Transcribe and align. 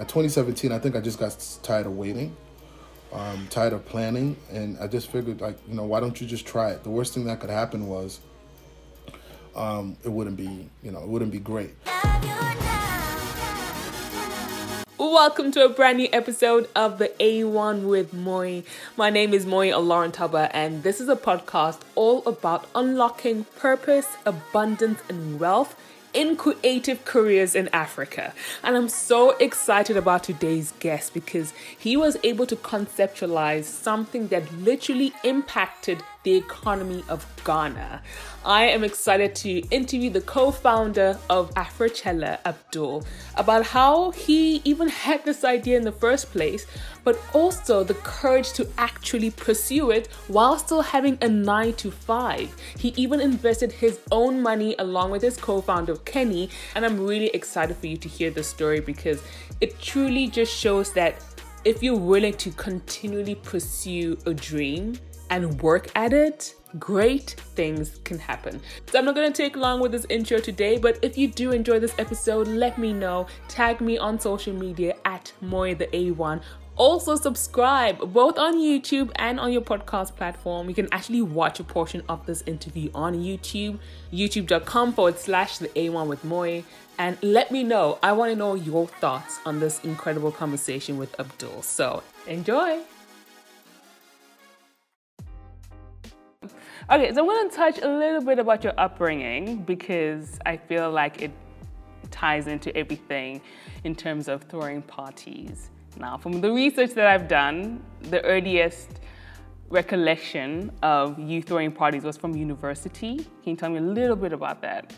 at 0.00 0.08
2017, 0.08 0.72
I 0.72 0.78
think 0.78 0.96
I 0.96 1.00
just 1.00 1.18
got 1.18 1.36
tired 1.62 1.84
of 1.84 1.94
waiting, 1.94 2.34
um, 3.12 3.46
tired 3.50 3.74
of 3.74 3.84
planning, 3.84 4.34
and 4.50 4.78
I 4.78 4.86
just 4.86 5.12
figured 5.12 5.42
like, 5.42 5.58
you 5.68 5.74
know, 5.74 5.84
why 5.84 6.00
don't 6.00 6.18
you 6.18 6.26
just 6.26 6.46
try 6.46 6.70
it? 6.70 6.82
The 6.84 6.88
worst 6.88 7.12
thing 7.12 7.24
that 7.24 7.38
could 7.38 7.50
happen 7.50 7.86
was 7.86 8.20
um, 9.54 9.98
it 10.02 10.08
wouldn't 10.08 10.38
be, 10.38 10.70
you 10.82 10.90
know, 10.90 11.02
it 11.02 11.06
wouldn't 11.08 11.32
be 11.32 11.38
great. 11.38 11.74
Welcome 14.96 15.52
to 15.52 15.66
a 15.66 15.68
brand 15.68 15.98
new 15.98 16.08
episode 16.14 16.70
of 16.74 16.96
the 16.96 17.08
A1 17.20 17.86
with 17.86 18.14
Moyin. 18.14 18.64
My 18.96 19.10
name 19.10 19.34
is 19.34 19.44
Moyin 19.44 19.74
Oloruntoba, 19.74 20.50
and 20.54 20.82
this 20.82 21.02
is 21.02 21.10
a 21.10 21.16
podcast 21.16 21.80
all 21.94 22.26
about 22.26 22.66
unlocking 22.74 23.44
purpose, 23.58 24.08
abundance, 24.24 25.02
and 25.10 25.38
wealth 25.38 25.76
in 26.12 26.36
creative 26.36 27.04
careers 27.04 27.54
in 27.54 27.68
Africa. 27.72 28.32
And 28.62 28.76
I'm 28.76 28.88
so 28.88 29.30
excited 29.38 29.96
about 29.96 30.24
today's 30.24 30.72
guest 30.80 31.14
because 31.14 31.52
he 31.78 31.96
was 31.96 32.16
able 32.22 32.46
to 32.46 32.56
conceptualize 32.56 33.64
something 33.64 34.28
that 34.28 34.52
literally 34.52 35.12
impacted 35.24 36.02
the 36.22 36.34
economy 36.34 37.02
of 37.08 37.26
Ghana. 37.44 38.02
I 38.44 38.64
am 38.64 38.84
excited 38.84 39.34
to 39.36 39.60
interview 39.68 40.10
the 40.10 40.20
co 40.20 40.50
founder 40.50 41.18
of 41.28 41.52
Afrochella, 41.54 42.38
Abdul, 42.44 43.04
about 43.36 43.66
how 43.66 44.10
he 44.10 44.60
even 44.64 44.88
had 44.88 45.24
this 45.24 45.44
idea 45.44 45.76
in 45.76 45.84
the 45.84 45.92
first 45.92 46.30
place, 46.30 46.66
but 47.04 47.18
also 47.32 47.82
the 47.84 47.94
courage 47.94 48.52
to 48.52 48.68
actually 48.76 49.30
pursue 49.30 49.90
it 49.90 50.08
while 50.28 50.58
still 50.58 50.82
having 50.82 51.16
a 51.22 51.28
9 51.28 51.72
to 51.74 51.90
5. 51.90 52.56
He 52.78 52.88
even 52.96 53.20
invested 53.20 53.72
his 53.72 54.00
own 54.10 54.42
money 54.42 54.74
along 54.78 55.10
with 55.10 55.22
his 55.22 55.36
co 55.36 55.60
founder, 55.60 55.96
Kenny, 55.96 56.50
and 56.74 56.84
I'm 56.84 57.00
really 57.00 57.28
excited 57.28 57.76
for 57.76 57.86
you 57.86 57.96
to 57.96 58.08
hear 58.08 58.30
this 58.30 58.48
story 58.48 58.80
because 58.80 59.22
it 59.60 59.78
truly 59.80 60.28
just 60.28 60.54
shows 60.54 60.92
that 60.92 61.22
if 61.64 61.82
you're 61.82 61.96
willing 61.96 62.34
to 62.34 62.50
continually 62.52 63.34
pursue 63.34 64.16
a 64.24 64.32
dream, 64.32 64.98
and 65.30 65.60
work 65.62 65.90
at 65.94 66.12
it, 66.12 66.54
great 66.78 67.30
things 67.54 67.98
can 68.04 68.18
happen. 68.18 68.60
So 68.86 68.98
I'm 68.98 69.04
not 69.04 69.14
going 69.14 69.32
to 69.32 69.42
take 69.42 69.56
long 69.56 69.80
with 69.80 69.92
this 69.92 70.06
intro 70.08 70.38
today, 70.38 70.78
but 70.78 70.98
if 71.02 71.16
you 71.16 71.28
do 71.28 71.52
enjoy 71.52 71.80
this 71.80 71.94
episode, 71.98 72.46
let 72.48 72.78
me 72.78 72.92
know. 72.92 73.26
Tag 73.48 73.80
me 73.80 73.98
on 73.98 74.20
social 74.20 74.52
media 74.52 74.94
at 75.04 75.32
Moyin 75.40 75.78
the 75.78 75.86
A1 75.86 76.42
also, 76.80 77.14
subscribe 77.14 77.98
both 78.14 78.38
on 78.38 78.56
YouTube 78.56 79.10
and 79.16 79.38
on 79.38 79.52
your 79.52 79.60
podcast 79.60 80.16
platform. 80.16 80.66
You 80.70 80.74
can 80.74 80.88
actually 80.92 81.20
watch 81.20 81.60
a 81.60 81.64
portion 81.64 82.02
of 82.08 82.24
this 82.24 82.42
interview 82.46 82.90
on 82.94 83.16
YouTube, 83.16 83.78
youtube.com 84.10 84.94
forward 84.94 85.18
slash 85.18 85.58
the 85.58 85.68
A1 85.68 86.06
with 86.06 86.24
Moyin. 86.24 86.64
And 86.96 87.18
let 87.22 87.50
me 87.50 87.64
know. 87.64 87.98
I 88.02 88.12
want 88.12 88.32
to 88.32 88.36
know 88.36 88.54
your 88.54 88.86
thoughts 88.86 89.40
on 89.44 89.60
this 89.60 89.80
incredible 89.84 90.32
conversation 90.32 90.96
with 90.96 91.20
Abdul. 91.20 91.60
So, 91.60 92.02
enjoy. 92.26 92.80
Okay, 96.90 97.14
so 97.14 97.20
I 97.20 97.22
want 97.22 97.52
to 97.52 97.56
touch 97.56 97.78
a 97.82 97.88
little 97.88 98.20
bit 98.20 98.40
about 98.40 98.64
your 98.64 98.72
upbringing 98.76 99.58
because 99.58 100.40
I 100.44 100.56
feel 100.56 100.90
like 100.90 101.22
it 101.22 101.30
ties 102.10 102.48
into 102.48 102.76
everything 102.76 103.40
in 103.84 103.94
terms 103.94 104.26
of 104.26 104.42
throwing 104.42 104.82
parties. 104.82 105.70
Now, 106.00 106.18
from 106.18 106.40
the 106.40 106.50
research 106.50 106.90
that 106.94 107.06
I've 107.06 107.28
done, 107.28 107.80
the 108.02 108.20
earliest 108.24 108.88
recollection 109.68 110.72
of 110.82 111.16
you 111.16 111.42
throwing 111.42 111.70
parties 111.70 112.02
was 112.02 112.16
from 112.16 112.34
university. 112.34 113.18
Can 113.18 113.50
you 113.52 113.56
tell 113.56 113.70
me 113.70 113.78
a 113.78 113.82
little 113.82 114.16
bit 114.16 114.32
about 114.32 114.60
that? 114.62 114.92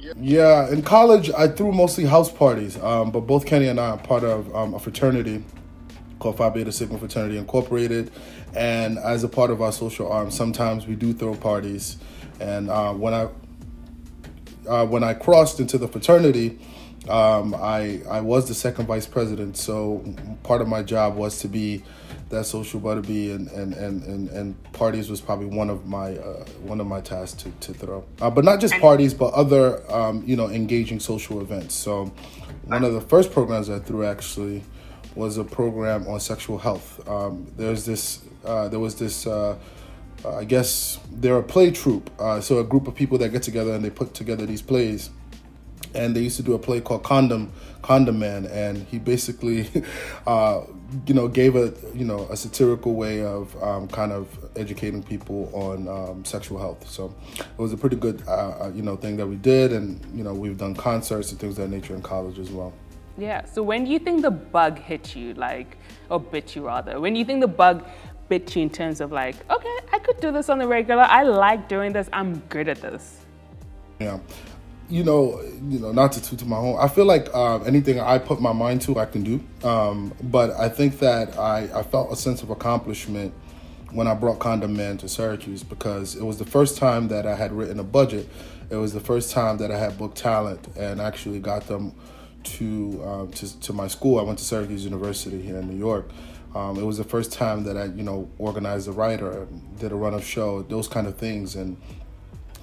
Yeah, 0.00 0.70
in 0.70 0.80
college, 0.80 1.30
I 1.36 1.48
threw 1.48 1.70
mostly 1.70 2.06
house 2.06 2.32
parties, 2.32 2.78
um, 2.78 3.10
but 3.10 3.26
both 3.26 3.44
Kenny 3.44 3.66
and 3.66 3.78
I 3.78 3.90
are 3.90 3.98
part 3.98 4.24
of 4.24 4.54
um, 4.56 4.72
a 4.72 4.78
fraternity 4.78 5.44
called 6.18 6.36
Phi 6.36 6.50
Beta 6.50 6.72
Sigma 6.72 6.98
Fraternity 6.98 7.38
Incorporated. 7.38 8.10
And 8.54 8.98
as 8.98 9.24
a 9.24 9.28
part 9.28 9.50
of 9.50 9.60
our 9.60 9.72
social 9.72 10.10
arm, 10.10 10.30
sometimes 10.30 10.86
we 10.86 10.94
do 10.94 11.12
throw 11.12 11.34
parties. 11.34 11.96
And 12.40 12.70
uh, 12.70 12.92
when 12.92 13.14
I 13.14 13.28
uh, 14.68 14.86
when 14.86 15.04
I 15.04 15.14
crossed 15.14 15.60
into 15.60 15.78
the 15.78 15.88
fraternity, 15.88 16.58
um, 17.08 17.54
I 17.54 18.00
I 18.08 18.20
was 18.20 18.48
the 18.48 18.54
second 18.54 18.86
vice 18.86 19.06
president. 19.06 19.56
So 19.56 20.04
part 20.42 20.60
of 20.60 20.68
my 20.68 20.82
job 20.82 21.16
was 21.16 21.38
to 21.40 21.48
be 21.48 21.82
that 22.30 22.46
social 22.46 22.80
butterbee 22.80 23.34
and 23.34 23.48
and, 23.50 23.74
and, 23.74 24.02
and, 24.04 24.28
and 24.30 24.72
parties 24.72 25.10
was 25.10 25.20
probably 25.20 25.46
one 25.46 25.70
of 25.70 25.86
my 25.86 26.16
uh, 26.16 26.44
one 26.62 26.80
of 26.80 26.86
my 26.86 27.00
tasks 27.00 27.42
to, 27.42 27.50
to 27.60 27.74
throw. 27.74 28.04
Uh, 28.20 28.30
but 28.30 28.44
not 28.44 28.60
just 28.60 28.74
parties, 28.74 29.14
but 29.14 29.32
other 29.34 29.90
um, 29.92 30.22
you 30.26 30.36
know 30.36 30.48
engaging 30.48 31.00
social 31.00 31.40
events. 31.40 31.74
So 31.74 32.12
one 32.64 32.84
of 32.84 32.92
the 32.92 33.00
first 33.00 33.32
programs 33.32 33.68
I 33.68 33.78
threw 33.78 34.04
actually 34.04 34.62
was 35.14 35.38
a 35.38 35.44
program 35.44 36.06
on 36.08 36.20
sexual 36.20 36.58
health. 36.58 37.06
Um, 37.08 37.52
there's 37.56 37.84
this, 37.84 38.22
uh, 38.44 38.68
there 38.68 38.80
was 38.80 38.96
this, 38.96 39.26
uh, 39.26 39.56
uh, 40.24 40.36
I 40.36 40.44
guess 40.44 40.98
they're 41.12 41.38
a 41.38 41.42
play 41.42 41.70
troupe. 41.70 42.10
Uh, 42.18 42.40
so 42.40 42.58
a 42.58 42.64
group 42.64 42.88
of 42.88 42.94
people 42.94 43.18
that 43.18 43.28
get 43.30 43.42
together 43.42 43.72
and 43.72 43.84
they 43.84 43.90
put 43.90 44.14
together 44.14 44.46
these 44.46 44.62
plays. 44.62 45.10
And 45.94 46.16
they 46.16 46.22
used 46.22 46.36
to 46.38 46.42
do 46.42 46.54
a 46.54 46.58
play 46.58 46.80
called 46.80 47.04
Condom, 47.04 47.52
Condom 47.82 48.18
Man, 48.18 48.46
and 48.46 48.84
he 48.88 48.98
basically, 48.98 49.68
uh, 50.26 50.62
you 51.06 51.14
know, 51.14 51.28
gave 51.28 51.54
a 51.54 51.72
you 51.94 52.04
know 52.04 52.26
a 52.30 52.36
satirical 52.36 52.94
way 52.94 53.22
of 53.22 53.54
um, 53.62 53.86
kind 53.86 54.10
of 54.10 54.26
educating 54.56 55.04
people 55.04 55.50
on 55.54 55.86
um, 55.86 56.24
sexual 56.24 56.58
health. 56.58 56.88
So 56.88 57.14
it 57.38 57.58
was 57.58 57.72
a 57.72 57.76
pretty 57.76 57.94
good 57.94 58.24
you 58.74 58.82
know 58.82 58.96
thing 58.96 59.16
that 59.18 59.26
we 59.28 59.36
did, 59.36 59.72
and 59.72 60.04
you 60.16 60.24
know 60.24 60.34
we've 60.34 60.58
done 60.58 60.74
concerts 60.74 61.30
and 61.30 61.38
things 61.38 61.58
of 61.58 61.70
that 61.70 61.76
nature 61.76 61.94
in 61.94 62.02
college 62.02 62.40
as 62.40 62.50
well. 62.50 62.72
Yeah. 63.16 63.44
So 63.44 63.62
when 63.62 63.84
do 63.84 63.90
you 63.90 63.98
think 63.98 64.22
the 64.22 64.30
bug 64.30 64.78
hit 64.78 65.14
you, 65.14 65.34
like, 65.34 65.76
or 66.10 66.20
bit 66.20 66.56
you 66.56 66.66
rather? 66.66 67.00
When 67.00 67.12
do 67.12 67.18
you 67.18 67.24
think 67.24 67.40
the 67.40 67.48
bug 67.48 67.84
bit 68.28 68.54
you 68.56 68.62
in 68.62 68.70
terms 68.70 69.00
of 69.00 69.12
like, 69.12 69.36
okay, 69.50 69.76
I 69.92 69.98
could 69.98 70.20
do 70.20 70.32
this 70.32 70.48
on 70.48 70.58
the 70.58 70.66
regular. 70.66 71.02
I 71.02 71.22
like 71.22 71.68
doing 71.68 71.92
this. 71.92 72.08
I'm 72.12 72.38
good 72.48 72.68
at 72.68 72.80
this. 72.80 73.24
Yeah. 74.00 74.18
You 74.88 75.02
know, 75.02 75.40
you 75.68 75.78
know, 75.78 75.92
not 75.92 76.12
to 76.12 76.22
toot 76.22 76.40
to 76.40 76.44
my 76.44 76.56
home. 76.56 76.76
I 76.78 76.88
feel 76.88 77.06
like 77.06 77.28
uh, 77.32 77.60
anything 77.60 78.00
I 78.00 78.18
put 78.18 78.40
my 78.40 78.52
mind 78.52 78.82
to, 78.82 78.98
I 78.98 79.06
can 79.06 79.22
do. 79.22 79.66
Um, 79.66 80.12
but 80.24 80.50
I 80.52 80.68
think 80.68 80.98
that 80.98 81.38
I, 81.38 81.68
I 81.74 81.82
felt 81.82 82.12
a 82.12 82.16
sense 82.16 82.42
of 82.42 82.50
accomplishment 82.50 83.32
when 83.92 84.06
I 84.08 84.14
brought 84.14 84.40
Condom 84.40 84.76
Man 84.76 84.98
to 84.98 85.08
Syracuse 85.08 85.62
because 85.62 86.16
it 86.16 86.24
was 86.24 86.38
the 86.38 86.44
first 86.44 86.76
time 86.76 87.08
that 87.08 87.26
I 87.26 87.34
had 87.34 87.52
written 87.52 87.78
a 87.78 87.84
budget. 87.84 88.28
It 88.68 88.76
was 88.76 88.92
the 88.92 89.00
first 89.00 89.30
time 89.30 89.56
that 89.58 89.70
I 89.70 89.78
had 89.78 89.96
booked 89.96 90.18
talent 90.18 90.66
and 90.76 91.00
actually 91.00 91.38
got 91.38 91.66
them 91.66 91.94
to, 92.44 93.02
um, 93.04 93.30
to 93.32 93.60
to 93.60 93.72
my 93.72 93.88
school. 93.88 94.18
I 94.18 94.22
went 94.22 94.38
to 94.38 94.44
Syracuse 94.44 94.84
University 94.84 95.40
here 95.40 95.58
in 95.58 95.68
New 95.68 95.76
York. 95.76 96.08
Um, 96.54 96.78
it 96.78 96.84
was 96.84 96.98
the 96.98 97.04
first 97.04 97.32
time 97.32 97.64
that 97.64 97.76
I, 97.76 97.86
you 97.86 98.04
know, 98.04 98.30
organized 98.38 98.86
a 98.86 98.92
writer, 98.92 99.48
did 99.78 99.90
a 99.90 99.96
run 99.96 100.14
of 100.14 100.24
show, 100.24 100.62
those 100.62 100.86
kind 100.86 101.06
of 101.06 101.16
things, 101.16 101.56
and 101.56 101.76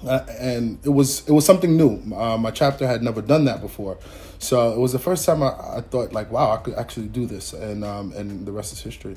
uh, 0.06 0.24
and 0.40 0.78
it 0.84 0.88
was 0.88 1.28
it 1.28 1.32
was 1.32 1.44
something 1.44 1.76
new. 1.76 2.00
Uh, 2.14 2.38
my 2.38 2.50
chapter 2.50 2.86
had 2.86 3.02
never 3.02 3.20
done 3.20 3.44
that 3.44 3.60
before, 3.60 3.98
so 4.38 4.72
it 4.72 4.78
was 4.78 4.92
the 4.92 4.98
first 4.98 5.26
time 5.26 5.42
I, 5.42 5.50
I 5.76 5.80
thought 5.82 6.12
like, 6.12 6.30
wow, 6.32 6.52
I 6.52 6.56
could 6.56 6.74
actually 6.74 7.08
do 7.08 7.26
this, 7.26 7.52
and 7.52 7.84
um, 7.84 8.12
and 8.12 8.46
the 8.46 8.52
rest 8.52 8.72
is 8.72 8.80
history. 8.80 9.16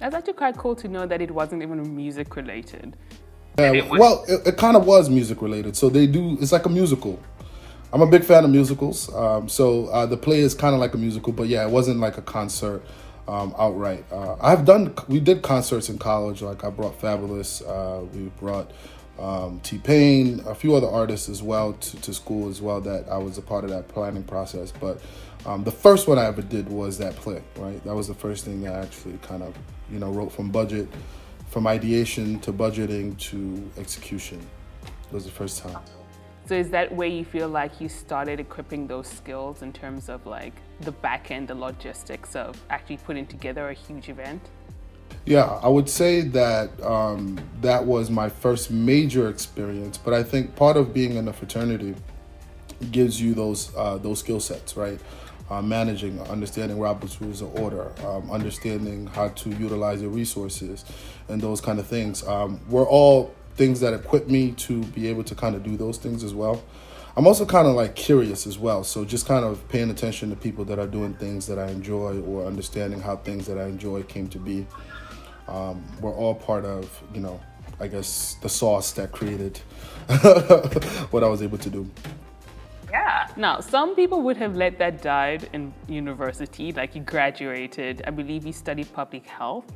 That's 0.00 0.14
actually 0.14 0.34
quite 0.34 0.58
cool 0.58 0.76
to 0.76 0.88
know 0.88 1.06
that 1.06 1.22
it 1.22 1.30
wasn't 1.30 1.62
even 1.62 1.96
music 1.96 2.36
related. 2.36 2.96
Yeah, 3.58 3.88
well, 3.88 4.24
it, 4.28 4.48
it 4.48 4.56
kind 4.56 4.76
of 4.76 4.84
was 4.84 5.08
music 5.08 5.40
related. 5.40 5.76
So 5.76 5.88
they 5.88 6.06
do. 6.06 6.36
It's 6.40 6.52
like 6.52 6.66
a 6.66 6.68
musical. 6.68 7.18
I'm 7.94 8.02
a 8.02 8.08
big 8.08 8.24
fan 8.24 8.42
of 8.42 8.50
musicals. 8.50 9.14
Um, 9.14 9.48
so 9.48 9.86
uh, 9.86 10.04
the 10.04 10.16
play 10.16 10.40
is 10.40 10.52
kind 10.52 10.74
of 10.74 10.80
like 10.80 10.94
a 10.94 10.98
musical, 10.98 11.32
but 11.32 11.46
yeah, 11.46 11.64
it 11.64 11.70
wasn't 11.70 12.00
like 12.00 12.18
a 12.18 12.22
concert 12.22 12.82
um, 13.28 13.54
outright. 13.56 14.04
Uh, 14.10 14.34
I've 14.40 14.64
done, 14.64 14.92
we 15.06 15.20
did 15.20 15.42
concerts 15.42 15.88
in 15.88 15.98
college. 15.98 16.42
Like 16.42 16.64
I 16.64 16.70
brought 16.70 17.00
Fabolous, 17.00 17.62
uh, 17.62 18.04
we 18.06 18.30
brought 18.40 18.72
um, 19.16 19.60
T 19.60 19.78
Pain, 19.78 20.42
a 20.44 20.56
few 20.56 20.74
other 20.74 20.88
artists 20.88 21.28
as 21.28 21.40
well 21.40 21.74
to, 21.74 21.96
to, 22.00 22.12
school 22.12 22.48
as 22.48 22.60
well 22.60 22.80
that 22.80 23.08
I 23.08 23.16
was 23.18 23.38
a 23.38 23.42
part 23.42 23.62
of 23.62 23.70
that 23.70 23.86
planning 23.86 24.24
process. 24.24 24.72
But 24.72 25.00
um, 25.46 25.62
the 25.62 25.70
first 25.70 26.08
one 26.08 26.18
I 26.18 26.24
ever 26.24 26.42
did 26.42 26.68
was 26.68 26.98
that 26.98 27.14
play, 27.14 27.44
right? 27.58 27.82
That 27.84 27.94
was 27.94 28.08
the 28.08 28.14
first 28.14 28.44
thing 28.44 28.62
that 28.62 28.74
I 28.74 28.80
actually 28.80 29.18
kind 29.22 29.44
of, 29.44 29.56
you 29.88 30.00
know, 30.00 30.10
wrote 30.10 30.32
from 30.32 30.50
budget, 30.50 30.88
from 31.46 31.68
ideation 31.68 32.40
to 32.40 32.52
budgeting 32.52 33.16
to 33.30 33.70
execution. 33.78 34.44
It 34.82 35.12
was 35.12 35.26
the 35.26 35.30
first 35.30 35.60
time. 35.60 35.78
So 36.46 36.54
is 36.54 36.68
that 36.70 36.94
where 36.94 37.08
you 37.08 37.24
feel 37.24 37.48
like 37.48 37.80
you 37.80 37.88
started 37.88 38.38
equipping 38.38 38.86
those 38.86 39.08
skills 39.08 39.62
in 39.62 39.72
terms 39.72 40.10
of 40.10 40.26
like 40.26 40.52
the 40.80 40.92
back 40.92 41.30
end, 41.30 41.48
the 41.48 41.54
logistics 41.54 42.36
of 42.36 42.62
actually 42.68 42.98
putting 42.98 43.26
together 43.26 43.70
a 43.70 43.72
huge 43.72 44.10
event? 44.10 44.42
Yeah, 45.24 45.44
I 45.62 45.68
would 45.68 45.88
say 45.88 46.20
that 46.20 46.82
um, 46.82 47.38
that 47.62 47.86
was 47.86 48.10
my 48.10 48.28
first 48.28 48.70
major 48.70 49.30
experience. 49.30 49.96
But 49.96 50.12
I 50.12 50.22
think 50.22 50.54
part 50.54 50.76
of 50.76 50.92
being 50.92 51.16
in 51.16 51.26
a 51.28 51.32
fraternity 51.32 51.94
gives 52.90 53.20
you 53.20 53.32
those 53.32 53.74
uh, 53.74 53.96
those 53.96 54.20
skill 54.20 54.40
sets, 54.40 54.76
right? 54.76 55.00
Uh, 55.50 55.62
managing, 55.62 56.20
understanding 56.22 56.78
Robert's 56.78 57.20
rules 57.20 57.42
of 57.42 57.54
order, 57.60 57.92
um, 58.06 58.30
understanding 58.30 59.06
how 59.06 59.28
to 59.28 59.50
utilize 59.50 60.00
your 60.00 60.10
resources, 60.10 60.84
and 61.28 61.40
those 61.40 61.60
kind 61.60 61.78
of 61.78 61.86
things. 61.86 62.26
Um, 62.26 62.60
we're 62.68 62.88
all 62.88 63.34
things 63.56 63.80
that 63.80 63.94
equip 63.94 64.28
me 64.28 64.52
to 64.52 64.82
be 64.86 65.08
able 65.08 65.24
to 65.24 65.34
kind 65.34 65.54
of 65.54 65.62
do 65.62 65.76
those 65.76 65.98
things 65.98 66.24
as 66.24 66.34
well. 66.34 66.62
I'm 67.16 67.26
also 67.28 67.46
kind 67.46 67.68
of 67.68 67.74
like 67.74 67.94
curious 67.94 68.46
as 68.46 68.58
well. 68.58 68.82
So 68.82 69.04
just 69.04 69.26
kind 69.26 69.44
of 69.44 69.66
paying 69.68 69.90
attention 69.90 70.30
to 70.30 70.36
people 70.36 70.64
that 70.64 70.80
are 70.80 70.86
doing 70.86 71.14
things 71.14 71.46
that 71.46 71.58
I 71.58 71.68
enjoy 71.68 72.20
or 72.22 72.44
understanding 72.44 73.00
how 73.00 73.16
things 73.16 73.46
that 73.46 73.56
I 73.56 73.66
enjoy 73.66 74.02
came 74.02 74.26
to 74.28 74.38
be. 74.38 74.66
Um, 75.46 75.84
we're 76.00 76.12
all 76.12 76.34
part 76.34 76.64
of, 76.64 77.02
you 77.14 77.20
know, 77.20 77.40
I 77.78 77.86
guess 77.86 78.36
the 78.42 78.48
sauce 78.48 78.92
that 78.92 79.12
created 79.12 79.58
what 81.10 81.22
I 81.22 81.28
was 81.28 81.42
able 81.42 81.58
to 81.58 81.70
do. 81.70 81.88
Yeah. 82.90 83.28
Now, 83.36 83.60
some 83.60 83.94
people 83.94 84.22
would 84.22 84.36
have 84.36 84.56
let 84.56 84.78
that 84.78 85.02
die 85.02 85.38
in 85.52 85.72
university, 85.88 86.72
like 86.72 86.94
you 86.94 87.02
graduated. 87.02 88.02
I 88.06 88.10
believe 88.10 88.44
you 88.46 88.52
studied 88.52 88.92
public 88.92 89.26
health. 89.26 89.66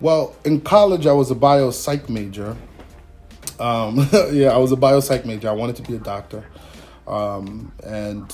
Well, 0.00 0.36
in 0.44 0.60
college, 0.60 1.06
I 1.06 1.12
was 1.12 1.30
a 1.30 1.34
bio 1.34 1.70
psych 1.70 2.08
major. 2.08 2.56
Um, 3.58 4.08
yeah, 4.32 4.48
I 4.48 4.58
was 4.58 4.72
a 4.72 4.76
biopsych 4.76 5.24
major. 5.24 5.48
I 5.48 5.52
wanted 5.52 5.76
to 5.76 5.82
be 5.82 5.96
a 5.96 6.00
doctor. 6.00 6.44
Um, 7.06 7.72
and 7.84 8.30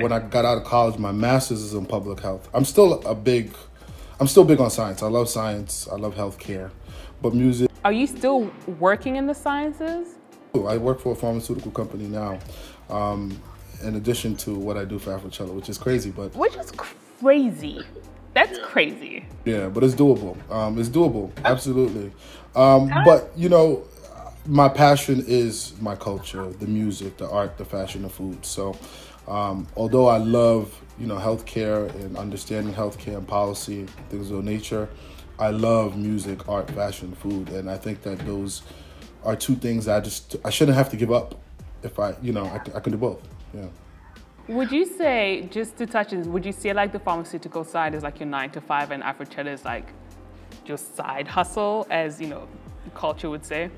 when 0.00 0.12
I 0.12 0.20
got 0.20 0.44
out 0.44 0.56
of 0.56 0.64
college, 0.64 0.96
my 0.98 1.10
master's 1.10 1.60
is 1.60 1.74
in 1.74 1.86
public 1.86 2.20
health. 2.20 2.48
I'm 2.54 2.64
still 2.64 3.02
a 3.02 3.14
big, 3.14 3.52
I'm 4.20 4.28
still 4.28 4.44
big 4.44 4.60
on 4.60 4.70
science. 4.70 5.02
I 5.02 5.08
love 5.08 5.28
science. 5.28 5.88
I 5.90 5.96
love 5.96 6.14
healthcare, 6.14 6.70
but 7.20 7.34
music. 7.34 7.68
Are 7.84 7.92
you 7.92 8.06
still 8.06 8.50
working 8.78 9.16
in 9.16 9.26
the 9.26 9.34
sciences? 9.34 10.14
I 10.54 10.76
work 10.76 11.00
for 11.00 11.12
a 11.12 11.16
pharmaceutical 11.16 11.72
company 11.72 12.06
now, 12.06 12.38
um, 12.90 13.40
in 13.82 13.96
addition 13.96 14.36
to 14.36 14.54
what 14.54 14.76
I 14.76 14.84
do 14.84 14.98
for 14.98 15.18
Afrochella, 15.18 15.52
which 15.52 15.68
is 15.68 15.78
crazy, 15.78 16.10
but 16.10 16.34
which 16.36 16.54
is 16.56 16.70
crazy. 16.72 17.82
That's 18.34 18.58
crazy. 18.60 19.26
Yeah, 19.44 19.68
but 19.68 19.82
it's 19.82 19.94
doable. 19.94 20.36
Um, 20.50 20.78
it's 20.78 20.88
doable, 20.88 21.32
absolutely. 21.44 22.12
Um, 22.54 22.90
but 23.04 23.30
you 23.36 23.48
know, 23.48 23.84
my 24.46 24.68
passion 24.68 25.24
is 25.26 25.74
my 25.80 25.94
culture, 25.94 26.46
the 26.50 26.66
music, 26.66 27.16
the 27.16 27.28
art, 27.28 27.58
the 27.58 27.64
fashion, 27.64 28.02
the 28.02 28.08
food. 28.08 28.44
So, 28.44 28.76
um, 29.28 29.66
although 29.76 30.06
I 30.06 30.16
love 30.16 30.80
you 30.98 31.06
know 31.06 31.16
healthcare 31.16 31.94
and 31.94 32.16
understanding 32.16 32.74
healthcare 32.74 33.16
and 33.16 33.26
policy, 33.26 33.86
things 34.08 34.30
of 34.30 34.44
nature, 34.44 34.88
I 35.38 35.50
love 35.50 35.96
music, 35.96 36.48
art, 36.48 36.70
fashion, 36.70 37.14
food, 37.14 37.50
and 37.50 37.70
I 37.70 37.76
think 37.76 38.02
that 38.02 38.18
those 38.20 38.62
are 39.24 39.36
two 39.36 39.54
things 39.54 39.86
I 39.86 40.00
just 40.00 40.36
I 40.44 40.50
shouldn't 40.50 40.76
have 40.76 40.90
to 40.90 40.96
give 40.96 41.12
up 41.12 41.40
if 41.82 41.98
I 41.98 42.14
you 42.20 42.32
know 42.32 42.44
I, 42.46 42.56
I 42.76 42.80
can 42.80 42.92
do 42.92 42.98
both. 42.98 43.20
Yeah. 43.54 43.66
Would 44.48 44.72
you 44.72 44.84
say 44.84 45.48
just 45.52 45.76
to 45.76 45.86
touch 45.86 46.12
on, 46.12 46.32
would 46.32 46.44
you 46.44 46.50
say 46.52 46.72
like 46.72 46.90
the 46.90 46.98
pharmaceutical 46.98 47.62
side 47.62 47.94
is 47.94 48.02
like 48.02 48.18
your 48.18 48.28
nine 48.28 48.50
to 48.50 48.60
five 48.60 48.90
and 48.90 49.00
Afrochella 49.00 49.52
is 49.52 49.64
like 49.64 49.86
your 50.66 50.78
side 50.78 51.28
hustle, 51.28 51.86
as 51.90 52.20
you 52.20 52.26
know, 52.26 52.48
culture 52.92 53.30
would 53.30 53.44
say? 53.44 53.70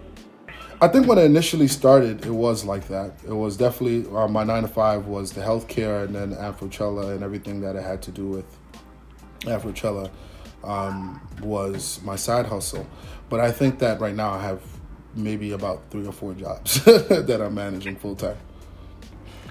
I 0.81 0.89
think 0.89 1.07
when 1.07 1.19
I 1.19 1.23
initially 1.23 1.69
started, 1.69 2.27
it 2.27 2.31
was 2.33 2.65
like 2.65 2.89
that. 2.89 3.13
It 3.27 3.33
was 3.33 3.57
definitely 3.57 4.11
uh, 4.15 4.29
my 4.29 4.45
nine 4.45 4.63
to 4.63 4.69
five 4.69 5.07
was 5.07 5.33
the 5.33 5.41
healthcare 5.41 6.05
and 6.05 6.15
then 6.15 6.35
Afrochella 6.35 7.15
and 7.15 7.23
everything 7.23 7.61
that 7.61 7.77
it 7.77 7.83
had 7.83 8.03
to 8.03 8.11
do 8.11 8.27
with 8.27 8.45
Afrochella 9.41 10.11
um, 10.63 11.21
was 11.43 12.01
my 12.03 12.17
side 12.17 12.47
hustle. 12.47 12.87
But 13.29 13.41
I 13.41 13.53
think 13.53 13.79
that 13.79 14.01
right 14.01 14.15
now 14.15 14.31
I 14.31 14.43
have 14.43 14.63
maybe 15.15 15.53
about 15.53 15.83
three 15.91 16.07
or 16.07 16.13
four 16.13 16.35
jobs 16.35 16.85
that 16.85 17.41
I'm 17.41 17.55
managing 17.55 17.97
full 17.97 18.17
time. 18.17 18.37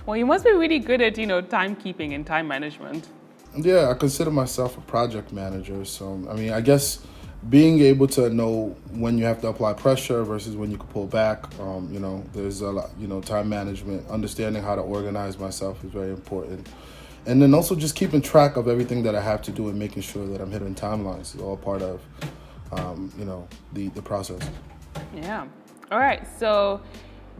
Well, 0.05 0.17
you 0.17 0.25
must 0.25 0.43
be 0.43 0.51
really 0.51 0.79
good 0.79 1.01
at 1.01 1.17
you 1.17 1.25
know 1.25 1.41
timekeeping 1.41 2.13
and 2.13 2.25
time 2.25 2.47
management. 2.47 3.07
Yeah, 3.55 3.89
I 3.89 3.93
consider 3.93 4.31
myself 4.31 4.77
a 4.77 4.81
project 4.81 5.31
manager. 5.31 5.85
So 5.85 6.25
I 6.29 6.35
mean, 6.35 6.51
I 6.51 6.61
guess 6.61 6.99
being 7.49 7.81
able 7.81 8.07
to 8.07 8.29
know 8.29 8.75
when 8.91 9.17
you 9.17 9.25
have 9.25 9.41
to 9.41 9.47
apply 9.47 9.73
pressure 9.73 10.23
versus 10.23 10.55
when 10.55 10.71
you 10.71 10.77
can 10.77 10.87
pull 10.87 11.07
back. 11.07 11.43
Um, 11.59 11.89
you 11.91 11.99
know, 11.99 12.23
there's 12.33 12.61
a 12.61 12.71
lot, 12.71 12.91
you 12.97 13.07
know, 13.07 13.21
time 13.21 13.49
management, 13.49 14.07
understanding 14.09 14.63
how 14.63 14.75
to 14.75 14.81
organize 14.81 15.37
myself 15.37 15.83
is 15.83 15.91
very 15.91 16.11
important. 16.11 16.67
And 17.25 17.41
then 17.41 17.53
also 17.53 17.75
just 17.75 17.95
keeping 17.95 18.21
track 18.21 18.57
of 18.57 18.67
everything 18.67 19.03
that 19.03 19.15
I 19.15 19.21
have 19.21 19.41
to 19.43 19.51
do 19.51 19.69
and 19.69 19.77
making 19.77 20.03
sure 20.03 20.25
that 20.27 20.41
I'm 20.41 20.51
hitting 20.51 20.75
timelines 20.75 21.35
is 21.35 21.41
all 21.41 21.57
part 21.57 21.81
of, 21.81 22.01
um, 22.71 23.11
you 23.17 23.25
know, 23.25 23.47
the, 23.73 23.89
the 23.89 24.01
process. 24.01 24.41
Yeah. 25.15 25.47
All 25.91 25.99
right. 25.99 26.25
So 26.39 26.81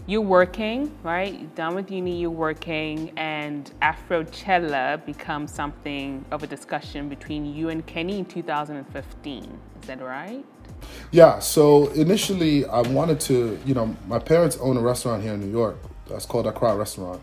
you're 0.06 0.22
working, 0.22 0.94
right? 1.04 1.34
You're 1.34 1.50
done 1.52 1.76
with 1.76 1.92
uni, 1.92 2.20
you're 2.20 2.30
working, 2.30 3.12
and 3.18 3.72
Afrochella 3.82 5.06
becomes 5.06 5.54
something 5.54 6.26
of 6.32 6.44
a 6.44 6.48
discussion 6.48 7.08
between 7.10 7.46
you 7.46 7.70
and 7.70 7.86
Kenny 7.86 8.20
in 8.20 8.26
2015. 8.26 9.60
Is 9.84 9.88
that 9.88 10.02
right? 10.02 10.46
Yeah. 11.12 11.40
So 11.40 11.90
initially, 11.90 12.66
I 12.66 12.80
wanted 12.84 13.20
to, 13.22 13.60
you 13.66 13.74
know, 13.74 13.98
my 14.08 14.18
parents 14.18 14.58
own 14.62 14.78
a 14.78 14.80
restaurant 14.80 15.24
here 15.24 15.34
in 15.34 15.42
New 15.42 15.52
York. 15.52 15.76
That's 16.08 16.26
called 16.26 16.48
Accra 16.48 16.74
Restaurant. 16.78 17.22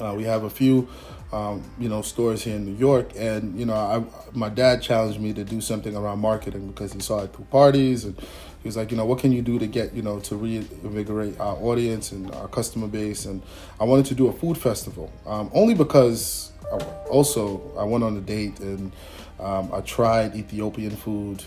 Uh, 0.00 0.14
we 0.16 0.24
have 0.24 0.44
a 0.44 0.48
few, 0.48 0.88
um, 1.34 1.62
you 1.78 1.90
know, 1.90 2.00
stores 2.00 2.42
here 2.44 2.56
in 2.56 2.64
New 2.64 2.78
York, 2.78 3.10
and 3.14 3.58
you 3.60 3.66
know, 3.66 3.74
I, 3.74 4.02
my 4.32 4.48
dad 4.48 4.80
challenged 4.80 5.20
me 5.20 5.34
to 5.34 5.44
do 5.44 5.60
something 5.60 5.94
around 5.94 6.20
marketing 6.20 6.68
because 6.68 6.94
he 6.94 7.00
saw 7.00 7.24
it 7.24 7.34
through 7.34 7.44
parties 7.46 8.06
and 8.06 8.18
he 8.18 8.68
was 8.68 8.78
like, 8.78 8.90
you 8.90 8.96
know, 8.96 9.04
what 9.04 9.18
can 9.18 9.32
you 9.32 9.42
do 9.42 9.58
to 9.58 9.66
get, 9.66 9.92
you 9.92 10.00
know, 10.00 10.18
to 10.20 10.34
reinvigorate 10.34 11.38
our 11.38 11.56
audience 11.56 12.10
and 12.10 12.34
our 12.36 12.48
customer 12.48 12.86
base? 12.86 13.26
And 13.26 13.42
I 13.78 13.84
wanted 13.84 14.06
to 14.06 14.14
do 14.14 14.28
a 14.28 14.32
food 14.32 14.56
festival, 14.56 15.12
um, 15.26 15.50
only 15.52 15.74
because 15.74 16.52
I, 16.72 16.76
also 17.10 17.60
I 17.78 17.84
went 17.84 18.02
on 18.02 18.16
a 18.16 18.22
date 18.22 18.60
and 18.60 18.92
um, 19.38 19.70
I 19.74 19.82
tried 19.82 20.34
Ethiopian 20.34 20.96
food 20.96 21.44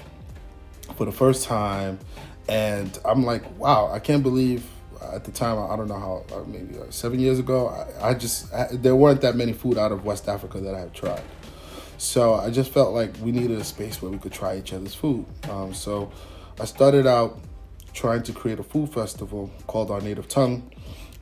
for 0.95 1.05
the 1.05 1.11
first 1.11 1.45
time, 1.45 1.99
and 2.47 2.97
I'm 3.05 3.23
like, 3.23 3.57
wow, 3.59 3.89
I 3.91 3.99
can't 3.99 4.23
believe. 4.23 4.65
At 5.01 5.23
the 5.23 5.31
time, 5.31 5.57
I 5.57 5.77
don't 5.77 5.87
know 5.87 5.97
how, 5.97 6.25
uh, 6.35 6.43
maybe 6.45 6.77
uh, 6.77 6.83
seven 6.89 7.21
years 7.21 7.39
ago, 7.39 7.69
I, 7.69 8.09
I 8.09 8.13
just 8.13 8.53
I, 8.53 8.67
there 8.73 8.97
weren't 8.97 9.21
that 9.21 9.35
many 9.35 9.53
food 9.53 9.77
out 9.77 9.93
of 9.93 10.03
West 10.03 10.27
Africa 10.27 10.59
that 10.59 10.75
I 10.75 10.79
had 10.81 10.93
tried. 10.93 11.23
So 11.97 12.35
I 12.35 12.49
just 12.49 12.71
felt 12.71 12.93
like 12.93 13.11
we 13.21 13.31
needed 13.31 13.59
a 13.59 13.63
space 13.63 14.01
where 14.01 14.11
we 14.11 14.17
could 14.17 14.33
try 14.33 14.57
each 14.57 14.73
other's 14.73 14.93
food. 14.95 15.25
Um, 15.49 15.73
so 15.73 16.11
I 16.59 16.65
started 16.65 17.07
out 17.07 17.39
trying 17.93 18.23
to 18.23 18.33
create 18.33 18.59
a 18.59 18.63
food 18.63 18.93
festival 18.93 19.49
called 19.67 19.89
Our 19.89 20.01
Native 20.01 20.27
Tongue. 20.27 20.69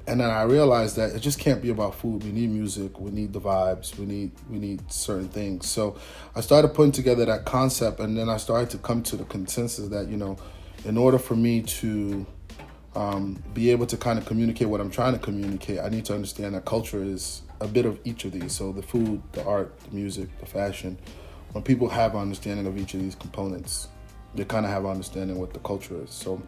And 0.08 0.22
then 0.22 0.30
I 0.30 0.44
realized 0.44 0.96
that 0.96 1.12
it 1.14 1.20
just 1.20 1.38
can't 1.38 1.62
be 1.62 1.70
about 1.70 1.94
food. 1.94 2.24
We 2.24 2.32
need 2.32 2.50
music, 2.50 2.98
we 2.98 3.12
need 3.12 3.34
the 3.34 3.42
vibes, 3.42 3.98
we 3.98 4.06
need 4.06 4.32
we 4.50 4.58
need 4.58 4.90
certain 4.92 5.28
things. 5.28 5.68
So 5.68 5.98
I 6.34 6.40
started 6.40 6.70
putting 6.70 6.94
together 6.94 7.26
that 7.26 7.44
concept 7.44 8.00
and 8.00 8.18
then 8.18 8.30
I 8.30 8.38
started 8.38 8.70
to 8.70 8.78
come 8.78 9.04
to 9.04 9.18
the 9.18 9.26
consensus 9.26 9.90
that, 9.90 10.08
you 10.08 10.16
know, 10.16 10.38
in 10.86 10.98
order 10.98 11.20
for 11.20 11.36
me 11.36 11.62
to 11.62 12.26
um, 12.96 13.44
be 13.54 13.70
able 13.72 13.86
to 13.86 13.98
kind 13.98 14.18
of 14.18 14.26
communicate 14.26 14.70
what 14.70 14.80
I'm 14.80 14.90
trying 14.90 15.14
to 15.14 15.20
communicate, 15.20 15.80
I 15.80 15.90
need 15.90 16.06
to 16.06 16.16
understand 16.16 16.56
that 16.56 16.64
culture 16.64 17.04
is 17.04 17.42
a 17.60 17.68
bit 17.68 17.86
of 17.86 18.00
each 18.06 18.24
of 18.26 18.32
these. 18.32 18.54
So 18.54 18.72
the 18.72 18.82
food, 18.82 19.22
the 19.34 19.44
art, 19.46 19.78
the 19.82 19.92
music, 19.96 20.30
the 20.40 20.46
fashion. 20.46 20.98
When 21.52 21.64
people 21.64 21.90
have 21.90 22.16
understanding 22.16 22.66
of 22.66 22.78
each 22.78 22.94
of 22.94 23.02
these 23.02 23.16
components, 23.16 23.90
they 24.36 24.46
kind 24.46 24.66
of 24.66 24.72
have 24.72 24.86
understanding 24.86 25.38
what 25.38 25.54
the 25.54 25.60
culture 25.60 26.02
is. 26.04 26.12
So 26.12 26.42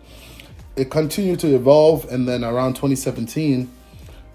it 0.79 0.89
continued 0.89 1.39
to 1.41 1.55
evolve, 1.55 2.12
and 2.12 2.27
then 2.27 2.43
around 2.43 2.74
2017, 2.75 3.69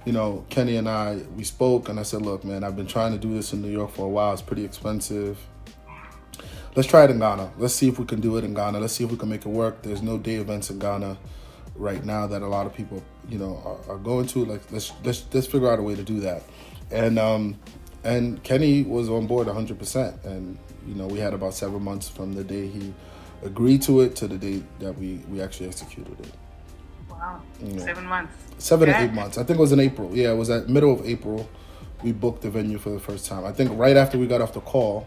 you 0.04 0.12
know, 0.12 0.44
Kenny 0.50 0.76
and 0.76 0.88
I 0.88 1.16
we 1.36 1.44
spoke, 1.44 1.88
and 1.88 1.98
I 1.98 2.02
said, 2.02 2.22
"Look, 2.22 2.44
man, 2.44 2.64
I've 2.64 2.76
been 2.76 2.86
trying 2.86 3.12
to 3.12 3.18
do 3.18 3.34
this 3.34 3.52
in 3.52 3.62
New 3.62 3.70
York 3.70 3.92
for 3.92 4.06
a 4.06 4.08
while. 4.08 4.32
It's 4.32 4.42
pretty 4.42 4.64
expensive. 4.64 5.38
Let's 6.76 6.88
try 6.88 7.04
it 7.04 7.10
in 7.10 7.20
Ghana. 7.20 7.52
Let's 7.58 7.74
see 7.74 7.88
if 7.88 7.98
we 7.98 8.04
can 8.04 8.20
do 8.20 8.36
it 8.36 8.44
in 8.44 8.52
Ghana. 8.52 8.80
Let's 8.80 8.94
see 8.94 9.04
if 9.04 9.10
we 9.10 9.16
can 9.16 9.28
make 9.28 9.46
it 9.46 9.48
work. 9.48 9.82
There's 9.82 10.02
no 10.02 10.18
day 10.18 10.36
events 10.36 10.70
in 10.70 10.78
Ghana." 10.78 11.16
right 11.76 12.04
now 12.04 12.26
that 12.26 12.42
a 12.42 12.46
lot 12.46 12.66
of 12.66 12.74
people 12.74 13.02
you 13.28 13.38
know 13.38 13.60
are, 13.64 13.94
are, 13.94 13.98
going 13.98 14.26
to 14.26 14.44
like 14.44 14.60
let's 14.70 14.92
let's 15.02 15.24
let's 15.32 15.46
figure 15.46 15.70
out 15.70 15.78
a 15.78 15.82
way 15.82 15.94
to 15.94 16.02
do 16.02 16.20
that 16.20 16.42
and 16.90 17.18
um 17.18 17.58
and 18.04 18.42
kenny 18.42 18.82
was 18.82 19.08
on 19.08 19.26
board 19.26 19.46
100% 19.46 20.24
and 20.24 20.58
you 20.86 20.94
know 20.94 21.06
we 21.06 21.18
had 21.18 21.34
about 21.34 21.54
seven 21.54 21.82
months 21.82 22.08
from 22.08 22.32
the 22.32 22.44
day 22.44 22.68
he 22.68 22.94
agreed 23.42 23.82
to 23.82 24.00
it 24.00 24.16
to 24.16 24.28
the 24.28 24.38
date 24.38 24.64
that 24.80 24.96
we 24.98 25.20
we 25.28 25.40
actually 25.40 25.68
executed 25.68 26.18
it. 26.20 26.32
Wow, 27.08 27.40
seven 27.78 28.06
months. 28.06 28.34
Seven 28.58 28.88
yeah. 28.88 28.98
to 28.98 29.04
eight 29.04 29.12
months. 29.12 29.38
I 29.38 29.44
think 29.44 29.58
it 29.58 29.62
was 29.62 29.72
in 29.72 29.80
April. 29.80 30.14
Yeah, 30.14 30.32
it 30.32 30.36
was 30.36 30.50
at 30.50 30.68
middle 30.68 30.92
of 30.92 31.06
April. 31.06 31.48
We 32.02 32.12
booked 32.12 32.42
the 32.42 32.50
venue 32.50 32.78
for 32.78 32.90
the 32.90 33.00
first 33.00 33.26
time. 33.26 33.44
I 33.44 33.52
think 33.52 33.70
right 33.78 33.96
after 33.96 34.18
we 34.18 34.26
got 34.26 34.40
off 34.40 34.52
the 34.52 34.60
call, 34.60 35.06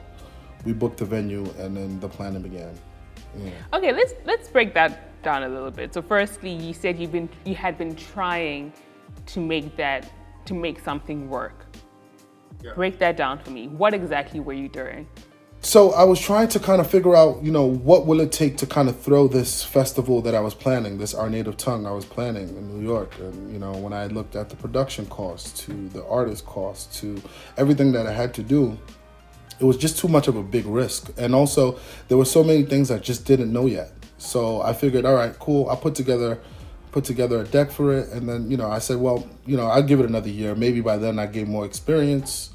we 0.66 0.74
booked 0.74 0.98
the 0.98 1.06
venue, 1.06 1.46
and 1.60 1.78
then 1.78 2.00
the 2.00 2.10
planning 2.10 2.42
began. 2.42 2.78
Yeah. 3.38 3.52
Okay, 3.74 3.94
let's 3.94 4.14
let's 4.26 4.50
break 4.50 4.74
that 4.74 5.22
down 5.24 5.44
a 5.44 5.50
little 5.50 5.72
bit. 5.72 5.94
So, 5.94 6.02
firstly, 6.02 6.52
you 6.52 6.74
said 6.74 6.98
you've 7.00 7.12
been 7.12 7.30
you 7.46 7.56
had 7.56 7.78
been 7.78 7.96
trying 7.96 8.74
to 9.28 9.40
make 9.40 9.76
that 9.78 10.12
to 10.46 10.54
make 10.54 10.80
something 10.80 11.30
work. 11.30 11.66
Yeah. 12.64 12.74
Break 12.74 12.98
that 13.00 13.18
down 13.18 13.40
for 13.40 13.52
me. 13.52 13.68
What 13.68 13.94
exactly 13.94 14.40
were 14.40 14.54
you 14.54 14.70
doing? 14.70 15.08
So 15.62 15.92
I 15.92 16.04
was 16.04 16.20
trying 16.20 16.48
to 16.50 16.60
kind 16.60 16.80
of 16.80 16.90
figure 16.90 17.16
out, 17.16 17.44
you 17.44 17.52
know, 17.52 17.66
what 17.66 18.06
will 18.06 18.22
it 18.22 18.32
take 18.32 18.58
to 18.58 18.66
kind 18.66 18.88
of 18.88 19.00
throw 19.00 19.28
this 19.28 19.64
festival 19.64 20.22
that 20.22 20.34
I 20.34 20.40
was 20.40 20.54
planning, 20.54 20.98
this 20.98 21.14
Our 21.14 21.30
Native 21.30 21.58
Tongue 21.58 21.86
I 21.86 21.92
was 21.92 22.06
planning 22.06 22.48
in 22.50 22.78
New 22.78 22.88
York. 22.88 23.18
And, 23.20 23.52
you 23.52 23.60
know, 23.60 23.72
when 23.74 23.92
I 23.92 24.06
looked 24.08 24.36
at 24.36 24.50
the 24.50 24.56
production 24.56 25.08
cost 25.08 25.58
to 25.66 25.90
the 25.90 26.06
artist 26.06 26.46
cost 26.46 26.94
to 27.00 27.22
everything 27.58 27.92
that 27.94 28.08
I 28.08 28.14
had 28.14 28.34
to 28.36 28.44
do, 28.44 28.78
it 29.60 29.66
was 29.66 29.78
just 29.78 29.98
too 29.98 30.08
much 30.08 30.28
of 30.28 30.36
a 30.36 30.44
big 30.44 30.66
risk. 30.66 31.12
And 31.18 31.36
also 31.36 31.80
there 32.08 32.18
were 32.18 32.26
so 32.26 32.44
many 32.44 32.64
things 32.64 32.92
I 32.92 33.00
just 33.00 33.26
didn't 33.26 33.52
know 33.52 33.66
yet. 33.66 33.92
So 34.20 34.62
I 34.62 34.74
figured, 34.74 35.06
all 35.06 35.16
right, 35.16 35.38
cool. 35.38 35.70
I 35.70 35.76
put 35.76 35.96
together 35.96 36.40
put 36.92 37.04
together 37.04 37.42
a 37.42 37.44
deck 37.44 37.70
for 37.70 37.94
it, 37.94 38.10
and 38.10 38.28
then 38.28 38.50
you 38.50 38.58
know 38.58 38.72
I 38.72 38.80
said, 38.80 38.98
well, 38.98 39.28
you 39.46 39.58
know, 39.58 39.68
I'd 39.68 39.88
give 39.88 40.00
it 40.00 40.06
another 40.06 40.30
year. 40.30 40.56
Maybe 40.56 40.82
by 40.82 40.98
then 40.98 41.20
I 41.20 41.28
gain 41.28 41.48
more 41.50 41.66
experience, 41.66 42.50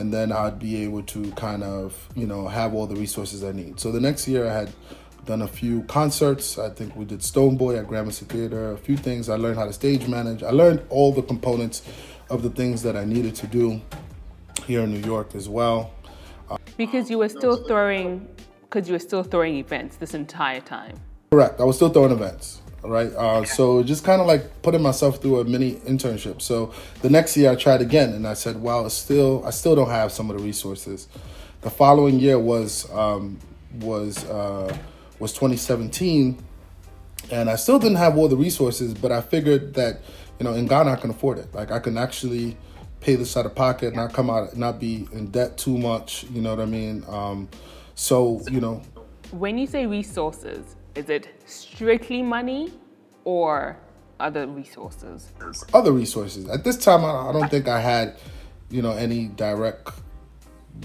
and 0.00 0.12
then 0.12 0.32
I'd 0.32 0.58
be 0.58 0.82
able 0.82 1.02
to 1.02 1.30
kind 1.32 1.62
of 1.62 2.08
you 2.16 2.26
know 2.26 2.48
have 2.48 2.74
all 2.74 2.86
the 2.86 2.96
resources 2.96 3.44
I 3.44 3.52
need. 3.52 3.78
So 3.78 3.92
the 3.92 4.00
next 4.00 4.26
year 4.26 4.48
I 4.48 4.52
had 4.52 4.72
done 5.26 5.42
a 5.42 5.48
few 5.48 5.82
concerts. 5.82 6.58
I 6.58 6.70
think 6.70 6.96
we 6.96 7.04
did 7.04 7.20
Stonebwoy 7.20 7.78
at 7.78 7.86
Gramercy 7.86 8.24
Theater. 8.24 8.72
A 8.72 8.78
few 8.78 8.96
things. 8.96 9.28
I 9.28 9.36
learned 9.36 9.58
how 9.58 9.66
to 9.66 9.72
stage 9.72 10.08
manage. 10.08 10.42
I 10.42 10.50
learned 10.50 10.82
all 10.88 11.12
the 11.12 11.22
components 11.22 11.82
of 12.30 12.42
the 12.42 12.50
things 12.50 12.82
that 12.82 12.96
I 12.96 13.04
needed 13.04 13.34
to 13.36 13.46
do 13.46 13.80
here 14.66 14.80
in 14.80 14.92
New 14.92 15.06
York 15.06 15.34
as 15.34 15.48
well. 15.48 15.92
Because 16.76 17.10
you 17.10 17.18
were 17.18 17.28
still 17.28 17.56
throwing, 17.64 18.26
because 18.62 18.88
you 18.88 18.94
were 18.94 18.98
still 19.10 19.22
throwing 19.22 19.56
events 19.56 19.96
this 19.96 20.14
entire 20.14 20.60
time. 20.60 20.98
Correct. 21.30 21.60
I 21.60 21.64
was 21.64 21.76
still 21.76 21.90
throwing 21.90 22.12
events. 22.12 22.59
Right. 22.82 23.12
Uh, 23.12 23.44
so 23.44 23.82
just 23.82 24.04
kind 24.04 24.22
of 24.22 24.26
like 24.26 24.62
putting 24.62 24.80
myself 24.80 25.20
through 25.20 25.40
a 25.40 25.44
mini 25.44 25.74
internship. 25.74 26.40
So 26.40 26.72
the 27.02 27.10
next 27.10 27.36
year 27.36 27.50
I 27.50 27.54
tried 27.54 27.82
again, 27.82 28.14
and 28.14 28.26
I 28.26 28.34
said, 28.34 28.56
"Wow, 28.56 28.86
it's 28.86 28.94
still 28.94 29.44
I 29.44 29.50
still 29.50 29.74
don't 29.74 29.90
have 29.90 30.12
some 30.12 30.30
of 30.30 30.38
the 30.38 30.42
resources." 30.42 31.06
The 31.60 31.70
following 31.70 32.18
year 32.18 32.38
was 32.38 32.90
um, 32.92 33.38
was 33.80 34.24
uh, 34.24 34.74
was 35.18 35.32
2017, 35.34 36.42
and 37.30 37.50
I 37.50 37.56
still 37.56 37.78
didn't 37.78 37.98
have 37.98 38.16
all 38.16 38.28
the 38.28 38.36
resources, 38.36 38.94
but 38.94 39.12
I 39.12 39.20
figured 39.20 39.74
that 39.74 40.00
you 40.38 40.44
know 40.44 40.54
in 40.54 40.66
Ghana 40.66 40.92
I 40.92 40.96
can 40.96 41.10
afford 41.10 41.38
it. 41.38 41.54
Like 41.54 41.70
I 41.70 41.80
can 41.80 41.98
actually 41.98 42.56
pay 43.00 43.14
this 43.14 43.36
out 43.36 43.44
of 43.44 43.54
pocket, 43.54 43.94
not 43.94 44.14
come 44.14 44.30
out, 44.30 44.56
not 44.56 44.80
be 44.80 45.06
in 45.12 45.26
debt 45.26 45.58
too 45.58 45.76
much. 45.76 46.24
You 46.30 46.40
know 46.40 46.50
what 46.54 46.60
I 46.60 46.66
mean? 46.66 47.04
Um, 47.08 47.48
so 47.94 48.40
you 48.50 48.60
know. 48.60 48.80
When 49.32 49.58
you 49.58 49.66
say 49.66 49.86
resources, 49.86 50.76
is 50.94 51.08
it 51.08 51.28
strictly 51.46 52.22
money 52.22 52.72
or 53.24 53.76
other 54.18 54.46
resources? 54.46 55.28
Other 55.72 55.92
resources. 55.92 56.48
At 56.48 56.64
this 56.64 56.76
time, 56.76 57.04
I 57.04 57.32
don't 57.32 57.50
think 57.50 57.68
I 57.68 57.80
had, 57.80 58.18
you 58.70 58.82
know, 58.82 58.92
any 58.92 59.28
direct 59.28 59.90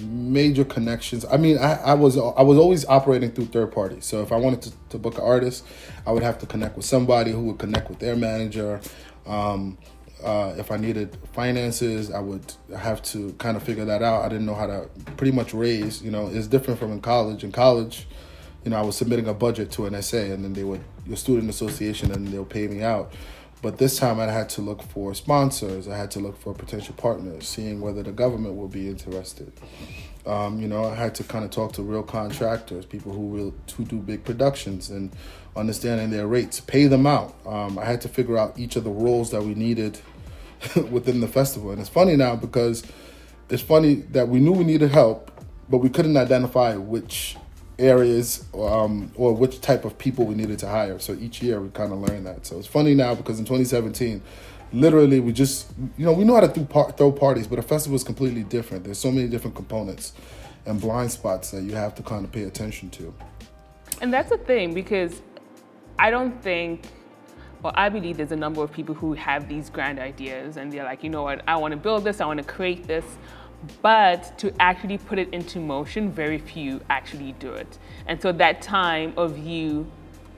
major 0.02 0.66
connections. 0.66 1.26
I 1.26 1.38
mean, 1.38 1.58
I, 1.58 1.76
I 1.76 1.94
was 1.94 2.18
I 2.18 2.42
was 2.42 2.58
always 2.58 2.86
operating 2.86 3.32
through 3.32 3.48
third 3.48 3.72
parties. 3.72 4.06
So 4.06 4.22
if 4.22 4.32
I 4.32 4.38
wanted 4.38 4.62
to, 4.64 4.74
to 4.90 4.98
book 4.98 5.18
an 5.18 5.24
artist, 5.24 5.66
I 6.06 6.12
would 6.12 6.24
have 6.24 6.38
to 6.40 6.46
connect 6.46 6.76
with 6.76 6.86
somebody 6.86 7.32
who 7.32 7.44
would 7.46 7.60
connect 7.60 7.90
with 7.90 8.00
their 8.00 8.16
manager. 8.16 8.82
Um, 9.26 9.78
uh, 10.24 10.56
if 10.58 10.72
I 10.72 10.78
needed 10.78 11.18
finances, 11.34 12.10
I 12.10 12.20
would 12.20 12.54
have 12.76 13.02
to 13.04 13.34
kind 13.34 13.58
of 13.58 13.64
figure 13.64 13.86
that 13.86 14.02
out. 14.02 14.24
I 14.24 14.30
didn't 14.30 14.46
know 14.46 14.56
how 14.56 14.66
to 14.68 14.90
pretty 15.18 15.32
much 15.32 15.54
raise. 15.54 16.02
You 16.02 16.10
know, 16.10 16.28
it's 16.28 16.48
different 16.48 16.80
from 16.80 16.92
in 16.92 17.02
college. 17.02 17.44
In 17.44 17.52
college, 17.52 18.08
you 18.66 18.72
know, 18.72 18.78
I 18.78 18.82
was 18.82 18.98
submitting 18.98 19.28
a 19.28 19.34
budget 19.34 19.72
to 19.74 19.86
an 19.86 20.02
SA, 20.02 20.18
and 20.18 20.44
then 20.44 20.54
they 20.54 20.64
would 20.64 20.84
your 21.06 21.16
student 21.16 21.50
association, 21.50 22.12
and 22.12 22.28
they'll 22.28 22.44
pay 22.44 22.68
me 22.68 22.82
out. 22.82 23.14
But 23.62 23.78
this 23.78 23.98
time, 23.98 24.20
I 24.20 24.26
had 24.26 24.50
to 24.50 24.62
look 24.62 24.82
for 24.82 25.14
sponsors. 25.14 25.88
I 25.88 25.96
had 25.96 26.12
to 26.12 26.20
look 26.20 26.38
for 26.40 26.54
potential 26.54 26.96
partners, 26.98 27.48
seeing 27.48 27.80
whether 27.80 28.04
the 28.04 28.12
government 28.12 28.56
will 28.56 28.68
be 28.68 28.90
interested. 28.90 29.54
Um, 30.26 30.60
you 30.60 30.68
know, 30.68 30.84
I 30.84 30.96
had 30.96 31.14
to 31.16 31.24
kind 31.24 31.46
of 31.46 31.52
talk 31.52 31.74
to 31.74 31.84
real 31.84 32.02
contractors, 32.02 32.86
people 32.86 33.14
who 33.14 33.54
who 33.78 33.86
do 33.86 34.00
big 34.00 34.24
productions, 34.24 34.90
and 34.90 35.12
understanding 35.56 36.10
their 36.10 36.28
rates, 36.28 36.60
pay 36.60 36.88
them 36.88 37.06
out. 37.06 37.36
Um, 37.46 37.78
I 37.78 37.86
had 37.86 38.02
to 38.02 38.10
figure 38.10 38.38
out 38.38 38.58
each 38.58 38.76
of 38.76 38.84
the 38.84 38.90
roles 38.90 39.30
that 39.32 39.44
we 39.44 39.54
needed 39.54 40.00
within 40.90 41.22
the 41.22 41.28
festival. 41.28 41.70
And 41.70 41.80
it's 41.80 41.90
funny 41.90 42.16
now 42.16 42.36
because 42.36 42.84
it's 43.50 43.62
funny 43.62 43.96
that 44.12 44.28
we 44.28 44.40
knew 44.40 44.54
we 44.54 44.64
needed 44.64 44.90
help, 44.90 45.32
but 45.70 45.78
we 45.78 45.90
couldn't 45.90 46.18
identify 46.18 46.76
which 46.76 47.38
areas 47.78 48.46
um, 48.54 49.12
or 49.16 49.34
which 49.34 49.62
type 49.62 49.86
of 49.86 49.98
people 49.98 50.26
we 50.26 50.36
needed 50.36 50.60
to 50.60 50.68
hire. 50.68 51.00
So 51.00 51.14
each 51.14 51.42
year 51.42 51.60
we 51.60 51.70
kind 51.70 51.92
of 51.92 52.00
learned 52.00 52.26
that. 52.26 52.46
So 52.46 52.58
it's 52.58 52.68
funny 52.68 52.96
now 52.96 53.16
because 53.16 53.40
in 53.40 53.46
2017, 53.46 54.22
literally 54.74 55.20
we 55.20 55.34
just, 55.34 55.72
you 55.98 56.06
know, 56.06 56.14
we 56.14 56.24
know 56.24 56.36
how 56.36 56.48
to 56.48 56.62
par- 56.66 56.92
throw 56.92 57.12
parties, 57.12 57.48
but 57.48 57.60
a 57.60 57.62
festival 57.62 57.96
is 57.96 58.04
completely 58.04 58.44
different. 58.44 58.84
There's 58.84 59.00
so 59.00 59.12
many 59.12 59.28
different 59.28 59.56
components 59.56 60.14
and 60.66 60.80
blind 60.80 61.12
spots 61.12 61.52
that 61.52 61.64
you 61.64 61.76
have 61.76 61.96
to 61.96 62.04
kind 62.04 62.26
of 62.26 62.32
pay 62.32 62.44
attention 62.44 62.90
to. 62.92 63.14
And 64.02 64.14
that's 64.14 64.30
the 64.30 64.38
thing 64.38 64.74
because 64.74 65.22
I 66.00 66.10
don't 66.10 66.42
think 66.42 66.86
well, 67.66 67.74
I 67.76 67.90
believe 67.90 68.18
there's 68.18 68.32
a 68.32 68.36
number 68.36 68.62
of 68.62 68.72
people 68.72 68.94
who 68.94 69.14
have 69.14 69.50
these 69.50 69.72
grand 69.72 69.98
ideas 69.98 70.58
and 70.58 70.72
they're 70.72 70.84
like, 70.84 71.04
you 71.04 71.10
know 71.10 71.24
what, 71.24 71.42
I 71.48 71.56
want 71.56 71.72
to 71.72 71.78
build 71.78 72.04
this, 72.04 72.22
I 72.22 72.28
want 72.28 72.38
to 72.38 72.46
create 72.46 72.86
this, 72.86 73.04
but 73.82 74.38
to 74.40 74.54
actually 74.60 74.98
put 74.98 75.20
it 75.20 75.34
into 75.34 75.60
motion, 75.60 76.12
very 76.12 76.38
few 76.38 76.82
actually 76.90 77.34
do 77.34 77.52
it. 77.52 77.78
And 78.08 78.22
so 78.22 78.32
that 78.34 78.62
time 78.62 79.14
of 79.18 79.38
you 79.38 79.90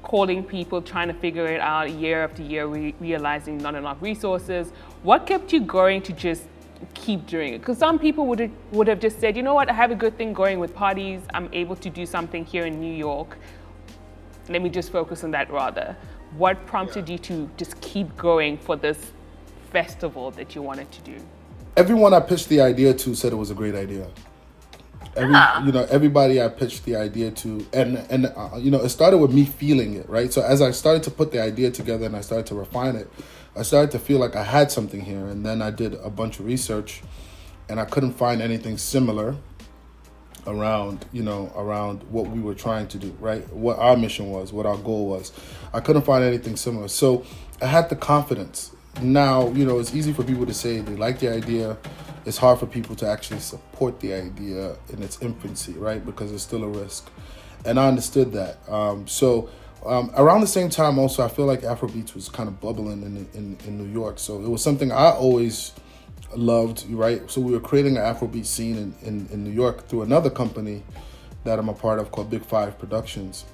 calling 0.04 0.44
people, 0.44 0.82
trying 0.82 1.08
to 1.08 1.14
figure 1.14 1.48
it 1.48 1.60
out 1.60 1.92
year 1.92 2.24
after 2.24 2.42
year, 2.42 2.66
re- 2.66 2.96
realizing 3.00 3.58
not 3.58 3.76
enough 3.76 4.02
resources, 4.02 4.72
what 5.04 5.26
kept 5.26 5.52
you 5.52 5.60
going 5.60 6.02
to 6.04 6.14
just 6.14 6.44
keep 6.94 7.26
doing 7.28 7.54
it? 7.54 7.60
Because 7.60 7.78
some 7.78 8.00
people 8.00 8.26
would 8.28 8.40
have, 8.40 8.52
would 8.72 8.88
have 8.88 9.00
just 9.00 9.20
said, 9.20 9.36
you 9.36 9.44
know 9.44 9.54
what, 9.54 9.70
I 9.70 9.74
have 9.74 9.92
a 9.92 9.96
good 9.96 10.18
thing 10.18 10.32
going 10.32 10.60
with 10.60 10.74
parties, 10.74 11.22
I'm 11.34 11.50
able 11.52 11.76
to 11.78 11.90
do 11.90 12.06
something 12.06 12.46
here 12.46 12.66
in 12.66 12.80
New 12.80 12.94
York. 12.94 13.38
Let 14.48 14.62
me 14.62 14.70
just 14.70 14.92
focus 14.92 15.24
on 15.24 15.32
that 15.32 15.52
rather. 15.52 15.98
What 16.38 16.66
prompted 16.66 17.10
yeah. 17.10 17.14
you 17.14 17.20
to 17.20 17.50
just 17.58 17.80
keep 17.82 18.16
going 18.16 18.58
for 18.58 18.76
this 18.76 19.12
festival 19.72 20.32
that 20.32 20.56
you 20.56 20.62
wanted 20.62 20.90
to 20.92 21.02
do? 21.02 21.20
Everyone 21.78 22.14
I 22.14 22.20
pitched 22.20 22.50
the 22.50 22.60
idea 22.60 22.94
to 22.94 23.16
said 23.16 23.32
it 23.32 23.36
was 23.36 23.52
a 23.52 23.56
great 23.56 23.76
idea. 23.76 24.08
Every, 25.16 25.34
ah. 25.36 25.64
you 25.64 25.72
know, 25.72 25.88
everybody 25.90 26.42
I 26.42 26.48
pitched 26.50 26.84
the 26.86 26.96
idea 26.96 27.32
to, 27.32 27.66
and 27.72 27.98
and 28.10 28.26
uh, 28.26 28.58
you 28.58 28.70
know, 28.70 28.82
it 28.82 28.90
started 28.90 29.20
with 29.20 29.32
me 29.32 29.46
feeling 29.46 29.94
it, 29.96 30.10
right? 30.10 30.34
So 30.34 30.42
as 30.42 30.62
I 30.62 30.72
started 30.72 31.04
to 31.04 31.12
put 31.12 31.32
the 31.32 31.42
idea 31.42 31.72
together 31.72 32.06
and 32.06 32.16
I 32.16 32.22
started 32.22 32.48
to 32.48 32.56
refine 32.56 32.96
it, 32.96 33.10
I 33.56 33.62
started 33.62 33.92
to 33.92 34.00
feel 34.00 34.20
like 34.20 34.36
I 34.36 34.44
had 34.44 34.72
something 34.72 35.02
here, 35.02 35.26
and 35.28 35.46
then 35.46 35.62
I 35.62 35.72
did 35.72 35.94
a 35.96 36.10
bunch 36.10 36.40
of 36.40 36.46
research, 36.46 37.02
and 37.70 37.80
I 37.80 37.86
couldn't 37.86 38.14
find 38.14 38.42
anything 38.42 38.78
similar 38.78 39.36
around 40.46 41.06
you 41.12 41.22
know 41.22 41.52
around 41.58 42.04
what 42.04 42.28
we 42.28 42.40
were 42.40 42.56
trying 42.56 42.88
to 42.88 42.98
do 42.98 43.14
right 43.20 43.46
what 43.54 43.78
our 43.80 43.98
mission 43.98 44.30
was 44.30 44.54
what 44.54 44.66
our 44.66 44.78
goal 44.78 45.06
was 45.06 45.34
i 45.74 45.82
couldn't 45.82 46.04
find 46.04 46.24
anything 46.24 46.56
similar 46.56 46.88
so 46.88 47.26
i 47.62 47.66
had 47.66 47.90
the 47.90 47.98
confidence 47.98 48.72
now, 49.02 49.50
you 49.50 49.66
know, 49.66 49.80
it's 49.80 49.94
easy 49.94 50.14
for 50.14 50.24
people 50.24 50.46
to 50.46 50.54
say 50.54 50.80
they 50.80 50.96
like 50.96 51.20
the 51.20 51.30
idea. 51.30 51.78
It's 52.26 52.38
hard 52.38 52.60
for 52.60 52.66
people 52.66 52.96
to 52.98 53.08
actually 53.08 53.40
support 53.40 54.00
the 54.00 54.14
idea 54.14 54.76
in 54.90 55.02
its 55.02 55.22
infancy, 55.22 55.74
right? 55.74 56.06
Because 56.06 56.32
it's 56.32 56.44
still 56.44 56.64
a 56.64 56.68
risk. 56.68 57.10
And 57.66 57.80
I 57.80 57.88
understood 57.88 58.34
that. 58.34 58.58
Um, 58.70 59.08
so 59.08 59.50
um, 59.86 60.12
around 60.16 60.42
the 60.42 60.48
same 60.48 60.70
time, 60.70 61.00
also, 61.00 61.24
I 61.24 61.30
feel 61.30 61.46
like 61.46 61.62
Afrobeats 61.62 62.14
was 62.14 62.28
kind 62.28 62.50
of 62.50 62.60
bubbling 62.60 63.04
in, 63.04 63.28
in, 63.34 63.58
in 63.66 63.78
New 63.78 63.92
York. 63.92 64.20
So 64.20 64.42
it 64.44 64.50
was 64.50 64.62
something 64.62 64.92
I 64.92 65.12
always 65.12 65.74
loved, 66.36 66.86
right? 66.90 67.30
So 67.32 67.40
we 67.40 67.54
were 67.54 67.60
creating 67.60 67.98
an 67.98 68.04
Afrobeat 68.04 68.46
scene 68.46 68.78
in, 68.78 68.96
in, 69.08 69.28
in 69.32 69.44
New 69.44 69.52
York 69.52 69.88
through 69.88 70.02
another 70.02 70.30
company 70.30 70.84
that 71.44 71.60
I'm 71.60 71.70
a 71.70 71.74
part 71.74 72.00
of 72.00 72.12
called 72.12 72.30
Big 72.30 72.44
Five 72.44 72.78
Productions 72.78 73.46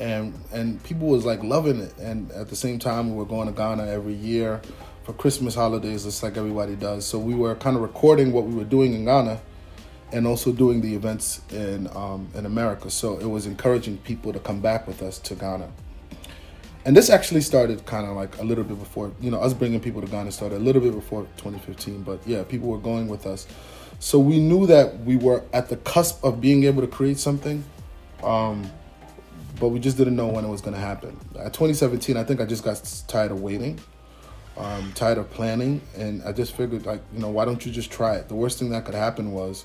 and 0.00 0.34
and 0.52 0.82
people 0.84 1.08
was 1.08 1.24
like 1.24 1.42
loving 1.42 1.80
it. 1.80 1.96
And 1.98 2.30
at 2.32 2.48
the 2.48 2.56
same 2.56 2.78
time, 2.78 3.10
we 3.10 3.16
were 3.16 3.24
going 3.24 3.46
to 3.46 3.52
Ghana 3.52 3.86
every 3.86 4.14
year 4.14 4.60
for 5.04 5.12
Christmas 5.12 5.54
holidays, 5.54 6.04
just 6.04 6.22
like 6.22 6.36
everybody 6.36 6.76
does. 6.76 7.06
So 7.06 7.18
we 7.18 7.34
were 7.34 7.54
kind 7.54 7.76
of 7.76 7.82
recording 7.82 8.32
what 8.32 8.44
we 8.44 8.54
were 8.54 8.64
doing 8.64 8.94
in 8.94 9.04
Ghana, 9.04 9.40
and 10.12 10.26
also 10.26 10.52
doing 10.52 10.80
the 10.80 10.94
events 10.94 11.40
in 11.50 11.88
um, 11.96 12.28
in 12.34 12.46
America. 12.46 12.90
So 12.90 13.18
it 13.18 13.26
was 13.26 13.46
encouraging 13.46 13.98
people 13.98 14.32
to 14.32 14.38
come 14.38 14.60
back 14.60 14.86
with 14.86 15.02
us 15.02 15.18
to 15.20 15.34
Ghana. 15.34 15.68
And 16.84 16.96
this 16.96 17.10
actually 17.10 17.42
started 17.42 17.84
kind 17.84 18.06
of 18.06 18.16
like 18.16 18.38
a 18.38 18.42
little 18.42 18.64
bit 18.64 18.78
before, 18.78 19.12
you 19.20 19.30
know, 19.30 19.40
us 19.40 19.52
bringing 19.52 19.80
people 19.80 20.00
to 20.00 20.06
Ghana 20.06 20.32
started 20.32 20.56
a 20.56 20.64
little 20.64 20.80
bit 20.80 20.94
before 20.94 21.22
2015. 21.36 22.02
But 22.02 22.20
yeah, 22.24 22.44
people 22.44 22.68
were 22.68 22.78
going 22.78 23.08
with 23.08 23.26
us. 23.26 23.46
So 23.98 24.18
we 24.18 24.40
knew 24.40 24.66
that 24.68 25.00
we 25.00 25.16
were 25.16 25.44
at 25.52 25.68
the 25.68 25.76
cusp 25.76 26.24
of 26.24 26.40
being 26.40 26.64
able 26.64 26.80
to 26.80 26.88
create 26.88 27.18
something. 27.18 27.64
Um, 28.22 28.70
but 29.60 29.68
we 29.68 29.80
just 29.80 29.96
didn't 29.96 30.16
know 30.16 30.28
when 30.28 30.44
it 30.44 30.48
was 30.48 30.60
going 30.60 30.74
to 30.74 30.80
happen. 30.80 31.16
At 31.38 31.52
2017, 31.52 32.16
I 32.16 32.24
think 32.24 32.40
I 32.40 32.44
just 32.44 32.64
got 32.64 32.80
tired 33.08 33.30
of 33.30 33.40
waiting, 33.40 33.78
um, 34.56 34.92
tired 34.94 35.18
of 35.18 35.30
planning, 35.30 35.80
and 35.96 36.22
I 36.22 36.32
just 36.32 36.56
figured, 36.56 36.86
like, 36.86 37.00
you 37.12 37.20
know, 37.20 37.28
why 37.28 37.44
don't 37.44 37.64
you 37.64 37.72
just 37.72 37.90
try 37.90 38.16
it? 38.16 38.28
The 38.28 38.34
worst 38.34 38.58
thing 38.58 38.70
that 38.70 38.84
could 38.84 38.94
happen 38.94 39.32
was 39.32 39.64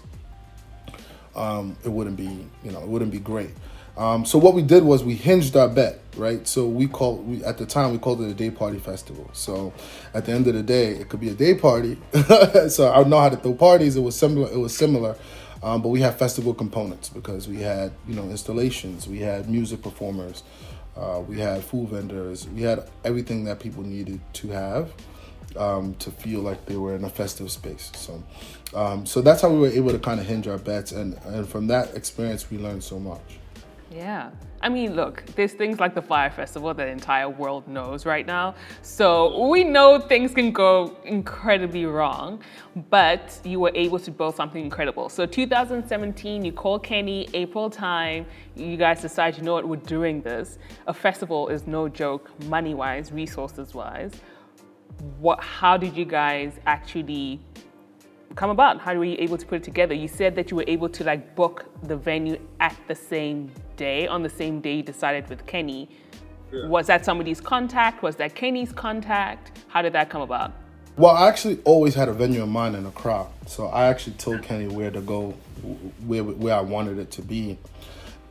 um, 1.35 1.77
it 1.83 1.89
wouldn't 1.89 2.17
be, 2.17 2.47
you 2.63 2.71
know, 2.71 2.81
it 2.81 2.87
wouldn't 2.87 3.11
be 3.11 3.19
great. 3.19 3.51
Um, 3.95 4.25
so 4.25 4.39
what 4.39 4.55
we 4.55 4.63
did 4.63 4.83
was 4.83 5.03
we 5.03 5.13
hinged 5.13 5.55
our 5.55 5.69
bet, 5.69 5.99
right? 6.17 6.47
So 6.47 6.67
we 6.67 6.87
called, 6.87 7.27
we, 7.27 7.43
at 7.43 7.59
the 7.59 7.65
time, 7.65 7.91
we 7.91 7.99
called 7.99 8.21
it 8.21 8.29
a 8.29 8.33
day 8.33 8.49
party 8.49 8.79
festival. 8.79 9.29
So 9.33 9.71
at 10.15 10.25
the 10.25 10.31
end 10.31 10.47
of 10.47 10.55
the 10.55 10.63
day, 10.63 10.89
it 10.93 11.09
could 11.09 11.19
be 11.19 11.29
a 11.29 11.35
day 11.35 11.53
party. 11.53 11.97
so 12.69 12.91
I 12.91 13.03
know 13.03 13.19
how 13.19 13.29
to 13.29 13.37
throw 13.37 13.53
parties. 13.53 13.95
It 13.95 14.01
was 14.01 14.15
similar. 14.15 14.51
It 14.51 14.57
was 14.57 14.75
similar. 14.75 15.15
Um, 15.63 15.81
but 15.81 15.89
we 15.89 16.01
have 16.01 16.17
festival 16.17 16.53
components 16.53 17.07
because 17.07 17.47
we 17.47 17.61
had, 17.61 17.93
you 18.07 18.15
know, 18.15 18.23
installations, 18.23 19.07
we 19.07 19.19
had 19.19 19.49
music 19.49 19.81
performers, 19.81 20.43
uh, 20.97 21.21
we 21.25 21.39
had 21.39 21.63
food 21.63 21.89
vendors, 21.89 22.47
we 22.49 22.63
had 22.63 22.87
everything 23.05 23.45
that 23.45 23.59
people 23.61 23.81
needed 23.81 24.19
to 24.33 24.49
have 24.49 24.91
um, 25.57 25.95
to 25.95 26.11
feel 26.11 26.41
like 26.41 26.65
they 26.65 26.75
were 26.75 26.95
in 26.95 27.05
a 27.05 27.09
festive 27.09 27.49
space. 27.49 27.91
So, 27.95 28.21
um, 28.75 29.05
so 29.05 29.21
that's 29.21 29.41
how 29.41 29.49
we 29.49 29.59
were 29.59 29.69
able 29.69 29.91
to 29.91 29.99
kind 29.99 30.19
of 30.19 30.25
hinge 30.25 30.47
our 30.47 30.57
bets, 30.57 30.91
and 30.91 31.17
and 31.25 31.47
from 31.47 31.67
that 31.67 31.95
experience, 31.95 32.49
we 32.51 32.57
learned 32.57 32.83
so 32.83 32.99
much. 32.99 33.39
Yeah. 33.93 34.31
I 34.61 34.69
mean, 34.69 34.95
look, 34.95 35.25
there's 35.35 35.53
things 35.53 35.79
like 35.79 35.93
the 35.93 36.01
Fyre 36.01 36.31
Festival 36.31 36.73
that 36.73 36.85
the 36.85 36.89
entire 36.89 37.29
world 37.29 37.67
knows 37.67 38.05
right 38.05 38.25
now. 38.25 38.55
So 38.81 39.47
we 39.49 39.63
know 39.63 39.99
things 39.99 40.33
can 40.33 40.51
go 40.51 40.95
incredibly 41.03 41.85
wrong, 41.85 42.41
but 42.89 43.39
you 43.43 43.59
were 43.59 43.73
able 43.75 43.99
to 43.99 44.09
build 44.09 44.35
something 44.35 44.63
incredible. 44.63 45.09
So 45.09 45.25
2017, 45.25 46.45
you 46.45 46.51
call 46.53 46.79
Kenny, 46.79 47.27
April 47.33 47.69
time, 47.69 48.25
you 48.55 48.77
guys 48.77 49.01
decide, 49.01 49.37
you 49.37 49.43
know 49.43 49.53
what, 49.53 49.67
we're 49.67 49.75
doing 49.75 50.21
this. 50.21 50.57
A 50.87 50.93
festival 50.93 51.49
is 51.49 51.67
no 51.67 51.89
joke, 51.89 52.31
money 52.45 52.73
wise, 52.73 53.11
resources 53.11 53.73
wise. 53.73 54.13
What, 55.19 55.43
how 55.43 55.75
did 55.77 55.95
you 55.95 56.05
guys 56.05 56.53
actually 56.65 57.41
come 58.35 58.49
about? 58.49 58.79
How 58.79 58.95
were 58.95 59.05
you 59.05 59.17
able 59.19 59.37
to 59.37 59.45
put 59.45 59.57
it 59.57 59.63
together? 59.63 59.93
You 59.93 60.07
said 60.07 60.35
that 60.35 60.49
you 60.51 60.57
were 60.57 60.65
able 60.67 60.89
to 60.89 61.03
like 61.03 61.35
book 61.35 61.65
the 61.83 61.95
venue 61.95 62.39
at 62.59 62.75
the 62.87 62.95
same 62.95 63.51
day, 63.75 64.07
on 64.07 64.23
the 64.23 64.29
same 64.29 64.61
day 64.61 64.75
you 64.77 64.83
decided 64.83 65.29
with 65.29 65.45
Kenny. 65.45 65.89
Yeah. 66.51 66.67
Was 66.67 66.87
that 66.87 67.05
somebody's 67.05 67.41
contact? 67.41 68.03
Was 68.03 68.15
that 68.17 68.35
Kenny's 68.35 68.71
contact? 68.71 69.59
How 69.67 69.81
did 69.81 69.93
that 69.93 70.09
come 70.09 70.21
about? 70.21 70.53
Well, 70.95 71.15
I 71.15 71.27
actually 71.27 71.59
always 71.63 71.95
had 71.95 72.07
a 72.07 72.13
venue 72.13 72.43
in 72.43 72.49
mind 72.49 72.75
in 72.75 72.85
Accra, 72.85 73.25
so 73.47 73.67
I 73.67 73.87
actually 73.87 74.13
told 74.13 74.43
Kenny 74.43 74.67
where 74.67 74.91
to 74.91 75.01
go, 75.01 75.31
where 76.05 76.23
where 76.23 76.55
I 76.55 76.61
wanted 76.61 76.99
it 76.99 77.09
to 77.11 77.23
be, 77.23 77.57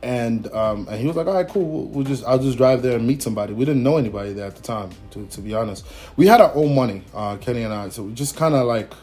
and 0.01 0.47
um, 0.53 0.87
and 0.89 0.97
he 0.97 1.05
was 1.05 1.17
like, 1.17 1.27
"All 1.27 1.33
right, 1.33 1.47
cool. 1.47 1.65
We'll, 1.65 1.85
we'll, 1.87 2.05
just 2.05 2.23
I'll 2.23 2.39
just 2.39 2.57
drive 2.57 2.81
there 2.81 2.95
and 2.95 3.05
meet 3.05 3.21
somebody." 3.21 3.51
We 3.51 3.65
didn't 3.65 3.83
know 3.83 3.97
anybody 3.97 4.31
there 4.31 4.47
at 4.47 4.55
the 4.55 4.61
time, 4.61 4.91
to 5.11 5.25
to 5.25 5.41
be 5.41 5.53
honest. 5.53 5.85
We 6.15 6.25
had 6.25 6.39
our 6.39 6.55
own 6.55 6.73
money, 6.73 7.03
uh, 7.13 7.35
Kenny 7.35 7.63
and 7.63 7.73
I, 7.73 7.89
so 7.89 8.03
we 8.03 8.13
just 8.13 8.37
kind 8.37 8.55
of 8.55 8.65
like 8.65 8.93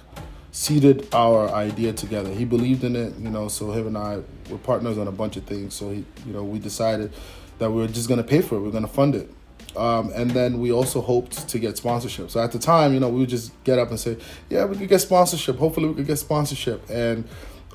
seeded 0.52 1.12
our 1.14 1.48
idea 1.50 1.92
together. 1.92 2.30
He 2.30 2.44
believed 2.44 2.84
in 2.84 2.96
it, 2.96 3.14
you 3.18 3.30
know, 3.30 3.48
so 3.48 3.70
him 3.72 3.86
and 3.86 3.96
I 3.96 4.20
were 4.50 4.58
partners 4.58 4.98
on 4.98 5.06
a 5.06 5.12
bunch 5.12 5.36
of 5.36 5.44
things. 5.44 5.74
So 5.74 5.90
he, 5.90 6.04
you 6.26 6.32
know, 6.32 6.42
we 6.42 6.58
decided 6.58 7.12
that 7.58 7.70
we 7.70 7.82
are 7.84 7.88
just 7.88 8.08
going 8.08 8.18
to 8.18 8.26
pay 8.26 8.40
for 8.40 8.56
it. 8.56 8.60
We 8.60 8.68
are 8.68 8.72
going 8.72 8.86
to 8.86 8.92
fund 8.92 9.14
it. 9.14 9.30
Um, 9.76 10.10
and 10.14 10.30
then 10.32 10.58
we 10.58 10.72
also 10.72 11.00
hoped 11.00 11.48
to 11.48 11.58
get 11.58 11.76
sponsorship. 11.76 12.30
So 12.30 12.42
at 12.42 12.50
the 12.50 12.58
time, 12.58 12.92
you 12.92 13.00
know, 13.00 13.08
we 13.08 13.20
would 13.20 13.28
just 13.28 13.52
get 13.62 13.78
up 13.78 13.90
and 13.90 14.00
say, 14.00 14.16
yeah, 14.48 14.64
we 14.64 14.76
could 14.76 14.88
get 14.88 15.00
sponsorship. 15.00 15.58
Hopefully 15.58 15.88
we 15.88 15.94
could 15.94 16.06
get 16.06 16.18
sponsorship. 16.18 16.88
And 16.90 17.28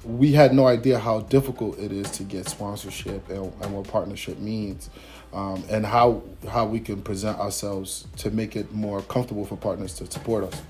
we 0.04 0.34
had 0.34 0.54
no 0.54 0.68
idea 0.68 1.00
how 1.00 1.22
difficult 1.22 1.80
it 1.80 1.92
is 1.92 2.12
to 2.12 2.24
get 2.24 2.50
sponsorship 2.50 3.30
and, 3.30 3.54
and 3.62 3.74
what 3.74 3.88
partnership 3.88 4.40
means. 4.40 4.90
Um, 5.34 5.64
and 5.70 5.86
how 5.86 6.24
how 6.48 6.66
we 6.66 6.80
can 6.80 7.02
present 7.02 7.40
ourselves 7.40 8.08
to 8.18 8.32
make 8.32 8.56
it 8.56 8.72
more 8.72 9.02
comfortable 9.02 9.44
for 9.44 9.58
partners 9.58 9.94
to 9.96 10.10
support 10.10 10.46
us. 10.46 10.62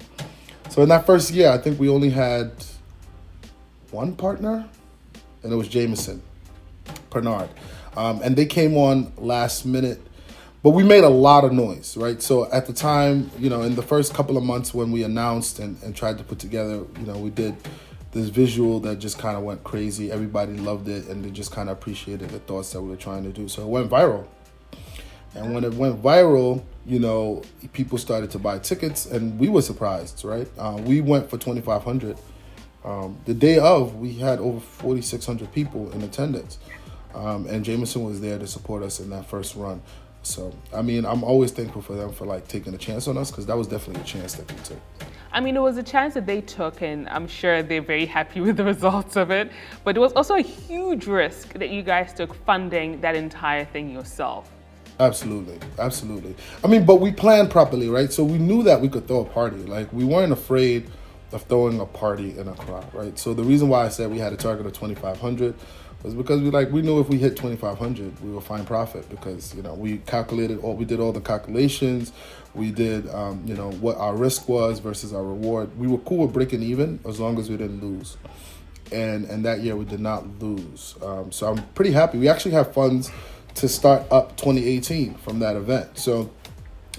So 0.69 0.81
in 0.81 0.89
that 0.89 1.05
first 1.05 1.31
year, 1.31 1.49
I 1.49 1.57
think 1.57 1.79
we 1.79 1.89
only 1.89 2.09
had 2.09 2.51
one 3.91 4.15
partner, 4.15 4.67
and 5.43 5.53
it 5.53 5.55
was 5.55 5.67
Jameson 5.67 6.21
Bernard. 7.09 7.49
Um, 7.95 8.21
and 8.23 8.35
they 8.35 8.45
came 8.45 8.75
on 8.75 9.13
last 9.17 9.65
minute, 9.65 10.01
but 10.63 10.71
we 10.71 10.83
made 10.83 11.03
a 11.03 11.09
lot 11.09 11.45
of 11.45 11.53
noise, 11.53 11.95
right? 11.95 12.21
So 12.21 12.51
at 12.51 12.65
the 12.65 12.73
time, 12.73 13.31
you 13.39 13.49
know, 13.49 13.61
in 13.61 13.75
the 13.75 13.81
first 13.81 14.13
couple 14.13 14.37
of 14.37 14.43
months 14.43 14.73
when 14.73 14.91
we 14.91 15.03
announced 15.03 15.59
and, 15.59 15.81
and 15.83 15.95
tried 15.95 16.17
to 16.17 16.23
put 16.23 16.39
together, 16.39 16.83
you 16.99 17.05
know, 17.05 17.17
we 17.17 17.29
did 17.29 17.55
this 18.11 18.29
visual 18.29 18.79
that 18.81 18.97
just 18.97 19.17
kind 19.17 19.37
of 19.37 19.43
went 19.43 19.63
crazy. 19.63 20.11
Everybody 20.11 20.53
loved 20.53 20.87
it, 20.89 21.07
and 21.07 21.23
they 21.23 21.31
just 21.31 21.51
kind 21.51 21.69
of 21.69 21.77
appreciated 21.77 22.29
the 22.29 22.39
thoughts 22.39 22.73
that 22.73 22.81
we 22.81 22.89
were 22.89 22.95
trying 22.95 23.23
to 23.23 23.31
do. 23.31 23.47
So 23.47 23.61
it 23.61 23.67
went 23.67 23.89
viral. 23.89 24.25
And 25.35 25.53
when 25.53 25.63
it 25.63 25.73
went 25.73 26.01
viral, 26.01 26.63
you 26.85 26.99
know, 26.99 27.41
people 27.73 27.97
started 27.97 28.31
to 28.31 28.39
buy 28.39 28.59
tickets, 28.59 29.05
and 29.05 29.37
we 29.39 29.49
were 29.49 29.61
surprised, 29.61 30.23
right? 30.23 30.47
Uh, 30.57 30.79
we 30.83 31.01
went 31.01 31.29
for 31.29 31.37
twenty 31.37 31.61
five 31.61 31.83
hundred. 31.83 32.17
Um, 32.83 33.17
the 33.25 33.33
day 33.33 33.57
of, 33.57 33.95
we 33.95 34.13
had 34.13 34.39
over 34.39 34.59
forty 34.59 35.01
six 35.01 35.25
hundred 35.25 35.51
people 35.51 35.91
in 35.91 36.03
attendance, 36.03 36.59
um, 37.13 37.47
and 37.47 37.65
Jameson 37.65 38.03
was 38.03 38.21
there 38.21 38.37
to 38.37 38.47
support 38.47 38.83
us 38.83 38.99
in 38.99 39.09
that 39.09 39.25
first 39.25 39.55
run. 39.55 39.81
So, 40.25 40.51
I 40.73 40.81
mean, 40.81 41.05
I'm 41.05 41.23
always 41.23 41.51
thankful 41.51 41.83
for 41.83 41.93
them 41.93 42.11
for 42.11 42.25
like 42.25 42.47
taking 42.47 42.73
a 42.73 42.79
chance 42.79 43.07
on 43.07 43.15
us 43.15 43.29
because 43.29 43.45
that 43.45 43.55
was 43.55 43.67
definitely 43.67 44.01
a 44.01 44.05
chance 44.05 44.33
that 44.33 44.47
they 44.47 44.55
took. 44.63 44.79
I 45.31 45.39
mean, 45.39 45.55
it 45.55 45.59
was 45.59 45.77
a 45.77 45.83
chance 45.83 46.15
that 46.15 46.25
they 46.25 46.41
took, 46.41 46.81
and 46.81 47.07
I'm 47.09 47.27
sure 47.27 47.61
they're 47.61 47.81
very 47.81 48.05
happy 48.05 48.41
with 48.45 48.57
the 48.57 48.63
results 48.63 49.17
of 49.17 49.31
it. 49.31 49.51
But 49.83 49.97
it 49.97 49.99
was 49.99 50.13
also 50.13 50.35
a 50.35 50.41
huge 50.41 51.05
risk 51.07 51.53
that 51.53 51.69
you 51.69 51.83
guys 51.83 52.13
took 52.13 52.33
funding 52.45 53.01
that 53.01 53.15
entire 53.15 53.65
thing 53.65 53.91
yourself. 53.91 54.54
Absolutely, 54.99 55.59
absolutely. 55.77 56.35
I 56.63 56.67
mean, 56.67 56.85
but 56.85 56.95
we 56.97 57.11
planned 57.11 57.51
properly, 57.51 57.89
right? 57.89 58.11
So 58.13 58.23
we 58.23 58.37
knew 58.37 58.63
that 58.63 58.79
we 58.79 58.87
could 58.87 59.07
throw 59.07 59.21
a 59.21 59.25
party. 59.25 59.57
Like 59.57 59.91
we 59.91 60.05
weren't 60.05 60.31
afraid 60.31 60.89
of 61.33 61.43
throwing 61.43 61.81
a 61.81 61.85
party 61.85 62.37
in 62.37 62.47
Accra, 62.47 62.85
right? 62.93 63.17
So 63.19 63.33
the 63.33 63.43
reason 63.43 63.67
why 63.67 63.85
I 63.85 63.89
said 63.89 64.09
we 64.09 64.19
had 64.19 64.31
a 64.31 64.37
target 64.37 64.65
of 64.65 64.73
2,500 64.73 65.53
was 66.01 66.13
because 66.13 66.41
we 66.41 66.49
like 66.49 66.71
we 66.71 66.81
knew 66.81 66.99
if 67.01 67.09
we 67.09 67.17
hit 67.17 67.35
2,500, 67.35 68.21
we 68.23 68.31
would 68.31 68.43
find 68.43 68.65
profit 68.65 69.09
because 69.09 69.53
you 69.53 69.61
know 69.61 69.73
we 69.73 69.97
calculated 69.99 70.59
all 70.59 70.75
we 70.75 70.85
did 70.85 71.01
all 71.01 71.11
the 71.11 71.19
calculations, 71.19 72.13
we 72.53 72.71
did 72.71 73.09
um, 73.09 73.43
you 73.45 73.55
know 73.55 73.71
what 73.71 73.97
our 73.97 74.15
risk 74.15 74.47
was 74.47 74.79
versus 74.79 75.13
our 75.13 75.23
reward. 75.23 75.77
We 75.77 75.87
were 75.87 75.97
cool 75.99 76.19
with 76.19 76.33
breaking 76.33 76.63
even 76.63 76.99
as 77.05 77.19
long 77.19 77.37
as 77.37 77.49
we 77.49 77.57
didn't 77.57 77.81
lose, 77.83 78.15
and 78.93 79.25
and 79.25 79.43
that 79.43 79.59
year 79.59 79.75
we 79.75 79.83
did 79.83 79.99
not 79.99 80.25
lose. 80.39 80.95
Um, 81.01 81.33
so 81.33 81.47
I'm 81.47 81.63
pretty 81.73 81.91
happy. 81.91 82.17
We 82.17 82.29
actually 82.29 82.51
have 82.51 82.73
funds 82.73 83.11
to 83.55 83.67
start 83.67 84.03
up 84.11 84.37
2018 84.37 85.15
from 85.15 85.39
that 85.39 85.55
event. 85.55 85.97
So 85.97 86.31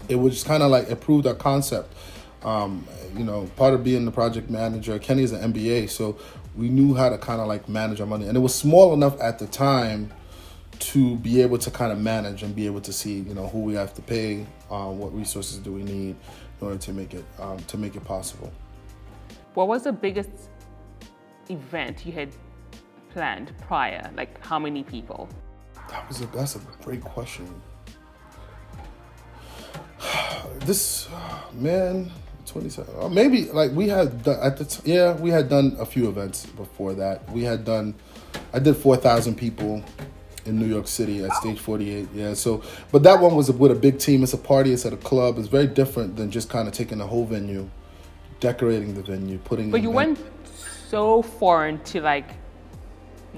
it 0.08 0.16
was 0.16 0.42
kind 0.42 0.62
of 0.62 0.70
like 0.70 0.88
improved 0.88 1.26
our 1.26 1.34
concept. 1.34 1.92
Um, 2.42 2.86
you 3.16 3.24
know, 3.24 3.50
part 3.56 3.74
of 3.74 3.82
being 3.82 4.04
the 4.04 4.12
project 4.12 4.50
manager, 4.50 4.98
Kenny 4.98 5.22
is 5.22 5.32
an 5.32 5.52
MBA, 5.52 5.90
so 5.90 6.16
we 6.56 6.68
knew 6.68 6.94
how 6.94 7.08
to 7.08 7.18
kind 7.18 7.40
of 7.40 7.48
like 7.48 7.68
manage 7.68 8.00
our 8.00 8.06
money, 8.06 8.26
and 8.26 8.36
it 8.36 8.40
was 8.40 8.54
small 8.54 8.94
enough 8.94 9.20
at 9.20 9.38
the 9.38 9.46
time 9.46 10.12
to 10.78 11.16
be 11.16 11.40
able 11.40 11.58
to 11.58 11.70
kind 11.70 11.90
of 11.90 11.98
manage 11.98 12.42
and 12.42 12.54
be 12.54 12.66
able 12.66 12.80
to 12.82 12.92
see, 12.92 13.20
you 13.20 13.34
know, 13.34 13.48
who 13.48 13.60
we 13.60 13.74
have 13.74 13.94
to 13.94 14.02
pay, 14.02 14.46
uh, 14.70 14.86
what 14.86 15.14
resources 15.14 15.58
do 15.58 15.72
we 15.72 15.82
need 15.82 16.14
in 16.60 16.66
order 16.66 16.78
to 16.78 16.92
make 16.92 17.14
it 17.14 17.24
um, 17.38 17.58
to 17.58 17.76
make 17.76 17.96
it 17.96 18.04
possible. 18.04 18.52
What 19.54 19.68
was 19.68 19.84
the 19.84 19.92
biggest 19.92 20.30
event 21.48 22.04
you 22.04 22.12
had 22.12 22.30
planned 23.10 23.52
prior? 23.62 24.10
Like 24.14 24.44
how 24.44 24.58
many 24.58 24.82
people? 24.82 25.28
That 25.90 26.08
was 26.08 26.20
a 26.20 26.26
that's 26.26 26.56
a 26.56 26.60
great 26.82 27.02
question. 27.02 27.48
This 30.60 31.08
man, 31.52 32.10
twenty 32.44 32.68
seven. 32.70 32.94
Uh, 32.98 33.08
maybe 33.08 33.44
like 33.46 33.70
we 33.72 33.88
had 33.88 34.22
done, 34.22 34.38
at 34.42 34.56
the 34.56 34.64
t- 34.64 34.92
yeah 34.92 35.14
we 35.14 35.30
had 35.30 35.48
done 35.48 35.76
a 35.78 35.86
few 35.86 36.08
events 36.08 36.46
before 36.46 36.94
that. 36.94 37.30
We 37.30 37.42
had 37.44 37.64
done. 37.64 37.94
I 38.52 38.58
did 38.58 38.76
four 38.76 38.96
thousand 38.96 39.36
people 39.36 39.84
in 40.46 40.58
New 40.58 40.66
York 40.66 40.86
City 40.86 41.24
at 41.24 41.32
Stage 41.34 41.58
48. 41.58 42.08
Yeah, 42.14 42.34
so 42.34 42.62
but 42.92 43.02
that 43.02 43.20
one 43.20 43.34
was 43.34 43.50
with 43.50 43.72
a 43.72 43.74
big 43.74 43.98
team. 43.98 44.22
It's 44.22 44.32
a 44.32 44.38
party. 44.38 44.72
It's 44.72 44.86
at 44.86 44.92
a 44.92 44.96
club. 44.96 45.38
It's 45.38 45.48
very 45.48 45.66
different 45.66 46.16
than 46.16 46.30
just 46.30 46.48
kind 46.48 46.68
of 46.68 46.74
taking 46.74 46.98
the 46.98 47.06
whole 47.06 47.24
venue, 47.24 47.68
decorating 48.40 48.94
the 48.94 49.02
venue, 49.02 49.38
putting. 49.38 49.70
But 49.70 49.82
you 49.82 49.90
went 49.90 50.18
so 50.88 51.22
foreign 51.22 51.78
to 51.84 52.00
like 52.00 52.28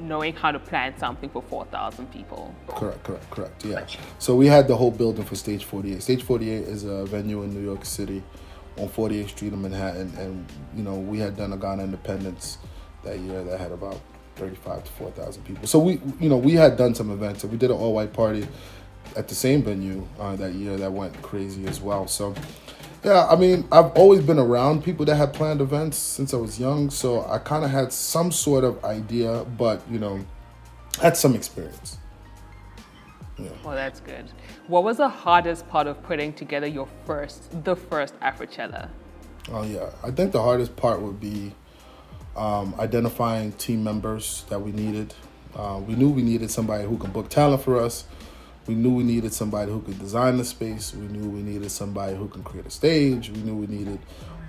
knowing 0.01 0.35
how 0.35 0.51
to 0.51 0.59
plan 0.59 0.97
something 0.99 1.31
for 1.31 1.43
4,000 1.43 2.11
people. 2.13 2.55
Correct, 2.69 3.03
correct, 3.05 3.31
correct. 3.31 3.65
Yeah. 3.65 3.87
So 4.19 4.35
we 4.35 4.47
had 4.47 4.69
the 4.69 4.77
whole 4.77 4.91
building 4.91 5.25
for 5.25 5.37
Stage 5.37 5.65
48. 5.65 6.03
Stage 6.03 6.23
48 6.23 6.63
is 6.63 6.85
a 6.85 7.05
venue 7.07 7.43
in 7.43 7.53
New 7.53 7.65
York 7.65 7.85
City 7.85 8.23
on 8.77 8.89
48th 8.89 9.31
Street 9.31 9.53
in 9.53 9.63
Manhattan. 9.63 10.13
And, 10.19 10.47
you 10.77 10.83
know, 10.83 10.95
we 10.95 11.19
had 11.19 11.37
done 11.37 11.53
a 11.53 11.57
Ghana 11.57 11.85
Independence 11.85 12.59
that 13.05 13.19
year 13.19 13.43
that 13.45 13.59
had 13.59 13.73
about 13.73 14.01
35 14.37 14.85
to 14.85 14.93
4,000 14.93 15.45
people. 15.45 15.67
So 15.67 15.79
we, 15.79 16.01
you 16.21 16.29
know, 16.29 16.37
we 16.37 16.53
had 16.53 16.77
done 16.77 16.95
some 16.95 17.11
events. 17.11 17.45
we 17.45 17.57
did 17.57 17.71
an 17.71 17.77
all 17.77 17.93
white 17.93 18.13
party 18.13 18.47
at 19.17 19.29
the 19.29 19.35
same 19.35 19.63
venue 19.63 20.07
uh, 20.19 20.37
that 20.37 20.53
year 20.53 20.77
that 20.77 20.93
went 20.93 21.21
crazy 21.23 21.67
as 21.67 21.81
well. 21.81 22.07
So, 22.07 22.35
yeah, 23.05 23.27
I 23.27 23.37
mean, 23.37 23.67
I've 23.71 23.93
always 23.93 24.21
been 24.21 24.39
around 24.39 24.83
people 24.83 25.05
that 25.07 25.17
had 25.17 25.33
planned 25.33 25.61
events 25.61 25.97
since 25.97 26.35
I 26.35 26.37
was 26.37 26.59
young, 26.59 26.91
so 26.91 27.25
I 27.27 27.39
kind 27.39 27.65
of 27.65 27.71
had 27.71 27.93
some 27.93 28.33
sort 28.33 28.65
of 28.65 28.85
idea, 28.85 29.45
but 29.57 29.83
you 29.91 29.99
know, 29.99 30.25
had 31.01 31.17
some 31.17 31.35
experience. 31.35 31.99
Yeah. 33.39 33.51
Well, 33.65 33.77
that's 33.77 34.01
good. 34.01 34.31
What 34.67 34.83
was 34.83 34.97
the 34.97 35.09
hardest 35.09 35.69
part 35.69 35.87
of 35.87 36.03
putting 36.03 36.33
together 36.33 36.67
your 36.67 36.89
first, 37.07 37.65
the 37.65 37.77
first 37.77 38.19
Afrochella? 38.21 38.89
Oh 39.51 39.63
yeah, 39.63 39.91
I 40.03 40.11
think 40.11 40.33
the 40.33 40.43
hardest 40.43 40.75
part 40.75 41.01
would 41.01 41.21
be 41.21 41.55
um, 42.37 42.75
identifying 42.79 43.53
team 43.53 43.85
members 43.85 44.45
that 44.49 44.61
we 44.61 44.73
needed. 44.73 45.15
Uh, 45.55 45.81
we 45.87 45.95
knew 45.95 46.09
we 46.09 46.23
needed 46.23 46.51
somebody 46.51 46.85
who 46.85 46.99
can 46.99 47.11
book 47.11 47.29
talent 47.29 47.63
for 47.63 47.81
us 47.81 48.05
we 48.69 48.75
knew 48.75 48.95
we 48.95 49.03
needed 49.03 49.33
somebody 49.33 49.73
who 49.73 49.81
could 49.81 49.99
design 49.99 50.37
the 50.37 50.45
space. 50.45 50.95
We 50.95 51.09
knew 51.09 51.29
we 51.29 51.43
needed 51.43 51.71
somebody 51.71 52.15
who 52.15 52.29
can 52.29 52.43
create 52.43 52.67
a 52.67 52.71
stage. 52.71 53.31
We 53.31 53.41
knew 53.41 53.57
we 53.57 53.67
needed 53.67 53.99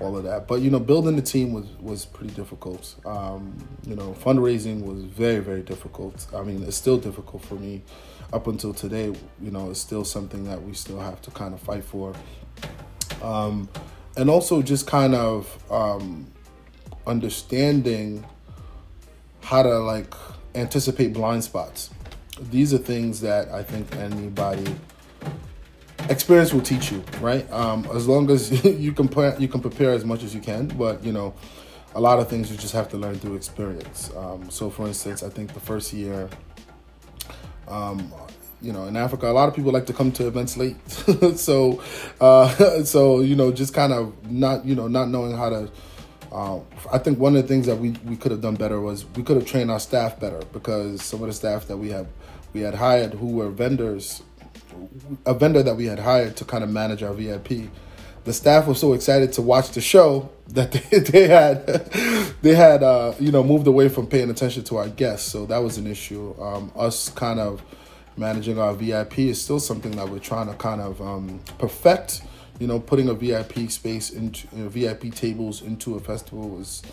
all 0.01 0.17
of 0.17 0.25
that. 0.25 0.45
But 0.45 0.61
you 0.61 0.69
know, 0.69 0.79
building 0.79 1.15
the 1.15 1.21
team 1.21 1.53
was 1.53 1.65
was 1.79 2.05
pretty 2.05 2.33
difficult. 2.33 2.95
Um, 3.05 3.57
you 3.87 3.95
know, 3.95 4.13
fundraising 4.19 4.83
was 4.83 5.03
very 5.05 5.39
very 5.39 5.61
difficult. 5.61 6.27
I 6.35 6.43
mean, 6.43 6.63
it's 6.63 6.75
still 6.75 6.97
difficult 6.97 7.43
for 7.45 7.55
me 7.55 7.81
up 8.33 8.47
until 8.47 8.73
today. 8.73 9.05
You 9.41 9.51
know, 9.51 9.71
it's 9.71 9.79
still 9.79 10.03
something 10.03 10.43
that 10.43 10.61
we 10.61 10.73
still 10.73 10.99
have 10.99 11.21
to 11.23 11.31
kind 11.31 11.53
of 11.53 11.61
fight 11.61 11.85
for. 11.85 12.13
Um, 13.23 13.69
and 14.17 14.29
also 14.29 14.61
just 14.61 14.85
kind 14.85 15.15
of 15.15 15.71
um, 15.71 16.27
understanding 17.07 18.25
how 19.41 19.63
to 19.63 19.79
like 19.79 20.13
anticipate 20.55 21.13
blind 21.13 21.43
spots 21.43 21.89
these 22.51 22.73
are 22.73 22.77
things 22.77 23.21
that 23.21 23.49
I 23.49 23.63
think 23.63 23.95
anybody 23.95 24.75
experience 26.09 26.53
will 26.53 26.61
teach 26.61 26.91
you, 26.91 27.03
right? 27.21 27.49
Um, 27.51 27.87
as 27.93 28.07
long 28.07 28.29
as 28.29 28.63
you 28.79 28.91
can 28.91 29.07
plan, 29.07 29.39
you 29.39 29.47
can 29.47 29.61
prepare 29.61 29.91
as 29.91 30.05
much 30.05 30.23
as 30.23 30.33
you 30.33 30.41
can, 30.41 30.67
but 30.67 31.03
you 31.03 31.11
know, 31.11 31.33
a 31.95 31.99
lot 31.99 32.19
of 32.19 32.29
things 32.29 32.51
you 32.51 32.57
just 32.57 32.73
have 32.73 32.89
to 32.89 32.97
learn 32.97 33.15
through 33.19 33.35
experience. 33.35 34.11
Um, 34.15 34.49
so, 34.49 34.69
for 34.69 34.87
instance, 34.87 35.23
I 35.23 35.29
think 35.29 35.53
the 35.53 35.59
first 35.59 35.93
year, 35.93 36.29
um, 37.67 38.13
you 38.61 38.73
know, 38.73 38.85
in 38.85 38.97
Africa, 38.97 39.29
a 39.29 39.31
lot 39.31 39.47
of 39.47 39.55
people 39.55 39.71
like 39.71 39.85
to 39.87 39.93
come 39.93 40.11
to 40.13 40.27
events 40.27 40.57
late. 40.57 40.77
so, 41.35 41.81
uh, 42.19 42.83
so 42.83 43.21
you 43.21 43.35
know, 43.35 43.51
just 43.51 43.73
kind 43.73 43.93
of 43.93 44.29
not, 44.29 44.65
you 44.65 44.75
know, 44.75 44.87
not 44.87 45.09
knowing 45.09 45.35
how 45.35 45.49
to. 45.49 45.71
Uh, 46.31 46.59
I 46.93 46.99
think 46.99 47.17
one 47.17 47.35
of 47.35 47.41
the 47.41 47.47
things 47.47 47.65
that 47.65 47.77
we, 47.77 47.91
we 48.05 48.15
could 48.15 48.31
have 48.31 48.41
done 48.41 48.53
better 48.53 48.79
was 48.79 49.03
we 49.15 49.23
could 49.23 49.35
have 49.35 49.47
trained 49.47 49.71
our 49.71 49.79
staff 49.79 50.19
better 50.19 50.39
because 50.53 51.01
some 51.01 51.23
of 51.23 51.27
the 51.27 51.33
staff 51.33 51.65
that 51.67 51.77
we 51.77 51.89
have 51.89 52.05
we 52.53 52.61
had 52.61 52.75
hired 52.75 53.13
who 53.15 53.27
were 53.27 53.49
vendors, 53.49 54.23
a 55.25 55.33
vendor 55.33 55.63
that 55.63 55.75
we 55.75 55.85
had 55.85 55.99
hired 55.99 56.35
to 56.37 56.45
kind 56.45 56.63
of 56.63 56.69
manage 56.69 57.03
our 57.03 57.13
VIP. 57.13 57.69
The 58.23 58.33
staff 58.33 58.67
was 58.67 58.79
so 58.79 58.93
excited 58.93 59.33
to 59.33 59.41
watch 59.41 59.71
the 59.71 59.81
show 59.81 60.29
that 60.49 60.71
they, 60.71 60.99
they 60.99 61.27
had 61.27 61.65
they 62.41 62.55
had 62.55 62.83
uh, 62.83 63.13
you 63.19 63.31
know 63.31 63.43
moved 63.43 63.67
away 63.67 63.89
from 63.89 64.07
paying 64.07 64.29
attention 64.29 64.63
to 64.65 64.77
our 64.77 64.89
guests. 64.89 65.31
So 65.31 65.45
that 65.45 65.59
was 65.59 65.77
an 65.77 65.87
issue. 65.87 66.35
Um, 66.41 66.71
us 66.75 67.09
kind 67.09 67.39
of 67.39 67.61
managing 68.17 68.59
our 68.59 68.73
VIP 68.73 69.19
is 69.19 69.41
still 69.41 69.59
something 69.59 69.91
that 69.91 70.09
we're 70.09 70.19
trying 70.19 70.47
to 70.47 70.53
kind 70.55 70.81
of 70.81 71.01
um, 71.01 71.39
perfect. 71.57 72.21
You 72.59 72.67
know, 72.67 72.79
putting 72.79 73.07
a 73.07 73.13
VIP 73.13 73.71
space 73.71 74.09
into 74.09 74.47
you 74.53 74.63
know, 74.63 74.69
VIP 74.69 75.13
tables 75.15 75.61
into 75.61 75.95
a 75.95 75.99
festival 75.99 76.49
was 76.49 76.83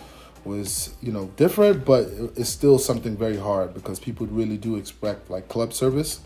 was 0.46 0.94
you 1.02 1.12
know 1.12 1.26
different, 1.37 1.85
but 1.85 2.09
it's 2.37 2.48
still 2.48 2.78
something 2.78 3.16
very 3.16 3.37
hard 3.37 3.74
because 3.74 3.98
people 3.98 4.26
really 4.26 4.56
do 4.56 4.76
expect 4.76 5.30
like 5.30 5.48
club 5.48 5.72
service. 5.72 6.20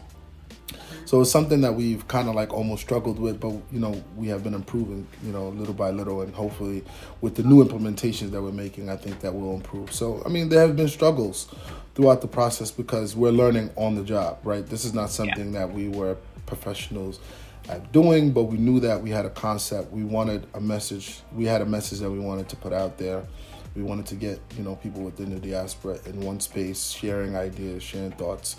So 1.07 1.21
it's 1.21 1.31
something 1.31 1.63
that 1.63 1.75
we've 1.75 2.07
kind 2.07 2.29
of 2.29 2.37
like 2.37 2.53
almost 2.53 2.83
struggled 2.83 3.19
with, 3.19 3.41
but 3.41 3.51
you 3.73 3.81
know 3.81 4.03
we 4.17 4.29
have 4.29 4.45
been 4.45 4.55
improving, 4.55 5.07
you 5.25 5.33
know, 5.33 5.49
little 5.49 5.75
by 5.75 5.91
little, 5.91 6.23
and 6.23 6.33
hopefully 6.35 6.85
with 7.21 7.35
the 7.35 7.43
new 7.43 7.65
implementations 7.65 8.31
that 8.31 8.41
we're 8.41 8.53
making, 8.53 8.89
I 8.89 8.97
think 8.97 9.21
that 9.21 9.35
will 9.35 9.55
improve. 9.55 9.93
So 9.93 10.23
I 10.25 10.29
mean, 10.29 10.49
there 10.49 10.61
have 10.61 10.77
been 10.77 10.89
struggles 10.89 11.53
throughout 11.95 12.21
the 12.21 12.29
process 12.29 12.71
because 12.71 13.17
we're 13.17 13.33
learning 13.33 13.71
on 13.77 13.97
the 13.97 14.05
job, 14.05 14.39
right? 14.45 14.65
This 14.65 14.85
is 14.85 14.95
not 14.95 15.11
something 15.11 15.53
yeah. 15.53 15.61
that 15.61 15.73
we 15.73 15.89
were 15.89 16.17
professionals 16.47 17.19
at 17.69 17.93
doing, 17.93 18.33
but 18.33 18.45
we 18.45 18.59
knew 18.59 18.81
that 18.81 19.03
we 19.03 19.11
had 19.11 19.25
a 19.25 19.31
concept. 19.31 19.93
We 19.93 20.05
wanted 20.05 20.47
a 20.55 20.61
message. 20.61 21.21
We 21.35 21.45
had 21.45 21.61
a 21.61 21.67
message 21.67 22.01
that 22.01 22.11
we 22.11 22.19
wanted 22.19 22.49
to 22.51 22.57
put 22.57 22.73
out 22.73 22.99
there. 22.99 23.25
We 23.75 23.83
wanted 23.83 24.07
to 24.07 24.15
get 24.15 24.41
you 24.57 24.65
know 24.65 24.77
people 24.77 25.03
within 25.03 25.31
the 25.31 25.39
diaspora 25.39 25.99
in 26.07 26.21
one 26.21 26.41
space, 26.41 26.91
sharing 26.91 27.37
ideas, 27.37 27.83
sharing 27.83 28.13
thoughts, 28.13 28.57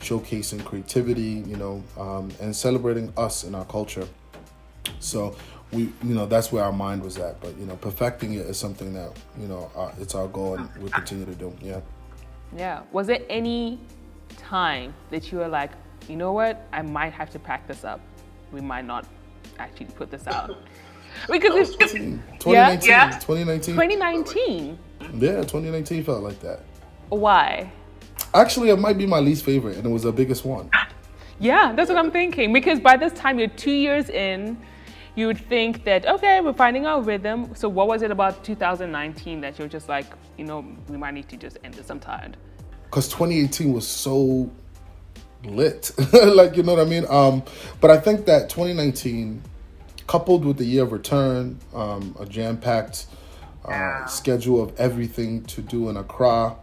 showcasing 0.00 0.64
creativity, 0.64 1.42
you 1.46 1.56
know, 1.56 1.82
um, 1.98 2.30
and 2.40 2.54
celebrating 2.54 3.12
us 3.16 3.44
and 3.44 3.54
our 3.54 3.64
culture. 3.64 4.06
So 5.00 5.36
we, 5.72 5.92
you 6.02 6.14
know, 6.14 6.26
that's 6.26 6.52
where 6.52 6.64
our 6.64 6.72
mind 6.72 7.02
was 7.02 7.18
at. 7.18 7.40
But 7.40 7.56
you 7.58 7.66
know, 7.66 7.76
perfecting 7.76 8.34
it 8.34 8.46
is 8.46 8.58
something 8.58 8.92
that 8.94 9.12
you 9.38 9.48
know 9.48 9.70
uh, 9.76 9.92
it's 9.98 10.14
our 10.14 10.28
goal, 10.28 10.54
and 10.54 10.68
we'll 10.78 10.90
continue 10.90 11.26
to 11.26 11.34
do. 11.34 11.54
Yeah. 11.60 11.80
Yeah. 12.56 12.82
Was 12.92 13.06
there 13.06 13.20
any 13.28 13.80
time 14.36 14.94
that 15.10 15.32
you 15.32 15.38
were 15.38 15.48
like, 15.48 15.72
you 16.08 16.16
know 16.16 16.32
what, 16.32 16.66
I 16.72 16.82
might 16.82 17.12
have 17.12 17.30
to 17.30 17.38
pack 17.38 17.66
this 17.66 17.84
up? 17.84 18.00
We 18.52 18.60
might 18.60 18.84
not 18.84 19.06
actually 19.58 19.86
put 19.86 20.10
this 20.10 20.26
out. 20.26 20.56
Because 21.30 21.70
it's 21.70 21.76
2019, 21.76 22.88
yeah? 22.88 23.10
2019. 23.18 23.74
2019. 23.74 24.78
Yeah, 25.14 25.42
2019 25.42 26.04
felt 26.04 26.22
like 26.22 26.40
that. 26.40 26.60
Why? 27.08 27.70
Actually, 28.32 28.70
it 28.70 28.78
might 28.78 28.98
be 28.98 29.06
my 29.06 29.20
least 29.20 29.44
favorite, 29.44 29.76
and 29.76 29.86
it 29.86 29.90
was 29.90 30.02
the 30.02 30.12
biggest 30.12 30.44
one. 30.44 30.70
Yeah, 31.38 31.72
that's 31.74 31.88
what 31.88 31.98
I'm 31.98 32.10
thinking. 32.10 32.52
Because 32.52 32.80
by 32.80 32.96
this 32.96 33.12
time, 33.12 33.38
you're 33.38 33.48
two 33.48 33.72
years 33.72 34.08
in. 34.10 34.58
You 35.16 35.28
would 35.28 35.38
think 35.38 35.84
that 35.84 36.06
okay, 36.06 36.40
we're 36.40 36.52
finding 36.52 36.86
our 36.86 37.00
rhythm. 37.00 37.54
So 37.54 37.68
what 37.68 37.86
was 37.86 38.02
it 38.02 38.10
about 38.10 38.42
2019 38.42 39.40
that 39.42 39.58
you're 39.58 39.68
just 39.68 39.88
like, 39.88 40.06
you 40.36 40.44
know, 40.44 40.66
we 40.88 40.96
might 40.96 41.14
need 41.14 41.28
to 41.28 41.36
just 41.36 41.58
end 41.62 41.74
this. 41.74 41.88
I'm 41.88 42.00
tired. 42.00 42.36
Because 42.84 43.06
2018 43.08 43.72
was 43.72 43.86
so 43.86 44.50
lit, 45.44 45.92
like 46.12 46.56
you 46.56 46.64
know 46.64 46.74
what 46.74 46.86
I 46.86 46.88
mean. 46.88 47.06
Um, 47.08 47.44
but 47.80 47.90
I 47.90 47.98
think 47.98 48.26
that 48.26 48.48
2019 48.48 49.42
coupled 50.06 50.44
with 50.44 50.58
the 50.58 50.64
year 50.64 50.82
of 50.82 50.92
return, 50.92 51.58
um, 51.74 52.16
a 52.18 52.26
jam 52.26 52.58
packed 52.58 53.06
uh, 53.64 54.04
schedule 54.06 54.62
of 54.62 54.78
everything 54.78 55.42
to 55.44 55.62
do 55.62 55.88
in 55.88 55.96
Accra, 55.96 56.56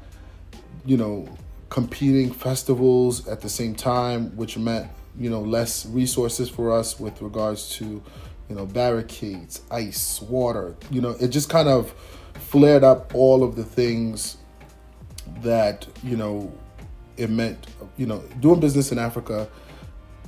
you 0.86 0.98
know, 0.98 1.28
competing 1.70 2.32
festivals 2.32 3.28
at 3.28 3.42
the 3.42 3.50
same 3.50 3.74
time, 3.74 4.36
which 4.36 4.58
meant, 4.58 4.88
you 5.18 5.30
know, 5.30 5.42
less 5.42 5.86
resources 5.88 6.50
for 6.50 6.72
us 6.72 7.00
with 7.00 7.22
regards 7.22 7.70
to, 7.78 8.04
you 8.50 8.56
know, 8.56 8.66
barricades, 8.66 9.62
ice, 9.72 10.22
water. 10.22 10.76
You 10.92 11.02
know, 11.02 11.16
it 11.20 11.30
just 11.30 11.50
kind 11.50 11.68
of 11.68 11.92
flared 12.34 12.84
up 12.84 13.16
all 13.16 13.44
of 13.44 13.56
the 13.56 13.64
things 13.64 14.38
that, 15.42 15.88
you 16.04 16.18
know, 16.18 16.52
it 17.18 17.30
meant, 17.30 17.68
you 17.98 18.06
know, 18.06 18.20
doing 18.40 18.60
business 18.60 18.92
in 18.92 19.00
Africa 19.00 19.48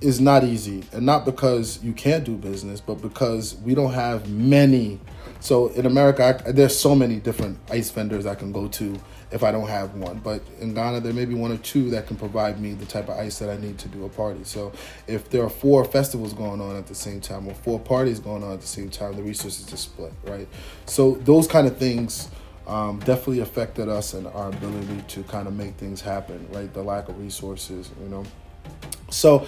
is 0.03 0.19
not 0.19 0.43
easy 0.43 0.83
and 0.91 1.05
not 1.05 1.25
because 1.25 1.81
you 1.81 1.93
can't 1.93 2.23
do 2.23 2.35
business 2.35 2.81
but 2.81 2.95
because 2.95 3.55
we 3.55 3.73
don't 3.73 3.93
have 3.93 4.29
many. 4.29 4.99
So 5.39 5.67
in 5.69 5.85
america 5.85 6.41
I, 6.45 6.51
there's 6.51 6.77
so 6.77 6.93
many 6.93 7.17
different 7.19 7.57
ice 7.69 7.89
vendors 7.89 8.25
i 8.25 8.35
can 8.35 8.51
go 8.51 8.67
to 8.67 8.99
if 9.31 9.43
i 9.43 9.51
don't 9.51 9.67
have 9.67 9.95
one. 9.95 10.19
But 10.19 10.41
in 10.59 10.73
ghana 10.73 10.99
there 10.99 11.13
may 11.13 11.25
be 11.25 11.35
one 11.35 11.51
or 11.51 11.57
two 11.57 11.89
that 11.91 12.07
can 12.07 12.17
provide 12.17 12.59
me 12.59 12.73
the 12.73 12.85
type 12.85 13.07
of 13.09 13.17
ice 13.17 13.39
that 13.39 13.49
i 13.49 13.57
need 13.57 13.77
to 13.79 13.87
do 13.87 14.05
a 14.05 14.09
party. 14.09 14.43
So 14.43 14.73
if 15.07 15.29
there 15.29 15.43
are 15.43 15.49
four 15.49 15.85
festivals 15.85 16.33
going 16.33 16.59
on 16.59 16.75
at 16.75 16.87
the 16.87 16.95
same 16.95 17.21
time 17.21 17.47
or 17.47 17.53
four 17.53 17.79
parties 17.79 18.19
going 18.19 18.43
on 18.43 18.51
at 18.51 18.61
the 18.61 18.67
same 18.67 18.89
time 18.89 19.15
the 19.15 19.23
resources 19.23 19.71
are 19.71 19.77
split 19.77 20.13
right? 20.25 20.47
So 20.85 21.15
those 21.15 21.47
kind 21.47 21.65
of 21.65 21.77
things 21.77 22.29
um, 22.67 22.99
definitely 22.99 23.39
affected 23.39 23.89
us 23.89 24.13
and 24.13 24.27
our 24.27 24.49
ability 24.49 25.03
to 25.09 25.23
kind 25.23 25.47
of 25.47 25.53
make 25.53 25.75
things 25.75 26.01
happen 26.01 26.45
right? 26.51 26.73
The 26.73 26.83
lack 26.83 27.07
of 27.07 27.19
resources 27.19 27.89
you 28.01 28.09
know? 28.09 28.25
So 29.09 29.47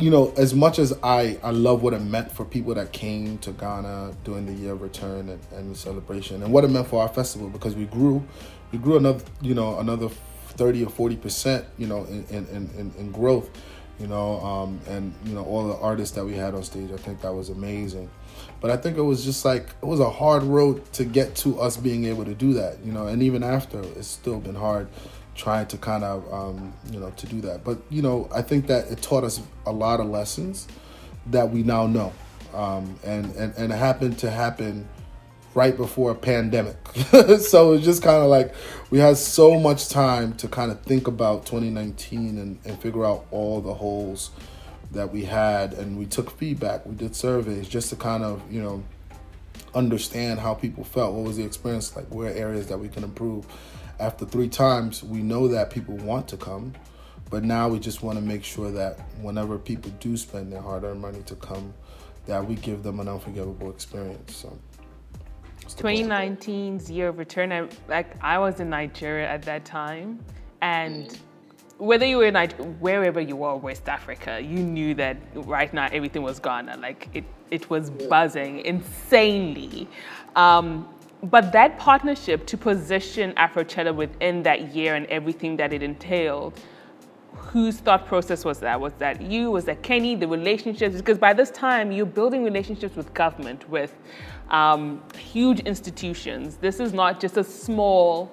you 0.00 0.10
know, 0.10 0.32
as 0.36 0.54
much 0.54 0.78
as 0.78 0.94
I, 1.02 1.38
I 1.42 1.50
love 1.50 1.82
what 1.82 1.92
it 1.92 2.00
meant 2.00 2.32
for 2.32 2.44
people 2.44 2.74
that 2.74 2.92
came 2.92 3.36
to 3.38 3.52
Ghana 3.52 4.14
during 4.24 4.46
the 4.46 4.52
year 4.52 4.74
return 4.74 5.28
and, 5.28 5.40
and 5.52 5.70
the 5.70 5.78
celebration 5.78 6.42
and 6.42 6.52
what 6.52 6.64
it 6.64 6.68
meant 6.68 6.86
for 6.86 7.02
our 7.02 7.08
festival 7.08 7.50
because 7.50 7.76
we 7.76 7.84
grew, 7.84 8.24
we 8.72 8.78
grew 8.78 8.96
another, 8.96 9.22
you 9.42 9.54
know, 9.54 9.78
another 9.78 10.08
30 10.08 10.84
or 10.84 10.88
40 10.88 11.16
percent, 11.16 11.64
you 11.76 11.86
know, 11.86 12.04
in, 12.04 12.24
in, 12.30 12.70
in, 12.78 12.92
in 12.98 13.12
growth, 13.12 13.50
you 13.98 14.06
know, 14.06 14.40
um, 14.40 14.80
and, 14.88 15.12
you 15.24 15.34
know, 15.34 15.44
all 15.44 15.68
the 15.68 15.76
artists 15.76 16.14
that 16.16 16.24
we 16.24 16.34
had 16.34 16.54
on 16.54 16.62
stage, 16.62 16.90
I 16.92 16.96
think 16.96 17.20
that 17.20 17.34
was 17.34 17.50
amazing. 17.50 18.08
But 18.62 18.70
I 18.70 18.78
think 18.78 18.96
it 18.96 19.02
was 19.02 19.22
just 19.22 19.44
like, 19.44 19.68
it 19.82 19.86
was 19.86 20.00
a 20.00 20.08
hard 20.08 20.42
road 20.42 20.90
to 20.94 21.04
get 21.04 21.34
to 21.36 21.60
us 21.60 21.76
being 21.76 22.06
able 22.06 22.24
to 22.24 22.34
do 22.34 22.54
that, 22.54 22.82
you 22.84 22.92
know, 22.92 23.06
and 23.06 23.22
even 23.22 23.42
after, 23.42 23.80
it's 23.80 24.08
still 24.08 24.40
been 24.40 24.54
hard 24.54 24.88
trying 25.40 25.66
to 25.66 25.78
kind 25.78 26.04
of 26.04 26.32
um, 26.32 26.72
you 26.92 27.00
know 27.00 27.10
to 27.16 27.26
do 27.26 27.40
that. 27.40 27.64
But 27.64 27.78
you 27.88 28.02
know, 28.02 28.28
I 28.32 28.42
think 28.42 28.66
that 28.66 28.90
it 28.90 29.02
taught 29.02 29.24
us 29.24 29.40
a 29.66 29.72
lot 29.72 29.98
of 29.98 30.06
lessons 30.06 30.68
that 31.26 31.50
we 31.50 31.62
now 31.62 31.86
know, 31.86 32.12
um, 32.54 32.98
and 33.04 33.34
and 33.34 33.54
and 33.56 33.72
it 33.72 33.76
happened 33.76 34.18
to 34.18 34.30
happen 34.30 34.86
right 35.54 35.76
before 35.76 36.10
a 36.12 36.14
pandemic. 36.14 36.76
so 37.40 37.72
it's 37.72 37.84
just 37.84 38.02
kind 38.02 38.22
of 38.22 38.28
like 38.28 38.54
we 38.90 38.98
had 38.98 39.16
so 39.16 39.58
much 39.58 39.88
time 39.88 40.34
to 40.34 40.46
kind 40.46 40.70
of 40.70 40.80
think 40.82 41.08
about 41.08 41.44
2019 41.44 42.38
and, 42.38 42.58
and 42.64 42.80
figure 42.80 43.04
out 43.04 43.26
all 43.32 43.60
the 43.60 43.74
holes 43.74 44.30
that 44.92 45.10
we 45.12 45.24
had. 45.24 45.72
And 45.72 45.98
we 45.98 46.06
took 46.06 46.30
feedback 46.30 46.86
we 46.86 46.94
did 46.94 47.16
surveys 47.16 47.68
just 47.68 47.88
to 47.90 47.96
kind 47.96 48.22
of 48.22 48.42
you 48.52 48.62
know 48.62 48.82
understand 49.74 50.38
how 50.38 50.52
people 50.52 50.84
felt. 50.84 51.14
What 51.14 51.24
was 51.24 51.38
the 51.38 51.44
experience 51.44 51.96
like? 51.96 52.06
Where 52.08 52.32
areas 52.34 52.66
that 52.66 52.78
we 52.78 52.88
can 52.88 53.04
improve 53.04 53.46
after 54.00 54.24
three 54.24 54.48
times, 54.48 55.02
we 55.04 55.22
know 55.22 55.46
that 55.48 55.70
people 55.70 55.96
want 55.98 56.26
to 56.28 56.36
come, 56.36 56.72
but 57.28 57.44
now 57.44 57.68
we 57.68 57.78
just 57.78 58.02
want 58.02 58.18
to 58.18 58.24
make 58.24 58.42
sure 58.42 58.70
that 58.72 58.98
whenever 59.20 59.58
people 59.58 59.92
do 60.00 60.16
spend 60.16 60.52
their 60.52 60.62
hard-earned 60.62 61.00
money 61.00 61.22
to 61.26 61.36
come, 61.36 61.72
that 62.26 62.44
we 62.44 62.54
give 62.56 62.82
them 62.82 62.98
an 63.00 63.08
unforgettable 63.08 63.70
experience. 63.70 64.36
So. 64.36 64.58
2019's 65.68 66.90
year 66.90 67.08
of 67.08 67.18
return, 67.18 67.52
I, 67.52 67.68
like 67.88 68.16
I 68.22 68.38
was 68.38 68.58
in 68.58 68.70
Nigeria 68.70 69.28
at 69.28 69.42
that 69.42 69.64
time, 69.64 70.18
and 70.60 71.16
whether 71.78 72.04
you 72.04 72.18
were 72.18 72.26
in 72.26 72.50
wherever 72.80 73.20
you 73.20 73.36
were, 73.36 73.56
West 73.56 73.88
Africa, 73.88 74.40
you 74.42 74.58
knew 74.58 74.94
that 74.94 75.16
right 75.34 75.72
now 75.72 75.88
everything 75.92 76.22
was 76.22 76.38
Ghana. 76.40 76.76
Like 76.78 77.08
it, 77.14 77.24
it 77.50 77.70
was 77.70 77.90
buzzing 77.90 78.60
insanely. 78.60 79.88
Um, 80.36 80.88
but 81.24 81.52
that 81.52 81.78
partnership 81.78 82.46
to 82.46 82.56
position 82.56 83.32
Afrochella 83.34 83.94
within 83.94 84.42
that 84.44 84.74
year 84.74 84.94
and 84.94 85.06
everything 85.06 85.56
that 85.56 85.72
it 85.72 85.82
entailed, 85.82 86.58
whose 87.34 87.78
thought 87.78 88.06
process 88.06 88.44
was 88.44 88.60
that? 88.60 88.80
Was 88.80 88.92
that 88.94 89.20
you? 89.20 89.50
Was 89.50 89.64
that 89.66 89.82
Kenny? 89.82 90.14
The 90.14 90.28
relationships? 90.28 90.96
Because 90.96 91.18
by 91.18 91.32
this 91.32 91.50
time, 91.50 91.92
you're 91.92 92.06
building 92.06 92.44
relationships 92.44 92.96
with 92.96 93.12
government, 93.14 93.68
with 93.68 93.94
um, 94.50 95.02
huge 95.16 95.60
institutions. 95.60 96.56
This 96.56 96.80
is 96.80 96.92
not 96.92 97.20
just 97.20 97.36
a 97.36 97.44
small 97.44 98.30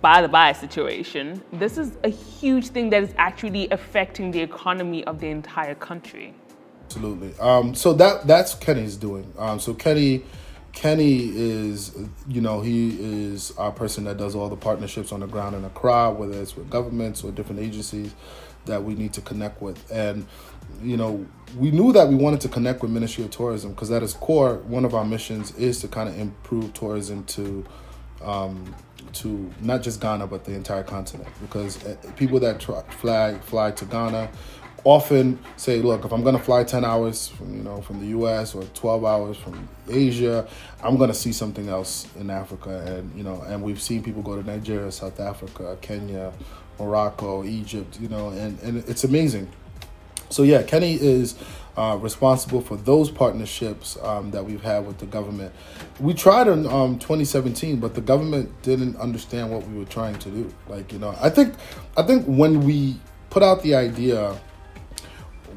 by 0.00 0.22
the 0.22 0.28
by 0.28 0.52
situation, 0.52 1.42
this 1.52 1.76
is 1.76 1.98
a 2.04 2.08
huge 2.08 2.68
thing 2.68 2.88
that 2.90 3.02
is 3.02 3.14
actually 3.18 3.68
affecting 3.70 4.30
the 4.30 4.40
economy 4.40 5.04
of 5.04 5.20
the 5.20 5.28
entire 5.28 5.74
country. 5.74 6.34
Absolutely. 6.86 7.34
Um, 7.38 7.74
so 7.74 7.92
that 7.94 8.26
that's 8.26 8.54
Kenny's 8.54 8.96
doing. 8.96 9.30
Um, 9.38 9.60
so 9.60 9.74
Kenny, 9.74 10.22
Kenny 10.72 11.30
is, 11.34 11.96
you 12.26 12.40
know, 12.40 12.60
he 12.60 12.96
is 12.98 13.52
our 13.58 13.70
person 13.70 14.04
that 14.04 14.16
does 14.16 14.34
all 14.34 14.48
the 14.48 14.56
partnerships 14.56 15.12
on 15.12 15.20
the 15.20 15.26
ground 15.26 15.54
in 15.54 15.64
Accra, 15.64 16.10
whether 16.10 16.40
it's 16.40 16.56
with 16.56 16.70
governments 16.70 17.22
or 17.22 17.30
different 17.30 17.60
agencies 17.60 18.14
that 18.64 18.82
we 18.82 18.94
need 18.94 19.12
to 19.12 19.20
connect 19.20 19.60
with. 19.60 19.90
And, 19.90 20.26
you 20.82 20.96
know, 20.96 21.26
we 21.56 21.70
knew 21.70 21.92
that 21.92 22.08
we 22.08 22.14
wanted 22.14 22.40
to 22.42 22.48
connect 22.48 22.80
with 22.82 22.90
Ministry 22.90 23.24
of 23.24 23.30
Tourism 23.30 23.72
because 23.72 23.90
at 23.90 24.02
its 24.02 24.14
core, 24.14 24.56
one 24.58 24.84
of 24.84 24.94
our 24.94 25.04
missions 25.04 25.54
is 25.56 25.80
to 25.80 25.88
kind 25.88 26.08
of 26.08 26.18
improve 26.18 26.72
tourism 26.72 27.24
to 27.24 27.64
um, 28.22 28.74
to 29.14 29.52
not 29.60 29.82
just 29.82 30.00
Ghana 30.00 30.26
but 30.28 30.44
the 30.44 30.54
entire 30.54 30.84
continent 30.84 31.28
because 31.40 31.84
uh, 31.84 31.96
people 32.16 32.38
that 32.40 32.60
try, 32.60 32.82
fly 32.82 33.38
fly 33.40 33.72
to 33.72 33.84
Ghana 33.84 34.30
often 34.84 35.38
say, 35.56 35.80
look, 35.80 36.04
if 36.04 36.12
I'm 36.12 36.22
going 36.22 36.36
to 36.36 36.42
fly 36.42 36.64
10 36.64 36.84
hours 36.84 37.28
from, 37.28 37.56
you 37.56 37.62
know, 37.62 37.80
from 37.82 38.00
the 38.00 38.18
US 38.18 38.54
or 38.54 38.64
12 38.64 39.04
hours 39.04 39.36
from 39.36 39.68
Asia, 39.88 40.46
I'm 40.82 40.96
going 40.96 41.10
to 41.10 41.14
see 41.14 41.32
something 41.32 41.68
else 41.68 42.08
in 42.18 42.30
Africa. 42.30 42.82
And, 42.86 43.16
you 43.16 43.22
know, 43.22 43.42
and 43.42 43.62
we've 43.62 43.80
seen 43.80 44.02
people 44.02 44.22
go 44.22 44.40
to 44.40 44.46
Nigeria, 44.46 44.90
South 44.90 45.20
Africa, 45.20 45.78
Kenya, 45.80 46.32
Morocco, 46.78 47.44
Egypt, 47.44 48.00
you 48.00 48.08
know, 48.08 48.30
and, 48.30 48.58
and 48.60 48.78
it's 48.88 49.04
amazing. 49.04 49.48
So 50.30 50.42
yeah, 50.42 50.62
Kenny 50.62 50.94
is 50.94 51.34
uh, 51.76 51.98
responsible 52.00 52.62
for 52.62 52.76
those 52.76 53.10
partnerships 53.10 53.98
um, 54.02 54.30
that 54.30 54.44
we've 54.44 54.62
had 54.62 54.86
with 54.86 54.98
the 54.98 55.06
government. 55.06 55.52
We 56.00 56.14
tried 56.14 56.48
in 56.48 56.66
um, 56.66 56.98
2017, 56.98 57.80
but 57.80 57.94
the 57.94 58.00
government 58.00 58.62
didn't 58.62 58.96
understand 58.96 59.50
what 59.50 59.66
we 59.68 59.78
were 59.78 59.84
trying 59.84 60.18
to 60.20 60.30
do. 60.30 60.54
Like 60.68 60.92
you 60.92 60.98
know, 60.98 61.14
I 61.20 61.28
think 61.28 61.54
I 61.96 62.02
think 62.02 62.24
when 62.24 62.64
we 62.64 62.98
put 63.30 63.42
out 63.42 63.62
the 63.62 63.74
idea, 63.74 64.38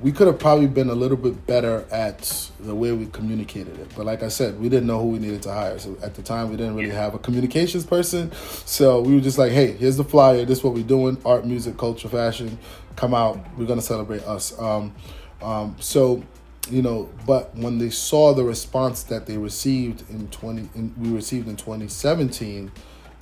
we 0.02 0.12
could 0.12 0.28
have 0.28 0.40
probably 0.40 0.68
been 0.68 0.90
a 0.90 0.96
little 0.96 1.18
bit 1.18 1.46
better 1.48 1.86
at 1.92 2.50
the 2.60 2.76
way 2.76 2.92
we 2.92 3.06
communicated 3.08 3.80
it. 3.80 3.92
But 3.96 4.06
like 4.06 4.24
I 4.24 4.28
said, 4.28 4.60
we 4.60 4.70
didn't 4.70 4.88
know 4.88 5.00
who 5.00 5.08
we 5.08 5.20
needed 5.20 5.44
to 5.44 5.54
hire. 5.54 5.78
So 5.80 5.98
at 6.02 6.16
the 6.16 6.22
time, 6.22 6.50
we 6.50 6.58
didn't 6.58 6.76
really 6.76 6.92
have 6.92 7.14
a 7.14 7.20
communications 7.20 7.86
person. 7.86 8.32
So 8.66 9.02
we 9.02 9.16
were 9.16 9.22
just 9.22 9.38
like, 9.38 9.52
hey, 9.52 9.74
here's 9.74 9.98
the 9.98 10.04
flyer. 10.04 10.46
This 10.46 10.60
is 10.60 10.64
what 10.64 10.74
we're 10.74 10.84
doing: 10.84 11.18
art, 11.26 11.46
music, 11.46 11.78
culture, 11.78 12.10
fashion. 12.10 12.58
Come 12.96 13.14
out. 13.14 13.40
We're 13.58 13.66
gonna 13.66 13.82
celebrate 13.82 14.24
us. 14.24 14.58
Um, 14.60 14.94
um, 15.42 15.76
so, 15.80 16.24
you 16.70 16.82
know, 16.82 17.10
but 17.28 17.56
when 17.56 17.78
they 17.78 17.90
saw 17.90 18.34
the 18.34 18.44
response 18.44 19.04
that 19.04 19.26
they 19.26 19.38
received 19.38 20.10
in 20.10 20.28
20, 20.30 20.70
in, 20.76 20.94
we 20.98 21.10
received 21.10 21.48
in 21.48 21.56
2017, 21.56 22.72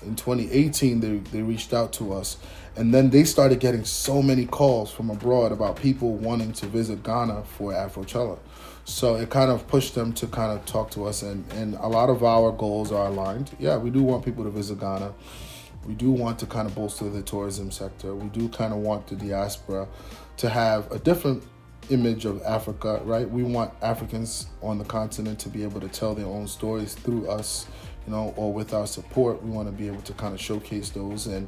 in 0.03 0.15
2018, 0.15 0.99
they, 0.99 1.17
they 1.17 1.41
reached 1.41 1.73
out 1.73 1.93
to 1.93 2.13
us. 2.13 2.37
And 2.75 2.93
then 2.93 3.11
they 3.11 3.23
started 3.23 3.59
getting 3.59 3.85
so 3.85 4.21
many 4.21 4.45
calls 4.45 4.91
from 4.91 5.09
abroad 5.11 5.51
about 5.51 5.75
people 5.75 6.15
wanting 6.15 6.53
to 6.53 6.65
visit 6.65 7.03
Ghana 7.03 7.43
for 7.43 7.71
Afrochella. 7.71 8.39
So 8.85 9.15
it 9.15 9.29
kind 9.29 9.51
of 9.51 9.67
pushed 9.67 9.95
them 9.95 10.11
to 10.13 10.27
kind 10.27 10.51
of 10.51 10.65
talk 10.65 10.91
to 10.91 11.05
us, 11.05 11.21
and, 11.21 11.49
and 11.53 11.75
a 11.75 11.87
lot 11.87 12.09
of 12.09 12.23
our 12.23 12.51
goals 12.51 12.91
are 12.91 13.07
aligned. 13.07 13.51
Yeah, 13.59 13.77
we 13.77 13.91
do 13.91 14.01
want 14.01 14.25
people 14.25 14.43
to 14.43 14.49
visit 14.49 14.79
Ghana. 14.79 15.13
We 15.85 15.93
do 15.93 16.11
want 16.11 16.39
to 16.39 16.45
kind 16.45 16.67
of 16.67 16.75
bolster 16.75 17.09
the 17.09 17.21
tourism 17.21 17.69
sector. 17.71 18.15
We 18.15 18.27
do 18.29 18.49
kind 18.49 18.73
of 18.73 18.79
want 18.79 19.07
the 19.07 19.15
diaspora 19.15 19.87
to 20.37 20.49
have 20.49 20.91
a 20.91 20.99
different 20.99 21.43
image 21.89 22.25
of 22.25 22.41
Africa, 22.43 23.01
right? 23.03 23.29
We 23.29 23.43
want 23.43 23.73
Africans 23.81 24.47
on 24.61 24.77
the 24.77 24.85
continent 24.85 25.39
to 25.39 25.49
be 25.49 25.63
able 25.63 25.81
to 25.81 25.89
tell 25.89 26.15
their 26.15 26.25
own 26.25 26.47
stories 26.47 26.95
through 26.95 27.29
us, 27.29 27.67
you 28.05 28.13
know, 28.13 28.33
or 28.35 28.53
with 28.53 28.73
our 28.73 28.87
support. 28.87 29.43
We 29.43 29.51
want 29.51 29.67
to 29.67 29.71
be 29.71 29.87
able 29.87 30.01
to 30.01 30.13
kind 30.13 30.33
of 30.33 30.41
showcase 30.41 30.89
those 30.89 31.27
and 31.27 31.47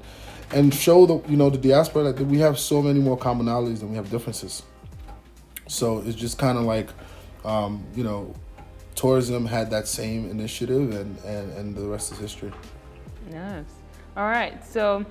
and 0.51 0.73
show 0.73 1.05
the 1.05 1.21
you 1.29 1.37
know 1.37 1.49
the 1.49 1.57
diaspora 1.57 2.13
that 2.13 2.25
we 2.25 2.39
have 2.39 2.59
so 2.59 2.81
many 2.81 2.99
more 2.99 3.17
commonalities 3.17 3.79
than 3.79 3.89
we 3.89 3.95
have 3.95 4.09
differences. 4.09 4.63
So 5.67 5.99
it's 6.05 6.15
just 6.15 6.37
kind 6.37 6.57
of 6.57 6.65
like, 6.65 6.89
um, 7.43 7.83
you 7.95 8.03
know, 8.03 8.33
tourism 8.93 9.45
had 9.45 9.71
that 9.71 9.87
same 9.87 10.29
initiative, 10.29 10.95
and 10.95 11.17
and 11.25 11.51
and 11.53 11.75
the 11.75 11.87
rest 11.87 12.11
is 12.11 12.19
history. 12.19 12.51
Yes. 13.31 13.65
All 14.15 14.27
right. 14.27 14.63
So 14.65 15.05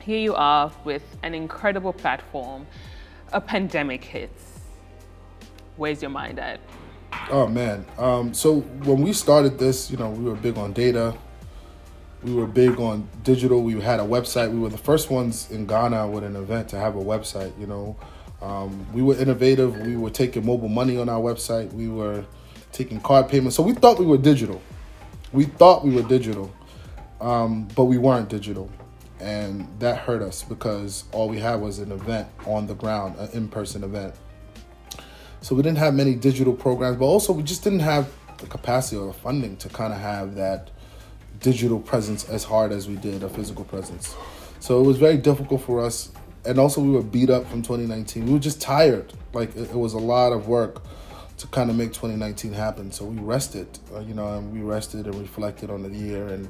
here 0.00 0.18
you 0.18 0.34
are 0.34 0.70
with 0.84 1.04
an 1.22 1.34
incredible 1.34 1.92
platform 1.92 2.66
a 3.32 3.40
pandemic 3.40 4.04
hits, 4.04 4.60
where's 5.76 6.00
your 6.00 6.10
mind 6.10 6.38
at? 6.38 6.60
Oh 7.30 7.46
man. 7.46 7.84
Um, 7.98 8.34
so 8.34 8.60
when 8.60 9.02
we 9.02 9.12
started 9.12 9.58
this, 9.58 9.90
you 9.90 9.96
know, 9.96 10.10
we 10.10 10.24
were 10.24 10.36
big 10.36 10.56
on 10.58 10.72
data. 10.72 11.16
We 12.22 12.34
were 12.34 12.46
big 12.46 12.78
on 12.78 13.08
digital. 13.22 13.62
We 13.62 13.80
had 13.80 14.00
a 14.00 14.04
website. 14.04 14.50
We 14.50 14.58
were 14.58 14.68
the 14.68 14.78
first 14.78 15.10
ones 15.10 15.50
in 15.50 15.66
Ghana 15.66 16.08
with 16.08 16.24
an 16.24 16.36
event 16.36 16.68
to 16.70 16.78
have 16.78 16.96
a 16.96 17.00
website. 17.00 17.58
You 17.58 17.66
know, 17.66 17.96
um, 18.42 18.86
we 18.92 19.02
were 19.02 19.16
innovative. 19.16 19.76
We 19.80 19.96
were 19.96 20.10
taking 20.10 20.44
mobile 20.46 20.68
money 20.68 20.98
on 20.98 21.08
our 21.08 21.20
website. 21.20 21.72
We 21.72 21.88
were 21.88 22.24
taking 22.72 23.00
card 23.00 23.28
payments. 23.28 23.56
So 23.56 23.62
we 23.62 23.74
thought 23.74 23.98
we 23.98 24.06
were 24.06 24.18
digital. 24.18 24.60
We 25.32 25.44
thought 25.44 25.84
we 25.84 25.94
were 25.94 26.02
digital, 26.02 26.52
um, 27.20 27.68
but 27.74 27.84
we 27.84 27.98
weren't 27.98 28.28
digital 28.28 28.70
and 29.20 29.66
that 29.78 29.98
hurt 29.98 30.22
us 30.22 30.42
because 30.42 31.04
all 31.12 31.28
we 31.28 31.38
had 31.38 31.60
was 31.60 31.78
an 31.78 31.92
event 31.92 32.28
on 32.44 32.66
the 32.66 32.74
ground, 32.74 33.18
an 33.18 33.28
in-person 33.32 33.82
event. 33.82 34.14
So 35.46 35.54
we 35.54 35.62
didn't 35.62 35.78
have 35.78 35.94
many 35.94 36.16
digital 36.16 36.52
programs, 36.52 36.96
but 36.96 37.04
also 37.04 37.32
we 37.32 37.44
just 37.44 37.62
didn't 37.62 37.78
have 37.78 38.10
the 38.38 38.48
capacity 38.48 38.96
or 38.96 39.06
the 39.06 39.12
funding 39.12 39.56
to 39.58 39.68
kind 39.68 39.92
of 39.92 40.00
have 40.00 40.34
that 40.34 40.72
digital 41.38 41.78
presence 41.78 42.28
as 42.28 42.42
hard 42.42 42.72
as 42.72 42.88
we 42.88 42.96
did 42.96 43.22
a 43.22 43.28
physical 43.28 43.64
presence. 43.64 44.16
So 44.58 44.80
it 44.80 44.82
was 44.82 44.98
very 44.98 45.16
difficult 45.16 45.62
for 45.62 45.80
us, 45.84 46.10
and 46.44 46.58
also 46.58 46.80
we 46.80 46.90
were 46.90 47.00
beat 47.00 47.30
up 47.30 47.46
from 47.48 47.62
2019. 47.62 48.26
We 48.26 48.32
were 48.32 48.40
just 48.40 48.60
tired. 48.60 49.12
Like 49.34 49.54
it, 49.54 49.70
it 49.70 49.76
was 49.76 49.92
a 49.92 49.98
lot 49.98 50.32
of 50.32 50.48
work 50.48 50.82
to 51.38 51.46
kind 51.46 51.70
of 51.70 51.76
make 51.76 51.92
2019 51.92 52.52
happen. 52.52 52.90
So 52.90 53.04
we 53.04 53.20
rested, 53.20 53.68
uh, 53.94 54.00
you 54.00 54.14
know, 54.14 54.26
and 54.38 54.52
we 54.52 54.62
rested 54.62 55.06
and 55.06 55.14
reflected 55.14 55.70
on 55.70 55.84
the 55.84 55.96
year 55.96 56.26
and 56.26 56.48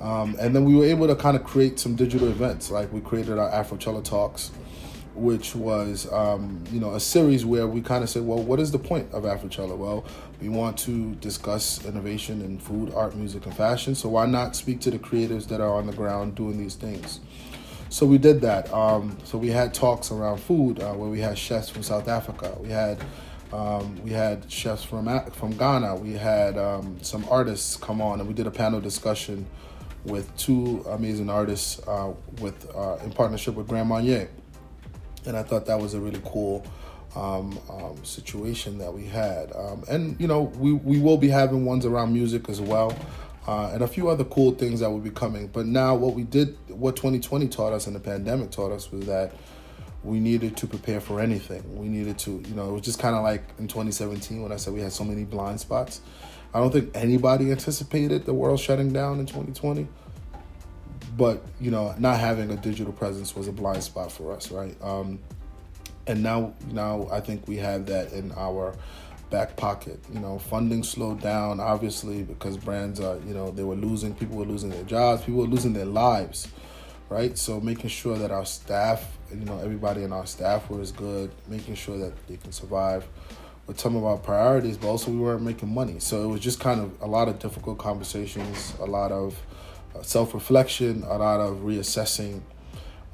um, 0.00 0.34
and 0.40 0.52
then 0.52 0.64
we 0.64 0.74
were 0.74 0.84
able 0.84 1.06
to 1.06 1.14
kind 1.14 1.36
of 1.36 1.44
create 1.44 1.78
some 1.78 1.94
digital 1.94 2.26
events. 2.26 2.72
Like 2.72 2.92
we 2.92 3.00
created 3.00 3.38
our 3.38 3.48
Afrochella 3.50 4.02
Talks, 4.02 4.50
which 5.14 5.54
was, 5.54 6.10
um, 6.12 6.64
you 6.70 6.80
know, 6.80 6.94
a 6.94 7.00
series 7.00 7.44
where 7.44 7.66
we 7.66 7.80
kind 7.80 8.02
of 8.02 8.10
said, 8.10 8.22
well, 8.22 8.42
what 8.42 8.58
is 8.58 8.70
the 8.70 8.78
point 8.78 9.12
of 9.12 9.24
Afrochella? 9.24 9.76
Well, 9.76 10.04
we 10.40 10.48
want 10.48 10.78
to 10.80 11.14
discuss 11.16 11.84
innovation 11.84 12.40
in 12.42 12.58
food, 12.58 12.92
art, 12.94 13.14
music, 13.14 13.46
and 13.46 13.54
fashion. 13.54 13.94
So 13.94 14.08
why 14.08 14.26
not 14.26 14.56
speak 14.56 14.80
to 14.80 14.90
the 14.90 14.98
creatives 14.98 15.48
that 15.48 15.60
are 15.60 15.74
on 15.74 15.86
the 15.86 15.92
ground 15.92 16.34
doing 16.34 16.58
these 16.58 16.74
things? 16.74 17.20
So 17.92 18.06
we 18.06 18.16
did 18.16 18.40
that. 18.40 18.72
Um, 18.72 19.18
so 19.24 19.36
we 19.36 19.48
had 19.48 19.74
talks 19.74 20.10
around 20.10 20.38
food 20.38 20.80
uh, 20.80 20.94
where 20.94 21.10
we 21.10 21.20
had 21.20 21.36
chefs 21.36 21.68
from 21.68 21.82
South 21.82 22.08
Africa. 22.08 22.56
We 22.58 22.70
had 22.70 22.98
um, 23.52 24.02
we 24.02 24.10
had 24.12 24.50
chefs 24.50 24.82
from 24.82 25.06
from 25.32 25.50
Ghana. 25.58 25.96
We 25.96 26.12
had 26.14 26.56
um, 26.56 26.96
some 27.02 27.26
artists 27.30 27.76
come 27.76 28.00
on, 28.00 28.18
and 28.18 28.26
we 28.26 28.32
did 28.34 28.46
a 28.46 28.50
panel 28.50 28.80
discussion 28.80 29.46
with 30.04 30.34
two 30.38 30.84
amazing 30.88 31.28
artists 31.28 31.86
uh, 31.86 32.12
with 32.40 32.66
uh, 32.74 32.96
in 33.04 33.12
partnership 33.12 33.54
with 33.54 33.68
Grand 33.68 33.90
Marnier. 33.90 34.30
And 35.26 35.36
I 35.36 35.42
thought 35.42 35.66
that 35.66 35.80
was 35.80 35.94
a 35.94 36.00
really 36.00 36.20
cool 36.24 36.64
um, 37.14 37.58
um, 37.70 38.04
situation 38.04 38.78
that 38.78 38.92
we 38.92 39.04
had. 39.04 39.54
Um, 39.54 39.84
and, 39.88 40.20
you 40.20 40.26
know, 40.26 40.42
we, 40.42 40.72
we 40.72 40.98
will 40.98 41.18
be 41.18 41.28
having 41.28 41.64
ones 41.64 41.84
around 41.84 42.12
music 42.12 42.48
as 42.48 42.60
well. 42.60 42.96
Uh, 43.46 43.70
and 43.72 43.82
a 43.82 43.88
few 43.88 44.08
other 44.08 44.24
cool 44.24 44.52
things 44.52 44.80
that 44.80 44.90
will 44.90 45.00
be 45.00 45.10
coming. 45.10 45.48
But 45.48 45.66
now, 45.66 45.96
what 45.96 46.14
we 46.14 46.22
did, 46.22 46.56
what 46.68 46.94
2020 46.96 47.48
taught 47.48 47.72
us 47.72 47.86
and 47.86 47.96
the 47.96 48.00
pandemic 48.00 48.50
taught 48.52 48.70
us 48.70 48.90
was 48.92 49.06
that 49.06 49.32
we 50.04 50.20
needed 50.20 50.56
to 50.58 50.66
prepare 50.66 51.00
for 51.00 51.20
anything. 51.20 51.62
We 51.76 51.88
needed 51.88 52.18
to, 52.20 52.42
you 52.46 52.54
know, 52.54 52.70
it 52.70 52.72
was 52.72 52.82
just 52.82 52.98
kind 52.98 53.14
of 53.14 53.22
like 53.22 53.42
in 53.58 53.68
2017 53.68 54.42
when 54.42 54.52
I 54.52 54.56
said 54.56 54.74
we 54.74 54.80
had 54.80 54.92
so 54.92 55.04
many 55.04 55.24
blind 55.24 55.60
spots. 55.60 56.00
I 56.54 56.58
don't 56.58 56.72
think 56.72 56.90
anybody 56.94 57.50
anticipated 57.50 58.26
the 58.26 58.34
world 58.34 58.60
shutting 58.60 58.92
down 58.92 59.20
in 59.20 59.26
2020. 59.26 59.88
But, 61.16 61.44
you 61.60 61.70
know, 61.70 61.94
not 61.98 62.18
having 62.18 62.50
a 62.50 62.56
digital 62.56 62.92
presence 62.92 63.36
was 63.36 63.48
a 63.48 63.52
blind 63.52 63.82
spot 63.82 64.10
for 64.10 64.32
us, 64.32 64.50
right? 64.50 64.74
Um, 64.82 65.18
and 66.06 66.22
now, 66.22 66.54
now 66.70 67.08
I 67.12 67.20
think 67.20 67.46
we 67.46 67.56
have 67.58 67.86
that 67.86 68.12
in 68.12 68.32
our 68.32 68.74
back 69.30 69.56
pocket. 69.56 69.98
You 70.12 70.20
know, 70.20 70.38
funding 70.38 70.82
slowed 70.82 71.20
down, 71.20 71.60
obviously, 71.60 72.22
because 72.22 72.56
brands 72.56 73.00
are, 73.00 73.18
you 73.26 73.34
know, 73.34 73.50
they 73.50 73.64
were 73.64 73.74
losing, 73.74 74.14
people 74.14 74.36
were 74.36 74.44
losing 74.44 74.70
their 74.70 74.84
jobs, 74.84 75.22
people 75.22 75.40
were 75.40 75.46
losing 75.46 75.72
their 75.72 75.86
lives, 75.86 76.48
right? 77.08 77.36
So 77.36 77.60
making 77.60 77.90
sure 77.90 78.16
that 78.16 78.30
our 78.30 78.44
staff, 78.44 79.18
you 79.30 79.44
know, 79.44 79.58
everybody 79.58 80.04
in 80.04 80.12
our 80.12 80.26
staff 80.26 80.70
was 80.70 80.92
good, 80.92 81.30
making 81.48 81.74
sure 81.74 81.98
that 81.98 82.26
they 82.26 82.36
can 82.36 82.52
survive 82.52 83.06
with 83.66 83.78
some 83.78 83.96
of 83.96 84.04
our 84.04 84.18
priorities, 84.18 84.76
but 84.76 84.88
also 84.88 85.10
we 85.10 85.18
weren't 85.18 85.42
making 85.42 85.72
money. 85.72 85.98
So 85.98 86.22
it 86.24 86.26
was 86.26 86.40
just 86.40 86.60
kind 86.60 86.80
of 86.80 87.00
a 87.00 87.06
lot 87.06 87.28
of 87.28 87.38
difficult 87.38 87.78
conversations, 87.78 88.74
a 88.80 88.86
lot 88.86 89.12
of 89.12 89.38
self 90.00 90.34
reflection, 90.34 91.02
a 91.04 91.18
lot 91.18 91.40
of 91.40 91.58
reassessing. 91.58 92.40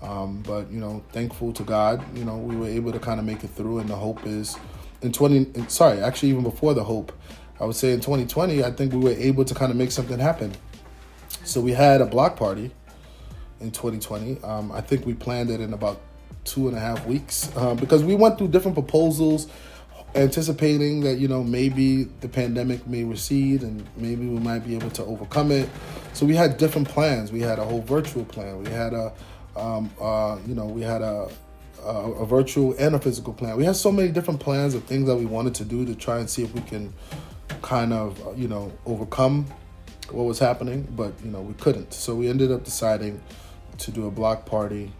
Um, 0.00 0.42
but 0.46 0.70
you 0.70 0.78
know, 0.78 1.02
thankful 1.10 1.52
to 1.54 1.64
God, 1.64 2.04
you 2.16 2.24
know, 2.24 2.36
we 2.36 2.54
were 2.54 2.68
able 2.68 2.92
to 2.92 3.00
kind 3.00 3.18
of 3.18 3.26
make 3.26 3.42
it 3.42 3.50
through, 3.50 3.80
and 3.80 3.88
the 3.88 3.96
hope 3.96 4.24
is 4.26 4.56
in 5.02 5.12
twenty. 5.12 5.46
Sorry, 5.68 6.00
actually, 6.00 6.30
even 6.30 6.44
before 6.44 6.74
the 6.74 6.84
hope, 6.84 7.12
I 7.60 7.64
would 7.64 7.76
say 7.76 7.92
in 7.92 8.00
2020, 8.00 8.62
I 8.62 8.70
think 8.70 8.92
we 8.92 9.00
were 9.00 9.10
able 9.10 9.44
to 9.44 9.54
kind 9.54 9.70
of 9.70 9.76
make 9.76 9.90
something 9.90 10.18
happen. 10.18 10.52
So 11.44 11.60
we 11.60 11.72
had 11.72 12.00
a 12.00 12.06
block 12.06 12.36
party 12.36 12.70
in 13.60 13.72
2020. 13.72 14.42
Um, 14.44 14.70
I 14.70 14.80
think 14.80 15.04
we 15.04 15.14
planned 15.14 15.50
it 15.50 15.60
in 15.60 15.72
about 15.72 16.00
two 16.44 16.68
and 16.68 16.76
a 16.76 16.80
half 16.80 17.04
weeks 17.06 17.54
um, 17.56 17.76
because 17.76 18.04
we 18.04 18.14
went 18.14 18.38
through 18.38 18.48
different 18.48 18.74
proposals, 18.74 19.48
anticipating 20.14 21.00
that 21.00 21.18
you 21.18 21.28
know 21.28 21.42
maybe 21.44 22.04
the 22.20 22.28
pandemic 22.28 22.86
may 22.86 23.04
recede 23.04 23.62
and 23.62 23.86
maybe 23.96 24.26
we 24.26 24.38
might 24.38 24.60
be 24.60 24.74
able 24.74 24.90
to 24.90 25.04
overcome 25.04 25.50
it. 25.50 25.68
So 26.12 26.26
we 26.26 26.34
had 26.34 26.56
different 26.56 26.88
plans. 26.88 27.30
We 27.30 27.40
had 27.40 27.58
a 27.58 27.64
whole 27.64 27.82
virtual 27.82 28.24
plan. 28.24 28.62
We 28.62 28.70
had 28.70 28.92
a 28.92 29.12
um, 29.56 29.90
uh, 30.00 30.38
you 30.46 30.54
know 30.54 30.66
we 30.66 30.82
had 30.82 31.02
a 31.02 31.28
a, 31.84 31.88
a 31.88 32.26
virtual 32.26 32.74
and 32.78 32.94
a 32.94 32.98
physical 32.98 33.32
plan. 33.32 33.56
We 33.56 33.64
had 33.64 33.76
so 33.76 33.92
many 33.92 34.08
different 34.08 34.40
plans 34.40 34.74
of 34.74 34.84
things 34.84 35.06
that 35.06 35.16
we 35.16 35.26
wanted 35.26 35.54
to 35.56 35.64
do 35.64 35.84
to 35.86 35.94
try 35.94 36.18
and 36.18 36.28
see 36.28 36.42
if 36.42 36.52
we 36.54 36.60
can 36.62 36.92
kind 37.62 37.92
of 37.92 38.38
you 38.38 38.48
know 38.48 38.72
overcome 38.86 39.46
what 40.10 40.24
was 40.24 40.38
happening, 40.38 40.86
but 40.96 41.12
you 41.24 41.30
know 41.30 41.40
we 41.40 41.54
couldn't. 41.54 41.92
So 41.92 42.14
we 42.14 42.28
ended 42.28 42.50
up 42.50 42.64
deciding 42.64 43.20
to 43.78 43.90
do 43.90 44.06
a 44.06 44.10
block 44.10 44.46
party, 44.46 44.92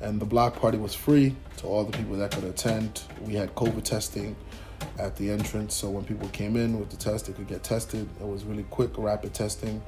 and 0.00 0.20
the 0.20 0.24
block 0.24 0.56
party 0.56 0.78
was 0.78 0.94
free 0.94 1.34
to 1.58 1.66
all 1.66 1.84
the 1.84 1.96
people 1.96 2.16
that 2.16 2.30
could 2.30 2.44
attend. 2.44 3.02
We 3.22 3.34
had 3.34 3.54
COVID 3.54 3.84
testing 3.84 4.36
at 4.98 5.16
the 5.16 5.30
entrance, 5.30 5.74
so 5.74 5.90
when 5.90 6.04
people 6.04 6.28
came 6.28 6.56
in 6.56 6.78
with 6.78 6.90
the 6.90 6.96
test, 6.96 7.26
they 7.26 7.32
could 7.32 7.48
get 7.48 7.62
tested. 7.62 8.08
It 8.20 8.26
was 8.26 8.44
really 8.44 8.64
quick, 8.64 8.90
rapid 8.96 9.32
testing, 9.32 9.82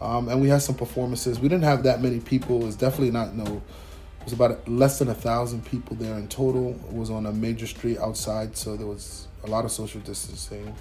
um, 0.00 0.28
and 0.28 0.40
we 0.40 0.48
had 0.48 0.62
some 0.62 0.74
performances. 0.74 1.40
We 1.40 1.48
didn't 1.48 1.64
have 1.64 1.84
that 1.84 2.02
many 2.02 2.20
people. 2.20 2.66
It's 2.66 2.76
definitely 2.76 3.12
not 3.12 3.34
no 3.34 3.44
It 3.44 4.24
was 4.24 4.32
about 4.32 4.68
less 4.68 4.98
than 4.98 5.08
a 5.08 5.14
thousand 5.14 5.64
people 5.64 5.96
there 5.96 6.16
in 6.18 6.28
total. 6.28 6.70
It 6.88 6.92
was 6.92 7.10
on 7.10 7.26
a 7.26 7.32
major 7.32 7.66
street 7.66 7.98
outside, 7.98 8.56
so 8.56 8.76
there 8.76 8.86
was 8.86 9.28
a 9.44 9.46
lot 9.46 9.64
of 9.64 9.70
social 9.70 10.00
distancing, 10.00 10.74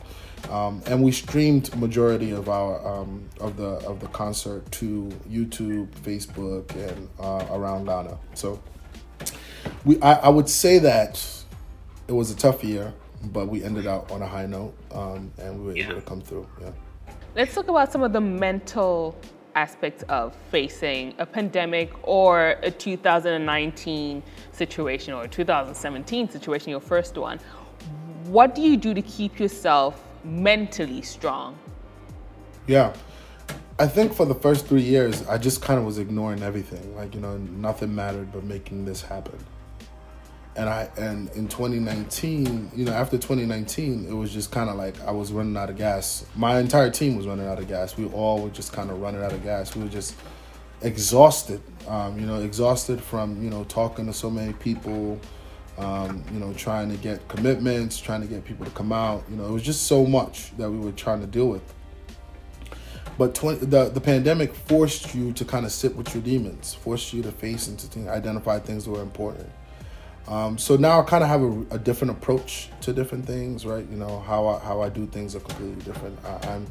um, 0.49 0.81
and 0.85 1.01
we 1.01 1.11
streamed 1.11 1.75
majority 1.75 2.31
of 2.31 2.49
our 2.49 2.85
um, 2.87 3.27
of 3.39 3.57
the 3.57 3.71
of 3.87 3.99
the 3.99 4.07
concert 4.07 4.69
to 4.73 5.11
YouTube, 5.29 5.87
Facebook, 6.01 6.69
and 6.75 7.09
uh, 7.19 7.45
around 7.51 7.85
Ghana. 7.85 8.17
So 8.33 8.61
we 9.83 9.99
I, 10.01 10.13
I, 10.13 10.29
would 10.29 10.49
say 10.49 10.79
that 10.79 11.25
it 12.07 12.13
was 12.13 12.31
a 12.31 12.35
tough 12.35 12.63
year, 12.63 12.93
but 13.23 13.47
we 13.47 13.63
ended 13.63 13.87
out 13.87 14.11
on 14.11 14.21
a 14.21 14.27
high 14.27 14.45
note, 14.45 14.75
um, 14.91 15.31
and 15.39 15.59
we 15.59 15.65
were 15.65 15.75
yeah. 15.75 15.85
able 15.85 15.95
to 15.95 16.01
come 16.01 16.21
through. 16.21 16.47
Yeah. 16.61 16.71
Let's 17.35 17.53
talk 17.53 17.67
about 17.67 17.91
some 17.91 18.03
of 18.03 18.13
the 18.13 18.21
mental 18.21 19.17
aspects 19.55 20.03
of 20.09 20.35
facing 20.51 21.15
a 21.17 21.25
pandemic 21.25 21.91
or 22.03 22.57
a 22.61 22.69
2019 22.69 24.21
situation 24.51 25.13
or 25.13 25.23
a 25.23 25.27
2017 25.27 26.29
situation, 26.29 26.69
your 26.69 26.81
first 26.81 27.17
one. 27.17 27.39
What 28.25 28.53
do 28.53 28.61
you 28.61 28.77
do 28.77 28.93
to 28.93 29.01
keep 29.01 29.39
yourself 29.39 30.03
mentally 30.25 31.01
strong? 31.01 31.57
Yeah. 32.67 32.93
I 33.77 33.87
think 33.87 34.13
for 34.13 34.25
the 34.25 34.35
first 34.35 34.67
three 34.67 34.81
years, 34.81 35.25
I 35.27 35.37
just 35.37 35.61
kind 35.61 35.79
of 35.79 35.85
was 35.85 35.99
ignoring 35.99 36.43
everything. 36.43 36.95
Like, 36.95 37.13
you 37.13 37.21
know, 37.21 37.37
nothing 37.37 37.93
mattered 37.93 38.31
but 38.31 38.43
making 38.43 38.85
this 38.85 39.01
happen 39.01 39.37
and 40.55 40.69
I 40.69 40.89
and 40.97 41.29
in 41.31 41.47
2019, 41.47 42.71
you 42.75 42.85
know, 42.85 42.93
after 42.93 43.17
2019, 43.17 44.07
it 44.07 44.13
was 44.13 44.31
just 44.31 44.51
kind 44.51 44.69
of 44.69 44.77
like 44.77 44.99
I 45.01 45.11
was 45.11 45.31
running 45.31 45.57
out 45.57 45.69
of 45.69 45.77
gas. 45.77 46.25
My 46.35 46.59
entire 46.59 46.89
team 46.89 47.15
was 47.17 47.27
running 47.27 47.47
out 47.47 47.59
of 47.59 47.67
gas. 47.67 47.97
We 47.97 48.05
all 48.07 48.41
were 48.41 48.49
just 48.49 48.71
kind 48.71 48.89
of 48.89 49.01
running 49.01 49.21
out 49.21 49.33
of 49.33 49.43
gas. 49.43 49.75
We 49.75 49.83
were 49.83 49.89
just 49.89 50.15
exhausted, 50.81 51.61
um, 51.87 52.19
you 52.19 52.25
know, 52.25 52.41
exhausted 52.41 53.01
from 53.01 53.43
you 53.43 53.49
know 53.49 53.65
talking 53.65 54.05
to 54.05 54.13
so 54.13 54.29
many 54.29 54.53
people, 54.53 55.19
um, 55.77 56.23
you 56.31 56.39
know, 56.39 56.53
trying 56.53 56.89
to 56.89 56.97
get 56.97 57.27
commitments, 57.27 57.99
trying 57.99 58.21
to 58.21 58.27
get 58.27 58.45
people 58.45 58.65
to 58.65 58.71
come 58.71 58.91
out. 58.91 59.23
You 59.29 59.35
know, 59.35 59.45
it 59.45 59.51
was 59.51 59.63
just 59.63 59.83
so 59.87 60.05
much 60.05 60.55
that 60.57 60.69
we 60.69 60.77
were 60.77 60.91
trying 60.91 61.21
to 61.21 61.27
deal 61.27 61.47
with. 61.47 61.73
But 63.17 63.33
20, 63.33 63.65
the 63.65 63.89
the 63.89 64.01
pandemic 64.01 64.53
forced 64.53 65.15
you 65.15 65.31
to 65.33 65.45
kind 65.45 65.65
of 65.65 65.71
sit 65.71 65.95
with 65.95 66.13
your 66.13 66.23
demons, 66.23 66.73
forced 66.73 67.13
you 67.13 67.21
to 67.23 67.31
face 67.31 67.67
and 67.67 67.79
to 67.79 68.09
identify 68.09 68.59
things 68.59 68.85
that 68.85 68.91
were 68.91 69.01
important. 69.01 69.49
Um, 70.27 70.57
so 70.57 70.75
now 70.75 71.01
I 71.01 71.03
kind 71.03 71.23
of 71.23 71.29
have 71.29 71.43
a, 71.43 71.75
a, 71.75 71.77
different 71.77 72.17
approach 72.17 72.69
to 72.81 72.91
different 72.91 73.27
things, 73.27 73.63
right? 73.63 73.87
You 73.87 73.95
know 73.95 74.21
how 74.21 74.47
I, 74.47 74.59
how 74.59 74.81
I 74.81 74.89
do 74.89 75.05
things 75.05 75.35
are 75.35 75.39
completely 75.39 75.83
different. 75.83 76.17
I, 76.25 76.47
am 76.47 76.65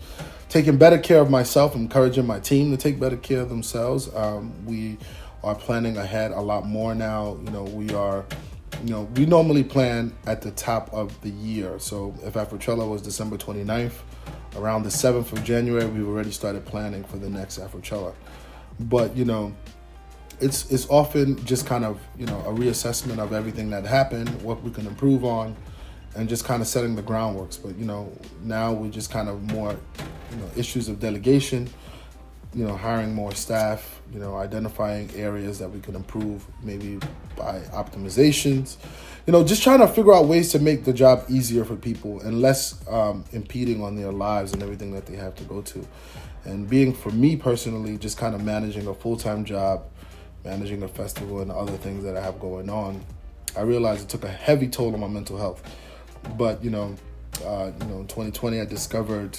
taking 0.49 0.77
better 0.77 0.99
care 0.99 1.21
of 1.21 1.31
myself, 1.31 1.77
encouraging 1.77 2.27
my 2.27 2.41
team 2.41 2.73
to 2.73 2.77
take 2.77 2.99
better 2.99 3.17
care 3.17 3.43
of 3.43 3.51
themselves. 3.51 4.13
Um, 4.13 4.53
we 4.67 4.99
are 5.45 5.55
planning 5.55 5.97
ahead 5.99 6.33
a 6.33 6.41
lot 6.41 6.67
more 6.67 6.97
now. 6.97 7.39
You 7.45 7.51
know 7.53 7.63
we 7.63 7.95
are, 7.95 8.25
you 8.83 8.91
know 8.91 9.03
we 9.17 9.27
normally 9.27 9.65
plan 9.65 10.15
at 10.27 10.43
the 10.43 10.51
top 10.51 10.93
of 10.93 11.21
the 11.23 11.31
year. 11.31 11.79
So 11.79 12.15
if 12.23 12.35
Afrochella 12.35 12.89
was 12.89 13.03
December 13.03 13.37
29th, 13.37 13.93
around 14.57 14.85
the 14.85 14.89
7th 14.89 15.33
of 15.33 15.45
January, 15.45 15.87
we've 15.87 16.09
already 16.09 16.31
started 16.31 16.65
planning 16.65 17.05
for 17.05 17.17
the 17.17 17.29
next 17.29 17.59
Afrochella. 17.59 18.15
But 18.81 19.17
you 19.17 19.25
know 19.25 19.55
it's 20.41 20.71
it's 20.71 20.89
often 20.89 21.43
just 21.45 21.67
kind 21.67 21.85
of 21.85 22.01
you 22.19 22.27
know 22.27 22.39
a 22.41 22.53
reassessment 22.53 23.19
of 23.19 23.33
everything 23.33 23.71
that 23.71 23.85
happened, 23.85 24.29
what 24.43 24.63
we 24.63 24.71
can 24.71 24.87
improve 24.87 25.25
on, 25.25 25.57
and 26.17 26.29
just 26.29 26.45
kind 26.45 26.61
of 26.61 26.69
setting 26.69 26.95
the 26.95 27.03
groundworks. 27.03 27.61
But 27.61 27.77
you 27.77 27.85
know 27.85 28.13
now 28.43 28.73
we're 28.73 28.91
just 28.91 29.11
kind 29.11 29.29
of 29.29 29.43
more 29.53 29.73
you 29.73 30.37
know 30.37 30.51
issues 30.57 30.89
of 30.89 31.01
delegation, 31.01 31.69
you 32.55 32.67
know 32.67 32.77
hiring 32.77 33.15
more 33.15 33.35
staff, 33.35 34.01
you 34.13 34.21
know 34.21 34.37
identifying 34.37 35.11
areas 35.15 35.59
that 35.59 35.69
we 35.69 35.81
can 35.81 35.95
improve 35.95 36.47
maybe 36.63 36.99
by 37.37 37.61
optimizations, 37.73 38.77
you 39.27 39.33
know 39.33 39.45
just 39.45 39.63
trying 39.63 39.81
to 39.81 39.89
figure 39.89 40.15
out 40.15 40.27
ways 40.27 40.53
to 40.53 40.59
make 40.59 40.85
the 40.85 40.93
job 40.93 41.25
easier 41.29 41.65
for 41.65 41.77
people 41.77 42.21
and 42.21 42.41
less 42.41 42.87
um, 42.89 43.25
impeding 43.33 43.83
on 43.83 43.97
their 43.97 44.13
lives 44.13 44.53
and 44.53 44.63
everything 44.63 44.93
that 44.93 45.07
they 45.07 45.17
have 45.17 45.35
to 45.35 45.45
go 45.45 45.63
to. 45.63 45.87
And 46.45 46.69
being 46.69 46.93
for 46.93 47.11
me 47.11 47.37
personally, 47.37 47.97
just 47.97 48.19
kind 48.19 48.35
of 48.35 48.45
managing 48.45 48.87
a 48.87 48.95
full 48.95 49.17
time 49.17 49.45
job 49.45 49.85
managing 50.45 50.83
a 50.83 50.89
festival 50.89 51.41
and 51.41 51.51
other 51.51 51.77
things 51.79 52.05
that 52.05 52.17
I 52.17 52.21
have 52.21 52.39
going 52.39 52.69
on, 52.69 53.03
I 53.57 53.63
realized 53.63 54.03
it 54.03 54.09
took 54.09 54.25
a 54.25 54.31
heavy 54.31 54.69
toll 54.69 54.93
on 54.95 55.01
my 55.01 55.09
mental 55.09 55.39
health. 55.39 55.63
But 56.37 56.63
you 56.63 56.71
know, 56.71 56.95
uh, 57.45 57.73
you 57.81 57.87
know, 57.87 58.01
in 58.01 58.07
2020, 58.07 58.61
I 58.61 58.65
discovered 58.65 59.39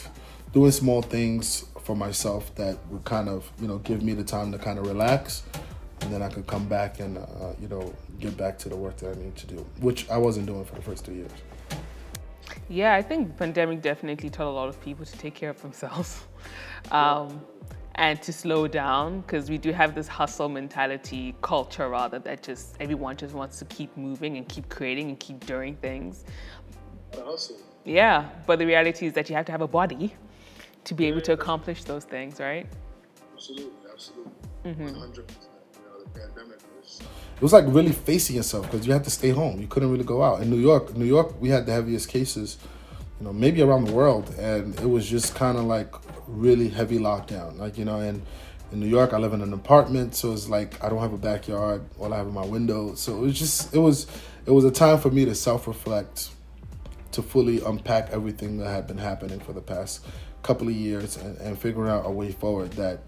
doing 0.53 0.71
small 0.71 1.01
things 1.01 1.65
for 1.85 1.95
myself 1.95 2.53
that 2.55 2.77
would 2.89 3.05
kind 3.05 3.29
of 3.29 3.49
you 3.61 3.67
know 3.67 3.77
give 3.77 4.01
me 4.01 4.13
the 4.13 4.23
time 4.23 4.51
to 4.51 4.57
kind 4.57 4.79
of 4.79 4.87
relax, 4.87 5.43
and 6.01 6.11
then 6.11 6.21
I 6.23 6.29
could 6.29 6.47
come 6.47 6.67
back 6.67 6.99
and 6.99 7.19
uh, 7.19 7.53
you 7.61 7.67
know 7.67 7.93
get 8.19 8.35
back 8.35 8.57
to 8.59 8.69
the 8.69 8.75
work 8.75 8.97
that 8.97 9.15
I 9.15 9.21
need 9.21 9.35
to 9.37 9.47
do, 9.47 9.65
which 9.79 10.09
I 10.09 10.17
wasn't 10.17 10.47
doing 10.47 10.65
for 10.65 10.75
the 10.75 10.81
first 10.81 11.05
two 11.05 11.13
years. 11.13 11.31
Yeah, 12.67 12.95
I 12.95 13.03
think 13.03 13.27
the 13.27 13.33
pandemic 13.35 13.83
definitely 13.83 14.31
taught 14.31 14.47
a 14.47 14.57
lot 14.61 14.67
of 14.67 14.81
people 14.81 15.05
to 15.05 15.17
take 15.19 15.35
care 15.35 15.51
of 15.51 15.61
themselves. 15.61 16.23
Um, 16.91 17.41
and 17.95 18.21
to 18.21 18.31
slow 18.31 18.67
down 18.67 19.21
because 19.21 19.49
we 19.49 19.57
do 19.57 19.71
have 19.71 19.95
this 19.95 20.07
hustle 20.07 20.49
mentality 20.49 21.33
culture 21.41 21.89
rather 21.89 22.19
that 22.19 22.43
just 22.43 22.75
everyone 22.79 23.17
just 23.17 23.33
wants 23.33 23.57
to 23.57 23.65
keep 23.65 23.95
moving 23.97 24.37
and 24.37 24.47
keep 24.47 24.69
creating 24.69 25.09
and 25.09 25.19
keep 25.19 25.43
doing 25.47 25.75
things. 25.77 26.25
Hustle. 27.15 27.55
Yeah, 27.83 28.29
but 28.45 28.59
the 28.59 28.67
reality 28.67 29.07
is 29.07 29.13
that 29.13 29.29
you 29.29 29.35
have 29.35 29.45
to 29.45 29.51
have 29.51 29.61
a 29.61 29.67
body 29.67 30.13
to 30.85 30.93
be 30.93 31.05
able 31.05 31.21
to 31.21 31.33
accomplish 31.33 31.83
those 31.83 32.05
things, 32.05 32.39
right? 32.39 32.67
Absolutely, 33.33 33.89
absolutely. 33.91 34.31
Mm-hmm. 34.65 34.87
100%. 34.87 35.19
it 37.35 37.41
was 37.41 37.53
like 37.53 37.65
really 37.67 37.91
facing 37.91 38.35
yourself 38.35 38.71
because 38.71 38.87
you 38.87 38.93
had 38.93 39.03
to 39.03 39.09
stay 39.09 39.29
home. 39.29 39.59
You 39.59 39.67
couldn't 39.67 39.91
really 39.91 40.03
go 40.03 40.23
out. 40.23 40.41
In 40.41 40.49
New 40.49 40.57
York, 40.57 40.95
New 40.95 41.05
York, 41.05 41.39
we 41.41 41.49
had 41.49 41.65
the 41.65 41.73
heaviest 41.73 42.07
cases, 42.07 42.57
you 43.19 43.25
know, 43.25 43.33
maybe 43.33 43.61
around 43.61 43.85
the 43.85 43.93
world, 43.93 44.33
and 44.39 44.79
it 44.79 44.89
was 44.89 45.07
just 45.09 45.35
kind 45.35 45.57
of 45.57 45.65
like 45.65 45.93
really 46.27 46.69
heavy 46.69 46.97
lockdown. 46.97 47.57
Like, 47.57 47.77
you 47.77 47.85
know, 47.85 47.99
and 47.99 48.21
in 48.71 48.79
New 48.79 48.87
York, 48.87 49.13
I 49.13 49.17
live 49.17 49.33
in 49.33 49.41
an 49.41 49.53
apartment, 49.53 50.15
so 50.15 50.33
it's 50.33 50.49
like 50.49 50.83
I 50.83 50.89
don't 50.89 50.99
have 50.99 51.13
a 51.13 51.17
backyard. 51.17 51.83
All 51.99 52.13
I 52.13 52.17
have 52.17 52.27
in 52.27 52.33
my 52.33 52.45
window. 52.45 52.95
So 52.95 53.17
it 53.17 53.21
was 53.21 53.39
just 53.39 53.73
it 53.73 53.79
was 53.79 54.07
it 54.45 54.51
was 54.51 54.65
a 54.65 54.71
time 54.71 54.99
for 54.99 55.09
me 55.09 55.25
to 55.25 55.35
self 55.35 55.67
reflect, 55.67 56.29
to 57.11 57.21
fully 57.21 57.61
unpack 57.61 58.11
everything 58.11 58.57
that 58.59 58.69
had 58.69 58.87
been 58.87 58.97
happening 58.97 59.39
for 59.39 59.53
the 59.53 59.61
past 59.61 60.05
couple 60.45 60.67
of 60.67 60.75
years, 60.75 61.17
and, 61.17 61.37
and 61.39 61.57
figuring 61.57 61.89
out 61.89 62.05
a 62.05 62.11
way 62.11 62.31
forward 62.31 62.71
that 62.73 62.99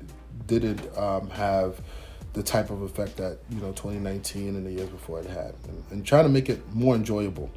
didn't 0.48 0.82
um, 0.98 1.30
have 1.30 1.80
the 2.34 2.44
type 2.44 2.70
of 2.70 2.82
effect 2.82 3.18
that 3.18 3.40
you 3.50 3.60
know 3.60 3.72
2019 3.72 4.56
and 4.56 4.66
the 4.66 4.72
years 4.72 4.90
before 4.90 5.20
it 5.20 5.26
had, 5.28 5.54
and, 5.68 5.84
and 5.92 6.06
trying 6.06 6.24
to 6.24 6.30
make 6.30 6.50
it 6.50 6.62
more 6.74 6.96
enjoyable. 6.96 7.50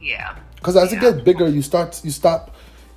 Yeah. 0.00 0.36
Because 0.56 0.76
as 0.76 0.92
yeah. 0.92 0.98
it 0.98 1.00
gets 1.00 1.20
bigger, 1.22 1.48
you 1.48 1.62
start 1.62 2.00
you 2.04 2.10
stop 2.10 2.54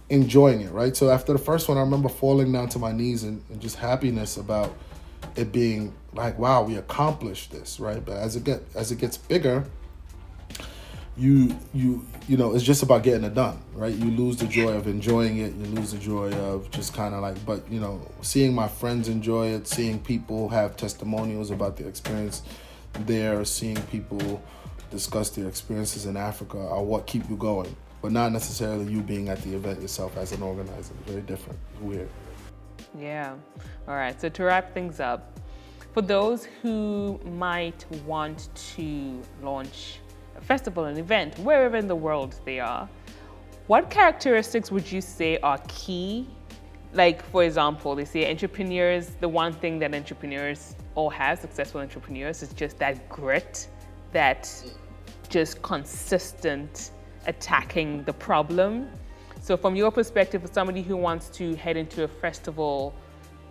enjoying 0.10 0.62
it, 0.62 0.71
right? 0.71 0.95
So 0.95 1.10
after 1.10 1.34
the 1.34 1.39
first 1.39 1.67
one, 1.67 1.78
I 1.78 1.82
remember 1.82 2.09
falling 2.09 2.51
down 2.51 2.70
to 2.70 2.80
my 2.80 2.91
knees 2.91 3.24
and, 3.24 3.41
and, 3.49 3.59
just 3.59 3.76
happiness 3.76 4.38
about 4.38 4.76
it 5.36 5.51
being 5.51 5.93
like, 6.13 6.38
wow, 6.38 6.61
we 6.61 6.76
accomplished 6.76 7.51
this, 7.51 7.80
right? 7.80 8.03
But 8.03 8.17
as 8.17 8.36
it 8.36 8.43
get 8.43 8.63
as 8.76 8.91
it 8.91 8.99
gets 8.99 9.17
bigger, 9.17 9.65
you 11.18 11.55
you 11.74 12.05
you 12.28 12.38
know, 12.38 12.53
it's 12.53 12.63
just 12.63 12.84
about 12.84 13.03
getting 13.03 13.24
it 13.24 13.34
done, 13.34 13.59
right? 13.74 13.93
You 13.93 14.11
lose 14.11 14.38
the 14.38 14.47
joy 14.47 14.74
of 14.74 14.88
enjoying 14.88 15.38
it, 15.38 15.53
you 15.53 15.66
lose 15.66 15.91
the 15.91 15.97
joy 15.97 16.32
of 16.34 16.70
just 16.72 16.93
kind 16.93 17.13
of 17.13 17.22
like, 17.22 17.43
but 17.45 17.70
you 17.72 17.80
know, 17.80 18.01
seeing 18.22 18.53
my 18.53 18.68
friends 18.68 19.07
enjoy 19.07 19.47
it, 19.47 19.68
seeing 19.68 19.99
people 19.99 20.49
have 20.49 20.76
testimonials 20.76 21.51
about 21.51 21.78
the 21.78 21.88
experience 21.88 22.41
there, 23.01 23.45
seeing 23.45 23.82
people 23.84 24.41
discuss 24.91 25.30
their 25.32 25.47
experiences 25.47 26.05
in 26.05 26.16
Africa 26.16 26.57
are 26.57 26.84
what 26.84 27.07
keep 27.07 27.28
you 27.30 27.36
going 27.36 27.76
but 28.05 28.11
not 28.11 28.32
necessarily 28.32 28.86
you 28.91 29.01
being 29.01 29.30
at 29.30 29.41
the 29.41 29.55
event 29.55 29.82
yourself 29.82 30.16
as 30.16 30.32
an 30.32 30.43
organizer. 30.43 30.93
Very 31.07 31.22
different, 31.22 31.57
weird. 31.82 32.07
Yeah. 32.95 33.34
All 33.88 33.95
right. 33.95 34.22
So 34.22 34.30
to 34.30 34.43
wrap 34.43 34.76
things 34.76 34.99
up, 34.99 35.39
For 35.95 36.01
those 36.01 36.45
who 36.61 37.20
might 37.24 37.86
want 38.05 38.49
to 38.76 39.22
launch 39.41 40.01
festival, 40.41 40.86
an 40.86 40.97
event, 40.97 41.38
wherever 41.39 41.77
in 41.77 41.88
the 41.88 41.95
world 41.95 42.39
they 42.45 42.59
are, 42.59 42.88
what 43.67 43.89
characteristics 43.89 44.71
would 44.71 44.91
you 44.91 45.01
say 45.01 45.38
are 45.39 45.57
key? 45.67 46.27
Like, 46.93 47.23
for 47.31 47.43
example, 47.43 47.95
they 47.95 48.05
say 48.05 48.29
entrepreneurs, 48.29 49.11
the 49.19 49.27
one 49.27 49.53
thing 49.53 49.79
that 49.79 49.93
entrepreneurs 49.93 50.75
all 50.93 51.09
have, 51.09 51.39
successful 51.39 51.81
entrepreneurs, 51.81 52.43
is 52.43 52.53
just 52.53 52.77
that 52.77 53.09
grit, 53.09 53.67
that 54.11 54.49
just 55.29 55.61
consistent 55.61 56.91
attacking 57.27 58.03
the 58.03 58.13
problem. 58.13 58.88
So, 59.41 59.57
from 59.57 59.75
your 59.75 59.91
perspective, 59.91 60.41
for 60.41 60.53
somebody 60.53 60.81
who 60.81 60.95
wants 60.95 61.29
to 61.29 61.55
head 61.55 61.75
into 61.75 62.03
a 62.03 62.07
festival, 62.07 62.93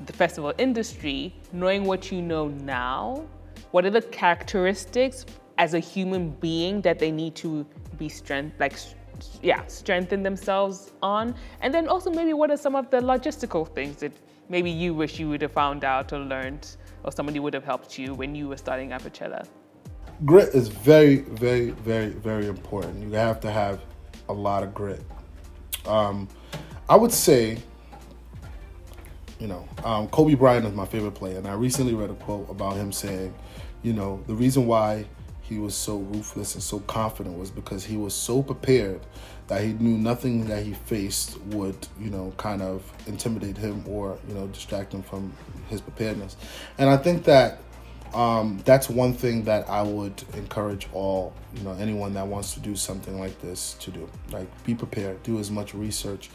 the 0.07 0.13
festival 0.13 0.53
industry, 0.59 1.35
knowing 1.53 1.85
what 1.85 2.11
you 2.11 2.23
know 2.23 2.49
now, 2.49 3.25
what 3.73 3.85
are 3.85 3.91
the 3.91 4.03
characteristics 4.03 5.27
as 5.59 5.75
a 5.75 5.79
human 5.79 6.31
being 6.31 6.81
that 6.83 6.99
they 6.99 7.11
need 7.11 7.35
to 7.37 7.67
be 7.99 8.09
strength, 8.09 8.59
like, 8.59 8.75
yeah, 9.43 9.65
strengthen 9.67 10.23
themselves 10.23 10.93
on? 11.03 11.35
And 11.61 11.73
then 11.73 11.89
also, 11.89 12.11
maybe 12.11 12.33
what 12.33 12.51
are 12.51 12.57
some 12.57 12.75
of 12.75 12.91
the 12.91 13.01
logistical 13.01 13.73
things 13.75 13.97
that 13.97 14.13
maybe 14.49 14.71
you 14.71 14.95
wish 14.95 15.19
you 15.19 15.29
would 15.29 15.43
have 15.43 15.53
found 15.53 15.85
out 15.85 16.13
or 16.13 16.19
learned, 16.19 16.77
or 17.05 17.13
somebody 17.13 17.39
would 17.41 17.55
have 17.55 17.65
helped 17.65 17.99
you 17.99 18.15
when 18.15 18.35
you 18.35 18.49
were 18.49 18.57
starting 18.57 18.91
Afrochella? 18.91 19.47
Grit 20.25 20.55
is 20.55 20.69
very, 20.69 21.19
very, 21.19 21.71
very, 21.71 22.11
very 22.11 22.47
important. 22.47 23.03
You 23.03 23.13
have 23.13 23.41
to 23.41 23.51
have 23.51 23.81
a 24.29 24.33
lot 24.33 24.63
of 24.63 24.73
grit. 24.73 25.03
Um, 25.87 26.29
I 26.89 26.97
would 26.97 27.13
say, 27.13 27.59
you 29.41 29.49
know, 29.49 29.69
um, 29.85 30.09
Kobe 30.09 30.35
Bryant 30.35 30.67
is 30.67 30.73
my 30.73 30.87
favorite 30.87 31.15
player, 31.15 31.39
and 31.39 31.47
I 31.47 31.55
recently 31.55 31.95
read 31.95 32.11
a 32.11 32.15
quote 32.15 32.49
about 32.49 32.77
him 32.77 32.93
saying, 32.93 33.35
you 33.83 33.93
know, 33.93 34.23
the 34.27 34.35
reason 34.35 34.67
why 34.67 35.05
he 35.45 35.59
was 35.59 35.75
so 35.75 35.99
ruthless 35.99 36.55
and 36.55 36.63
so 36.63 36.81
confident 36.81 37.39
was 37.39 37.51
because 37.51 37.85
he 37.85 37.97
was 37.97 38.15
so 38.15 38.43
prepared 38.43 39.01
that 39.49 39.63
he 39.63 39.75
knew 39.75 39.99
nothing 39.99 40.47
that 40.47 40.65
he 40.65 40.73
faced 40.73 41.39
would, 41.49 41.77
you 42.01 42.09
know, 42.09 42.33
kind 42.39 42.63
of 42.63 42.83
intimidate 43.07 43.59
him 43.59 43.85
or, 43.87 44.19
you 44.27 44.35
know, 44.35 44.47
distract 44.49 44.95
him 44.95 45.03
from 45.03 45.33
his 45.69 45.83
preparedness. 45.83 46.37
And 46.79 46.89
I 46.89 46.97
think 46.97 47.25
that 47.25 47.59
um, 48.15 48.63
that's 48.65 48.89
one 48.89 49.13
thing 49.13 49.45
that 49.45 49.69
I 49.69 49.83
would 49.83 50.23
encourage 50.35 50.89
all, 50.95 51.35
you 51.55 51.63
know, 51.63 51.73
anyone 51.73 52.15
that 52.15 52.27
wants 52.27 52.55
to 52.55 52.61
do 52.61 52.75
something 52.75 53.19
like 53.19 53.39
this 53.43 53.75
to 53.81 53.91
do. 53.91 54.09
Like, 54.31 54.47
be 54.65 54.75
prepared, 54.75 55.23
do 55.25 55.39
as 55.39 55.51
much 55.51 55.75
research, 55.75 56.31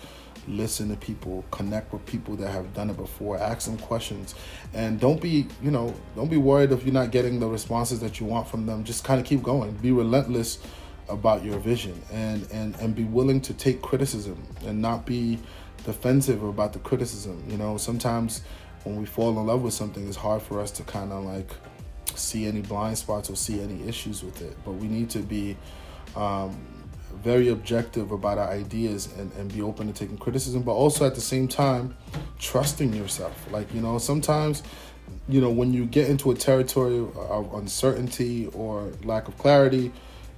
listen 0.48 0.90
to 0.90 0.96
people, 0.96 1.46
connect 1.52 1.92
with 1.94 2.06
people 2.06 2.36
that 2.38 2.50
have 2.50 2.74
done 2.74 2.90
it 2.90 2.98
before, 2.98 3.38
ask 3.38 3.68
them 3.68 3.78
questions, 3.78 4.36
and 4.74 5.00
don't 5.00 5.22
be, 5.22 5.48
you 5.62 5.72
know, 5.72 5.94
don't 6.16 6.30
be 6.30 6.38
worried 6.38 6.72
if 6.72 6.84
you're 6.84 6.94
not 6.94 7.12
getting 7.12 7.40
the 7.40 7.48
responses 7.48 8.00
that 8.00 8.20
you 8.20 8.26
want 8.26 8.48
from 8.48 8.66
them. 8.66 8.84
Just 8.84 9.04
kind 9.04 9.20
of 9.20 9.26
keep 9.26 9.44
going. 9.44 9.72
Be 9.78 9.92
relentless 9.92 10.60
about 11.08 11.44
your 11.44 11.60
vision, 11.60 12.00
and 12.12 12.48
and 12.52 12.76
and 12.78 12.96
be 12.96 13.04
willing 13.04 13.42
to 13.42 13.54
take 13.54 13.82
criticism 13.82 14.42
and 14.66 14.82
not 14.82 15.06
be 15.06 15.40
defensive 15.86 16.44
about 16.44 16.74
the 16.74 16.80
criticism. 16.80 17.44
You 17.50 17.58
know, 17.58 17.78
sometimes 17.78 18.42
when 18.84 18.96
we 18.96 19.06
fall 19.06 19.38
in 19.38 19.46
love 19.46 19.62
with 19.62 19.74
something, 19.74 20.08
it's 20.08 20.18
hard 20.18 20.42
for 20.42 20.60
us 20.60 20.72
to 20.72 20.84
kind 20.84 21.12
of 21.12 21.24
like 21.26 21.50
see 22.16 22.46
any 22.46 22.62
blind 22.62 22.98
spots 22.98 23.30
or 23.30 23.36
see 23.36 23.62
any 23.62 23.88
issues 23.88 24.24
with 24.24 24.42
it. 24.42 24.56
But 24.66 24.74
we 24.74 24.88
need 24.88 25.10
to 25.12 25.20
be 25.20 25.58
um, 26.16 26.58
very 27.16 27.50
objective 27.50 28.12
about 28.12 28.38
our 28.38 28.50
ideas 28.50 29.10
and, 29.18 29.32
and 29.34 29.54
be 29.54 29.62
open 29.62 29.88
to 29.88 29.94
taking 29.94 30.18
criticism, 30.18 30.62
but 30.62 30.74
also 30.74 31.06
at 31.06 31.16
the 31.16 31.22
same 31.22 31.48
time, 31.48 31.96
trusting 32.40 32.94
yourself. 32.94 33.52
Like, 33.52 33.74
you 33.74 33.82
know, 33.82 33.98
sometimes, 33.98 34.64
you 35.28 35.42
know, 35.42 35.50
when 35.50 35.74
you 35.74 35.86
get 35.86 36.10
into 36.10 36.32
a 36.32 36.36
territory 36.36 37.00
of 37.00 37.54
uncertainty 37.54 38.48
or 38.48 38.92
lack 39.04 39.28
of 39.28 39.38
clarity, 39.38 39.92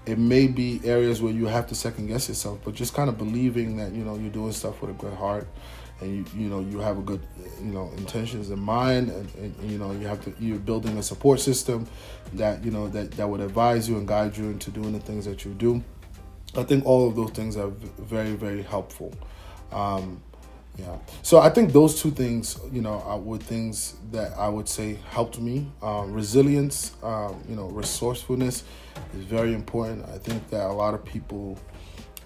it 0.05 0.17
may 0.17 0.47
be 0.47 0.81
areas 0.83 1.21
where 1.21 1.31
you 1.31 1.45
have 1.45 1.67
to 1.67 1.75
second 1.75 2.07
guess 2.07 2.27
yourself, 2.27 2.59
but 2.65 2.73
just 2.73 2.93
kind 2.93 3.09
of 3.09 3.17
believing 3.17 3.77
that, 3.77 3.91
you 3.91 4.03
know, 4.03 4.15
you're 4.15 4.31
doing 4.31 4.51
stuff 4.51 4.81
with 4.81 4.89
a 4.89 4.93
good 4.93 5.13
heart 5.13 5.47
and 6.01 6.15
you 6.15 6.25
you 6.35 6.49
know 6.49 6.59
you 6.59 6.79
have 6.79 6.97
a 6.97 7.01
good 7.01 7.21
you 7.59 7.71
know 7.71 7.91
intentions 7.97 8.49
in 8.49 8.59
mind 8.59 9.09
and, 9.09 9.33
and, 9.35 9.71
you 9.71 9.77
know 9.77 9.91
you 9.91 10.07
have 10.07 10.21
to 10.23 10.33
you're 10.39 10.57
building 10.57 10.97
a 10.97 11.03
support 11.03 11.39
system 11.39 11.87
that 12.33 12.63
you 12.65 12.71
know 12.71 12.87
that 12.89 13.11
that 13.11 13.29
would 13.29 13.39
advise 13.39 13.87
you 13.87 13.97
and 13.97 14.07
guide 14.07 14.35
you 14.35 14.45
into 14.45 14.71
doing 14.71 14.91
the 14.91 14.99
things 14.99 15.25
that 15.25 15.45
you 15.45 15.53
do 15.53 15.83
i 16.57 16.63
think 16.63 16.85
all 16.85 17.07
of 17.07 17.15
those 17.15 17.31
things 17.31 17.57
are 17.57 17.69
very 17.99 18.33
very 18.33 18.61
helpful 18.61 19.13
um, 19.71 20.21
yeah 20.77 20.97
so 21.21 21.39
i 21.39 21.49
think 21.49 21.73
those 21.73 22.01
two 22.01 22.11
things 22.11 22.59
you 22.71 22.81
know 22.81 23.01
are, 23.05 23.19
were 23.19 23.37
things 23.37 23.95
that 24.11 24.31
i 24.37 24.47
would 24.47 24.67
say 24.67 24.97
helped 25.09 25.39
me 25.39 25.67
um, 25.81 26.13
resilience 26.13 26.93
um, 27.03 27.41
you 27.47 27.55
know 27.55 27.67
resourcefulness 27.67 28.63
is 29.17 29.23
very 29.25 29.53
important 29.53 30.05
i 30.09 30.17
think 30.17 30.49
that 30.49 30.65
a 30.67 30.73
lot 30.73 30.93
of 30.93 31.03
people 31.05 31.57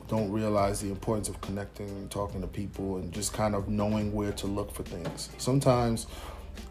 don't 0.08 0.32
realize 0.32 0.82
the 0.82 0.90
importance 0.90 1.30
of 1.30 1.40
connecting 1.42 1.90
and 1.90 2.12
talking 2.12 2.42
to 2.42 2.48
people 2.48 2.98
and 2.98 3.12
just 3.12 3.34
kind 3.34 3.56
of 3.56 3.68
knowing 3.68 4.14
where 4.14 4.32
to 4.34 4.48
look 4.48 4.72
for 4.72 4.84
things. 4.84 5.30
Sometimes 5.38 6.08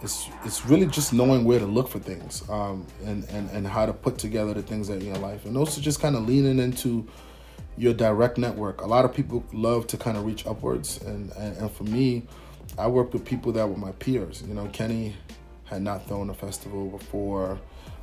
it's 0.02 0.28
it's 0.44 0.64
really 0.64 0.86
just 0.86 1.12
knowing 1.12 1.44
where 1.44 1.58
to 1.58 1.66
look 1.66 1.88
for 1.88 1.98
things 1.98 2.48
um, 2.48 2.86
and, 3.04 3.24
and, 3.30 3.50
and 3.50 3.66
how 3.66 3.84
to 3.84 3.92
put 3.92 4.18
together 4.18 4.54
the 4.54 4.62
things 4.62 4.88
that 4.88 5.00
in 5.00 5.06
your 5.06 5.16
life. 5.16 5.44
And 5.46 5.56
also 5.56 5.80
just 5.80 6.00
kind 6.00 6.16
of 6.16 6.26
leaning 6.26 6.58
into 6.58 7.06
your 7.76 7.94
direct 7.94 8.38
network. 8.38 8.80
A 8.80 8.86
lot 8.86 9.04
of 9.04 9.14
people 9.14 9.44
love 9.52 9.86
to 9.88 9.96
kind 9.96 10.16
of 10.16 10.24
reach 10.24 10.46
upwards. 10.46 11.00
And, 11.02 11.30
and, 11.32 11.56
and 11.56 11.70
for 11.70 11.84
me, 11.84 12.22
I 12.78 12.86
worked 12.86 13.12
with 13.12 13.24
people 13.24 13.52
that 13.52 13.68
were 13.68 13.76
my 13.76 13.92
peers. 13.92 14.42
You 14.46 14.54
know, 14.54 14.66
Kenny 14.72 15.16
had 15.64 15.82
not 15.82 16.06
thrown 16.06 16.30
a 16.30 16.34
festival 16.34 16.88
before. 16.88 17.58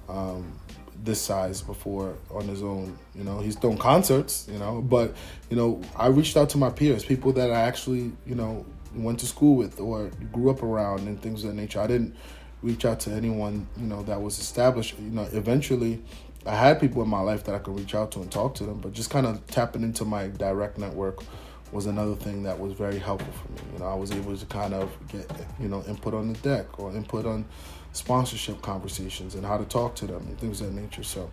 Um, 0.10 0.60
this 1.04 1.22
size 1.22 1.62
before 1.62 2.16
on 2.30 2.48
his 2.48 2.62
own. 2.62 2.98
You 3.16 3.24
know, 3.24 3.40
he's 3.40 3.56
thrown 3.56 3.78
concerts, 3.78 4.48
you 4.52 4.60
know, 4.60 4.82
but 4.82 5.16
you 5.50 5.58
know, 5.58 5.82
I 5.96 6.08
reached 6.08 6.38
out 6.38 6.50
to 6.52 6.58
my 6.58 6.70
peers, 6.70 7.04
people 7.04 7.34
that 7.34 7.52
I 7.52 7.62
actually, 7.62 8.12
you 8.26 8.36
know, 8.36 8.66
went 8.94 9.20
to 9.20 9.26
school 9.26 9.56
with 9.56 9.80
or 9.80 10.12
grew 10.32 10.50
up 10.50 10.64
around 10.64 11.08
and 11.08 11.22
things 11.22 11.44
of 11.44 11.52
that 11.52 11.56
nature. 11.56 11.80
I 11.80 11.88
didn't 11.88 12.16
reach 12.62 12.86
out 12.86 13.00
to 13.02 13.12
anyone, 13.12 13.68
you 13.78 13.88
know, 13.88 14.04
that 14.04 14.22
was 14.22 14.38
established. 14.40 14.98
You 15.00 15.10
know, 15.10 15.28
eventually 15.32 16.02
I 16.46 16.56
had 16.56 16.80
people 16.80 17.04
in 17.04 17.10
my 17.10 17.20
life 17.20 17.44
that 17.46 17.56
I 17.56 17.60
could 17.60 17.78
reach 17.78 17.94
out 17.94 18.12
to 18.14 18.22
and 18.22 18.32
talk 18.32 18.56
to 18.56 18.64
them, 18.64 18.80
but 18.80 18.94
just 18.94 19.10
kind 19.10 19.28
of 19.28 19.46
tapping 19.48 19.84
into 19.84 20.06
my 20.06 20.28
direct 20.28 20.78
network 20.78 21.24
was 21.72 21.86
another 21.86 22.16
thing 22.16 22.44
that 22.44 22.60
was 22.60 22.74
very 22.74 22.98
helpful 22.98 23.32
for 23.32 23.52
me. 23.52 23.74
You 23.74 23.80
know, 23.80 23.86
I 23.86 23.96
was 23.96 24.12
able 24.12 24.36
to 24.36 24.46
kind 24.48 24.74
of 24.74 24.92
get, 25.08 25.32
you 25.60 25.70
know, 25.70 25.84
input 25.88 26.14
on 26.14 26.34
the 26.34 26.40
deck 26.40 26.80
or 26.80 26.92
input 26.92 27.26
on 27.26 27.46
sponsorship 27.94 28.62
conversations 28.62 29.36
and 29.36 29.46
how 29.46 29.58
to 29.58 29.66
talk 29.66 29.96
to 29.96 30.08
them 30.08 30.22
and 30.28 30.38
things 30.40 30.62
of 30.62 30.74
that 30.74 30.82
nature. 30.82 31.04
So 31.04 31.32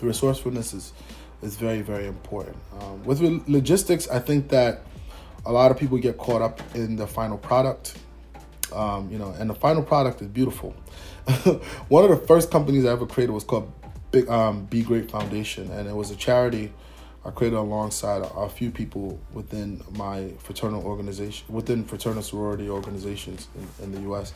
resourcefulness 0.00 0.72
is 0.74 0.92
is 1.42 1.56
very 1.56 1.80
very 1.80 2.06
important. 2.06 2.56
Um, 2.80 3.02
with 3.04 3.20
logistics, 3.48 4.08
I 4.08 4.18
think 4.18 4.48
that 4.50 4.82
a 5.44 5.52
lot 5.52 5.70
of 5.70 5.78
people 5.78 5.98
get 5.98 6.18
caught 6.18 6.42
up 6.42 6.60
in 6.74 6.96
the 6.96 7.06
final 7.06 7.38
product. 7.38 7.96
Um, 8.72 9.10
you 9.10 9.18
know, 9.18 9.34
and 9.38 9.50
the 9.50 9.54
final 9.54 9.82
product 9.82 10.22
is 10.22 10.28
beautiful. 10.28 10.70
One 11.88 12.04
of 12.04 12.10
the 12.10 12.24
first 12.26 12.52
companies 12.52 12.84
I 12.84 12.92
ever 12.92 13.04
created 13.04 13.32
was 13.32 13.42
called 13.42 13.72
Big 14.10 14.28
um, 14.28 14.64
Be 14.66 14.82
Great 14.82 15.10
Foundation, 15.10 15.70
and 15.70 15.88
it 15.88 15.94
was 15.94 16.10
a 16.10 16.16
charity 16.16 16.72
I 17.22 17.30
created 17.30 17.56
alongside 17.56 18.22
a, 18.34 18.48
few 18.48 18.70
people 18.70 19.20
within 19.34 19.82
my 19.90 20.30
fraternal 20.38 20.82
organization, 20.86 21.44
within 21.52 21.84
fraternal 21.84 22.22
sorority 22.22 22.70
organizations 22.70 23.46
in, 23.54 23.84
in 23.84 23.92
the 23.92 24.00
U.S. 24.02 24.32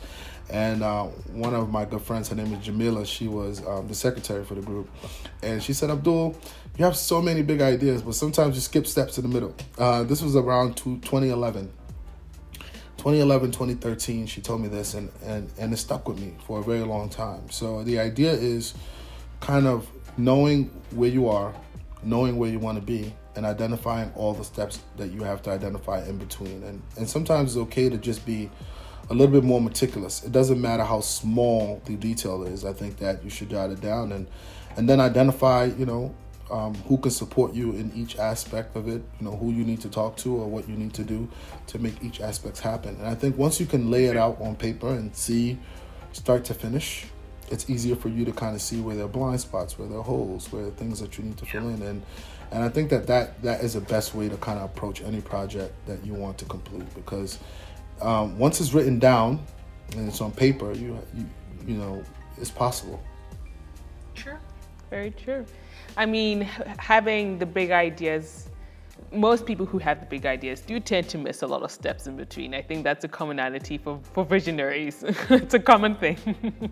And 0.51 0.83
uh, 0.83 1.05
one 1.05 1.55
of 1.55 1.71
my 1.71 1.85
good 1.85 2.01
friends, 2.01 2.29
her 2.29 2.35
name 2.35 2.53
is 2.53 2.63
Jamila. 2.63 3.03
She 3.03 3.27
was 3.27 3.65
um, 3.65 3.87
the 3.87 3.95
secretary 3.95 4.45
for 4.45 4.53
the 4.53 4.61
group, 4.61 4.87
and 5.41 5.63
she 5.63 5.73
said, 5.73 5.89
"Abdul, 5.89 6.37
you 6.77 6.85
have 6.85 6.95
so 6.95 7.23
many 7.23 7.41
big 7.41 7.59
ideas, 7.59 8.03
but 8.03 8.13
sometimes 8.13 8.53
you 8.53 8.61
skip 8.61 8.85
steps 8.85 9.17
in 9.17 9.23
the 9.23 9.33
middle." 9.33 9.55
Uh, 9.79 10.03
this 10.03 10.21
was 10.21 10.35
around 10.35 10.77
2011. 10.77 11.71
2011 12.97 13.51
2013 13.51 14.25
she 14.25 14.41
told 14.41 14.59
me 14.59 14.67
this 14.67 14.95
and, 14.95 15.11
and 15.23 15.47
and 15.59 15.71
it 15.71 15.77
stuck 15.77 16.07
with 16.07 16.19
me 16.19 16.33
for 16.47 16.59
a 16.59 16.63
very 16.63 16.79
long 16.79 17.07
time 17.07 17.47
so 17.51 17.83
the 17.83 17.99
idea 17.99 18.31
is 18.31 18.73
kind 19.39 19.67
of 19.67 19.89
knowing 20.17 20.65
where 20.91 21.09
you 21.09 21.27
are 21.27 21.53
knowing 22.05 22.37
where 22.37 22.49
you 22.49 22.59
want 22.59 22.77
to 22.77 22.81
be 22.81 23.13
and 23.35 23.45
identifying 23.45 24.11
all 24.15 24.33
the 24.33 24.43
steps 24.43 24.79
that 24.95 25.11
you 25.11 25.23
have 25.23 25.41
to 25.41 25.49
identify 25.49 26.05
in 26.05 26.17
between. 26.17 26.63
And 26.63 26.81
and 26.97 27.09
sometimes 27.09 27.55
it's 27.55 27.61
okay 27.63 27.89
to 27.89 27.97
just 27.97 28.25
be 28.25 28.49
a 29.09 29.13
little 29.13 29.33
bit 29.33 29.43
more 29.43 29.61
meticulous. 29.61 30.23
It 30.23 30.31
doesn't 30.31 30.61
matter 30.61 30.83
how 30.83 31.01
small 31.01 31.81
the 31.85 31.95
detail 31.95 32.43
is. 32.43 32.63
I 32.63 32.73
think 32.73 32.97
that 32.97 33.23
you 33.23 33.29
should 33.29 33.49
jot 33.49 33.71
it 33.71 33.81
down 33.81 34.11
and 34.11 34.27
and 34.77 34.87
then 34.87 34.99
identify, 34.99 35.65
you 35.65 35.85
know, 35.85 36.13
um, 36.51 36.75
who 36.87 36.97
can 36.97 37.11
support 37.11 37.53
you 37.53 37.71
in 37.71 37.91
each 37.95 38.17
aspect 38.17 38.75
of 38.75 38.87
it. 38.87 39.03
You 39.19 39.25
know, 39.25 39.35
who 39.35 39.51
you 39.51 39.65
need 39.65 39.81
to 39.81 39.89
talk 39.89 40.15
to 40.17 40.35
or 40.35 40.47
what 40.47 40.69
you 40.69 40.75
need 40.75 40.93
to 40.93 41.03
do 41.03 41.27
to 41.67 41.79
make 41.79 42.01
each 42.03 42.21
aspect 42.21 42.59
happen. 42.59 42.95
And 42.95 43.07
I 43.07 43.15
think 43.15 43.37
once 43.37 43.59
you 43.59 43.65
can 43.65 43.89
lay 43.89 44.05
it 44.05 44.15
out 44.15 44.39
on 44.39 44.55
paper 44.55 44.89
and 44.89 45.15
see 45.15 45.57
start 46.13 46.45
to 46.45 46.53
finish, 46.53 47.07
it's 47.51 47.69
easier 47.69 47.95
for 47.95 48.09
you 48.09 48.25
to 48.25 48.31
kind 48.31 48.55
of 48.55 48.61
see 48.61 48.81
where 48.81 48.95
there 48.95 49.05
are 49.05 49.09
blind 49.09 49.41
spots, 49.41 49.77
where 49.77 49.87
there 49.87 49.99
are 49.99 50.03
holes, 50.03 50.51
where 50.51 50.63
there 50.63 50.71
are 50.71 50.75
things 50.75 50.99
that 50.99 51.17
you 51.17 51.23
need 51.23 51.37
to 51.37 51.45
fill 51.45 51.69
in. 51.69 51.81
And 51.81 52.01
and 52.51 52.63
I 52.63 52.69
think 52.69 52.89
that 52.91 53.07
that, 53.07 53.41
that 53.41 53.63
is 53.63 53.73
the 53.73 53.81
best 53.81 54.13
way 54.13 54.29
to 54.29 54.37
kind 54.37 54.59
of 54.59 54.65
approach 54.65 55.01
any 55.01 55.19
project 55.19 55.73
that 55.87 56.05
you 56.05 56.13
want 56.13 56.37
to 56.37 56.45
complete 56.45 56.85
because 56.93 57.39
um, 58.01 58.37
once 58.37 58.61
it's 58.61 58.73
written 58.73 58.99
down 58.99 59.43
and 59.97 60.07
it's 60.07 60.21
on 60.21 60.31
paper, 60.31 60.71
you, 60.73 60.97
you 61.13 61.25
you 61.65 61.75
know, 61.75 62.03
it's 62.37 62.51
possible. 62.51 63.01
True. 64.13 64.37
Very 64.89 65.11
true. 65.11 65.45
I 65.97 66.05
mean, 66.05 66.41
having 66.77 67.39
the 67.39 67.45
big 67.45 67.71
ideas, 67.71 68.49
most 69.11 69.45
people 69.45 69.65
who 69.65 69.77
have 69.79 69.99
the 69.99 70.05
big 70.05 70.25
ideas 70.25 70.61
do 70.61 70.79
tend 70.79 71.09
to 71.09 71.17
miss 71.17 71.41
a 71.41 71.47
lot 71.47 71.63
of 71.63 71.71
steps 71.71 72.07
in 72.07 72.15
between. 72.15 72.53
I 72.53 72.61
think 72.61 72.83
that's 72.83 73.03
a 73.03 73.07
commonality 73.07 73.77
for, 73.77 73.99
for 74.13 74.23
visionaries. 74.23 75.03
it's 75.29 75.53
a 75.53 75.59
common 75.59 75.95
thing. 75.95 76.17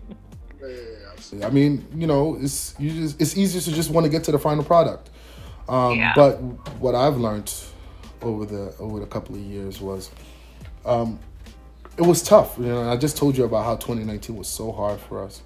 I 1.42 1.50
mean, 1.50 1.86
you 1.94 2.06
know, 2.06 2.36
it's 2.40 2.74
you 2.78 2.90
just 2.90 3.20
it's 3.20 3.36
easier 3.36 3.60
to 3.60 3.72
just 3.72 3.90
want 3.90 4.04
to 4.04 4.10
get 4.10 4.24
to 4.24 4.32
the 4.32 4.38
final 4.38 4.64
product. 4.64 5.10
Um, 5.68 5.98
Yeah. 5.98 6.12
But 6.14 6.40
what 6.78 6.94
I've 6.94 7.16
learned 7.16 7.52
over 8.22 8.44
the 8.44 8.74
over 8.78 9.00
the 9.00 9.06
couple 9.06 9.34
of 9.34 9.40
years 9.40 9.80
was, 9.80 10.10
um, 10.84 11.18
it 11.96 12.02
was 12.02 12.22
tough. 12.22 12.58
You 12.58 12.66
know, 12.66 12.90
I 12.90 12.96
just 12.96 13.16
told 13.16 13.36
you 13.36 13.44
about 13.44 13.64
how 13.64 13.76
2019 13.76 14.36
was 14.36 14.48
so 14.48 14.72
hard 14.72 15.00
for 15.00 15.22
us. 15.22 15.42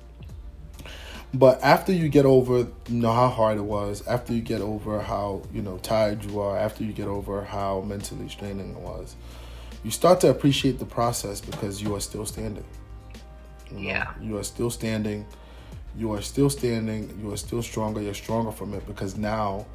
But 1.34 1.62
after 1.62 1.92
you 1.92 2.08
get 2.08 2.24
over, 2.24 2.58
you 2.58 2.68
know 2.88 3.12
how 3.12 3.28
hard 3.28 3.58
it 3.58 3.64
was. 3.64 4.06
After 4.06 4.32
you 4.32 4.40
get 4.40 4.62
over 4.62 5.00
how 5.02 5.42
you 5.52 5.62
know 5.62 5.78
tired 5.78 6.24
you 6.24 6.40
are. 6.40 6.56
After 6.56 6.84
you 6.84 6.92
get 6.92 7.06
over 7.06 7.44
how 7.44 7.82
mentally 7.82 8.28
straining 8.28 8.70
it 8.70 8.78
was, 8.78 9.14
you 9.84 9.90
start 9.90 10.20
to 10.22 10.30
appreciate 10.30 10.78
the 10.78 10.86
process 10.86 11.40
because 11.40 11.82
you 11.82 11.94
are 11.94 12.00
still 12.00 12.24
standing. 12.24 12.64
You 13.70 13.76
know, 13.76 13.82
Yeah. 13.82 14.12
You 14.20 14.38
are 14.38 14.44
still 14.44 14.70
standing. 14.70 15.26
You 15.96 16.12
are 16.12 16.22
still 16.22 16.50
standing. 16.50 17.18
You 17.20 17.32
are 17.32 17.36
still 17.36 17.62
stronger. 17.62 18.00
You're 18.00 18.14
stronger 18.14 18.52
from 18.52 18.74
it 18.74 18.86
because 18.86 19.16
now 19.16 19.66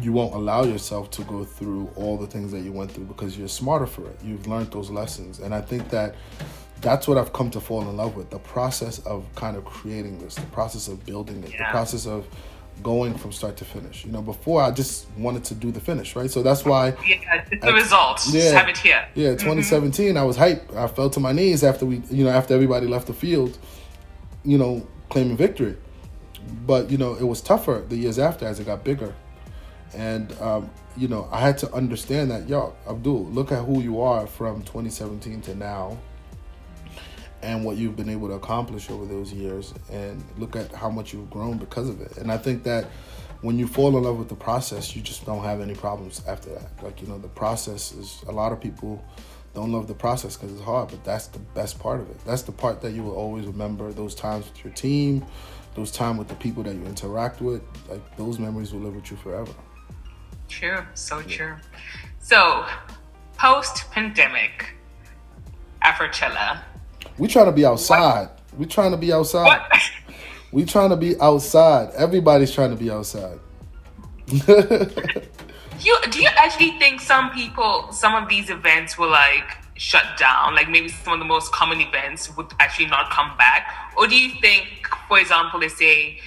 you 0.00 0.12
won't 0.12 0.34
allow 0.34 0.64
yourself 0.64 1.10
to 1.12 1.22
go 1.22 1.44
through 1.44 1.90
all 1.96 2.16
the 2.16 2.26
things 2.26 2.50
that 2.52 2.60
you 2.60 2.72
went 2.72 2.90
through 2.90 3.04
because 3.04 3.38
you're 3.38 3.48
smarter 3.48 3.86
for 3.86 4.06
it. 4.08 4.18
You've 4.24 4.46
learned 4.46 4.72
those 4.72 4.90
lessons. 4.90 5.38
And 5.38 5.54
I 5.54 5.60
think 5.60 5.88
that 5.90 6.14
that's 6.80 7.06
what 7.06 7.16
I've 7.16 7.32
come 7.32 7.50
to 7.52 7.60
fall 7.60 7.82
in 7.82 7.96
love 7.96 8.16
with 8.16 8.30
the 8.30 8.38
process 8.38 8.98
of 9.00 9.24
kind 9.34 9.56
of 9.56 9.64
creating 9.64 10.18
this, 10.18 10.34
the 10.34 10.42
process 10.46 10.88
of 10.88 11.04
building 11.06 11.42
it, 11.44 11.52
the 11.52 11.64
process 11.70 12.06
of 12.06 12.26
going 12.82 13.14
from 13.14 13.32
start 13.32 13.56
to 13.58 13.64
finish. 13.64 14.04
You 14.04 14.12
know, 14.12 14.20
before 14.22 14.60
I 14.62 14.70
just 14.70 15.06
wanted 15.16 15.44
to 15.44 15.54
do 15.54 15.70
the 15.70 15.80
finish, 15.80 16.14
right? 16.16 16.30
So 16.30 16.42
that's 16.42 16.64
why 16.64 16.88
Yeah, 17.06 17.42
it's 17.50 17.62
the 17.62 17.68
I- 17.70 17.74
results. 17.74 18.30
Just 18.32 18.36
yeah. 18.52 18.58
have 18.58 18.68
it 18.68 18.76
here. 18.76 19.06
yeah, 19.14 19.30
2017, 19.30 20.16
I 20.16 20.22
was 20.24 20.36
hyped. 20.36 20.74
I 20.76 20.86
fell 20.88 21.08
to 21.10 21.20
my 21.20 21.32
knees 21.32 21.62
after 21.64 21.86
we, 21.86 22.02
you 22.10 22.24
know, 22.24 22.30
after 22.30 22.52
everybody 22.54 22.86
left 22.86 23.06
the 23.06 23.14
field, 23.14 23.56
you 24.44 24.58
know, 24.58 24.86
claiming 25.08 25.36
victory. 25.36 25.76
But 26.66 26.90
you 26.90 26.98
know, 26.98 27.14
it 27.14 27.24
was 27.24 27.40
tougher 27.40 27.84
the 27.88 27.96
years 27.96 28.18
after 28.18 28.46
as 28.46 28.60
it 28.60 28.66
got 28.66 28.84
bigger, 28.84 29.14
and 29.94 30.30
um, 30.42 30.70
you 30.96 31.08
know, 31.08 31.26
I 31.32 31.40
had 31.40 31.56
to 31.58 31.72
understand 31.72 32.30
that, 32.30 32.48
yo, 32.48 32.74
Abdul, 32.88 33.24
look 33.26 33.50
at 33.50 33.64
who 33.64 33.80
you 33.80 34.00
are 34.02 34.26
from 34.26 34.62
2017 34.62 35.40
to 35.42 35.54
now, 35.54 35.96
and 37.44 37.64
what 37.64 37.76
you've 37.76 37.96
been 37.96 38.08
able 38.08 38.28
to 38.28 38.34
accomplish 38.34 38.90
over 38.90 39.04
those 39.04 39.32
years, 39.32 39.74
and 39.92 40.22
look 40.38 40.56
at 40.56 40.72
how 40.72 40.90
much 40.90 41.12
you've 41.12 41.30
grown 41.30 41.58
because 41.58 41.88
of 41.88 42.00
it. 42.00 42.16
And 42.16 42.32
I 42.32 42.38
think 42.38 42.64
that 42.64 42.86
when 43.42 43.58
you 43.58 43.66
fall 43.66 43.96
in 43.96 44.02
love 44.02 44.18
with 44.18 44.28
the 44.28 44.34
process, 44.34 44.96
you 44.96 45.02
just 45.02 45.26
don't 45.26 45.44
have 45.44 45.60
any 45.60 45.74
problems 45.74 46.22
after 46.26 46.50
that. 46.50 46.82
Like 46.82 47.02
you 47.02 47.08
know, 47.08 47.18
the 47.18 47.28
process 47.28 47.92
is 47.92 48.24
a 48.26 48.32
lot 48.32 48.52
of 48.52 48.60
people 48.60 49.04
don't 49.54 49.70
love 49.70 49.86
the 49.86 49.94
process 49.94 50.36
because 50.36 50.52
it's 50.52 50.64
hard, 50.64 50.88
but 50.88 51.04
that's 51.04 51.28
the 51.28 51.38
best 51.38 51.78
part 51.78 52.00
of 52.00 52.10
it. 52.10 52.18
That's 52.24 52.42
the 52.42 52.52
part 52.52 52.80
that 52.80 52.92
you 52.92 53.02
will 53.02 53.14
always 53.14 53.46
remember. 53.46 53.92
Those 53.92 54.14
times 54.14 54.46
with 54.46 54.64
your 54.64 54.72
team, 54.72 55.24
those 55.74 55.90
time 55.90 56.16
with 56.16 56.28
the 56.28 56.34
people 56.36 56.62
that 56.64 56.74
you 56.74 56.84
interact 56.84 57.40
with, 57.40 57.62
like 57.88 58.16
those 58.16 58.38
memories 58.38 58.72
will 58.72 58.80
live 58.80 58.96
with 58.96 59.10
you 59.10 59.16
forever. 59.16 59.52
True, 60.48 60.84
so 60.94 61.22
true. 61.22 61.56
So, 62.18 62.66
post 63.36 63.90
pandemic, 63.90 64.74
Afrochella. 65.82 66.62
We 67.18 67.28
trying 67.28 67.46
to 67.46 67.52
be 67.52 67.64
outside. 67.64 68.28
We 68.56 68.66
trying 68.66 68.92
to 68.92 68.96
be 68.96 69.12
outside. 69.12 69.44
What? 69.44 69.82
We 70.52 70.64
trying 70.64 70.90
to 70.90 70.96
be 70.96 71.20
outside. 71.20 71.90
Everybody's 71.96 72.52
trying 72.52 72.70
to 72.70 72.76
be 72.76 72.90
outside. 72.90 73.38
you 74.28 75.98
do 76.10 76.22
you 76.22 76.28
actually 76.36 76.78
think 76.78 77.00
some 77.00 77.30
people, 77.30 77.92
some 77.92 78.14
of 78.14 78.28
these 78.28 78.50
events 78.50 78.96
will 78.96 79.10
like 79.10 79.56
shut 79.74 80.04
down? 80.16 80.54
Like 80.54 80.70
maybe 80.70 80.88
some 80.88 81.14
of 81.14 81.18
the 81.18 81.24
most 81.24 81.52
common 81.52 81.80
events 81.80 82.34
would 82.36 82.46
actually 82.60 82.86
not 82.86 83.10
come 83.10 83.36
back, 83.36 83.92
or 83.96 84.06
do 84.06 84.16
you 84.16 84.40
think, 84.40 84.68
for 85.08 85.18
example, 85.18 85.60
let's 85.60 85.76
say 85.76 86.20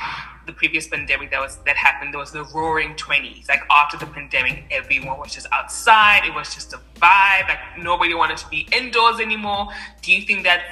the 0.48 0.54
previous 0.54 0.88
pandemic 0.88 1.30
that 1.32 1.39
was 1.39 1.58
that 1.66 1.76
happened, 1.78 2.14
there 2.14 2.20
was 2.20 2.32
the 2.32 2.43
Roaring 2.56 2.95
Twenties. 2.95 3.45
Like 3.48 3.62
after 3.70 3.98
the 3.98 4.08
pandemic, 4.08 4.64
everyone 4.72 5.20
was 5.20 5.34
just 5.34 5.48
outside. 5.52 6.22
It 6.26 6.34
was 6.34 6.54
just 6.56 6.74
a 6.74 6.80
vibe. 6.95 7.48
Like 7.48 7.60
nobody 7.78 8.14
wanted 8.16 8.38
to 8.38 8.48
be 8.50 8.68
indoors 8.72 9.20
anymore. 9.20 9.68
Do 10.02 10.12
you 10.12 10.22
think 10.26 10.43
that's 10.43 10.64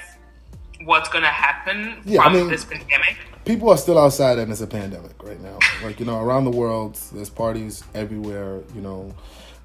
what's 0.86 1.10
gonna 1.10 1.28
happen 1.28 2.02
Yeah, 2.06 2.22
I 2.22 2.24
from 2.26 2.34
mean- 2.34 2.48
this 2.50 2.66
pandemic? 2.66 3.18
people 3.46 3.70
are 3.70 3.78
still 3.78 4.00
outside 4.00 4.40
and 4.40 4.52
it's 4.52 4.62
a 4.62 4.66
pandemic 4.68 5.22
right 5.24 5.40
now. 5.40 5.60
Like, 5.84 6.00
you 6.00 6.06
know, 6.08 6.20
around 6.20 6.46
the 6.46 6.52
world, 6.64 6.98
there's 7.14 7.30
parties 7.30 7.84
everywhere, 7.94 8.62
you 8.74 8.82
know. 8.82 9.14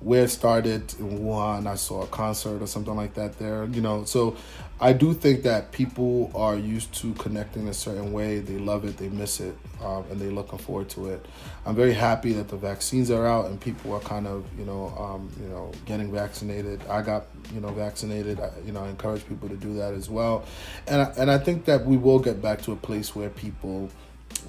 Where 0.01 0.25
it 0.25 0.31
started 0.31 0.95
in 0.99 1.19
Wuhan, 1.19 1.67
I 1.67 1.75
saw 1.75 2.03
a 2.03 2.07
concert 2.07 2.63
or 2.63 2.67
something 2.67 2.97
like 2.97 3.15
that 3.15 3.39
there, 3.39 3.67
you 3.67 3.83
know. 3.83 4.05
So 4.05 4.35
I 4.81 4.95
do 4.95 5.13
think 5.13 5.43
that 5.43 5.73
people 5.73 6.31
are 6.35 6.57
used 6.57 6.95
to 7.03 7.13
connecting 7.15 7.69
a 7.69 7.75
certain 7.75 8.11
way. 8.13 8.39
They 8.39 8.57
love 8.57 8.87
it, 8.87 8.97
they 8.97 9.11
miss 9.11 9.41
it, 9.41 9.55
um, 9.85 10.05
and 10.11 10.19
they're 10.19 10.31
looking 10.31 10.59
forward 10.59 10.89
to 10.91 11.11
it. 11.11 11.27
I'm 11.67 11.77
very 11.77 11.93
happy 11.93 12.33
that 12.33 12.49
the 12.49 12.57
vaccines 12.57 13.11
are 13.11 13.27
out 13.27 13.47
and 13.51 13.61
people 13.61 13.93
are 13.93 14.01
kind 14.01 14.27
of, 14.27 14.47
you 14.59 14.65
know, 14.65 14.89
um, 14.99 15.31
you 15.39 15.49
know, 15.49 15.71
getting 15.85 16.11
vaccinated. 16.11 16.81
I 16.89 17.03
got, 17.03 17.27
you 17.53 17.61
know, 17.61 17.69
vaccinated. 17.69 18.41
I, 18.41 18.53
you 18.65 18.73
know, 18.73 18.83
I 18.83 18.89
encourage 18.89 19.29
people 19.29 19.51
to 19.51 19.57
do 19.57 19.75
that 19.75 19.93
as 19.93 20.09
well. 20.09 20.45
And 20.87 21.13
and 21.19 21.31
I 21.31 21.37
think 21.37 21.67
that 21.67 21.85
we 21.85 21.99
will 21.99 22.21
get 22.21 22.41
back 22.41 22.63
to 22.63 22.73
a 22.73 22.77
place 22.77 23.15
where 23.15 23.29
people 23.29 23.91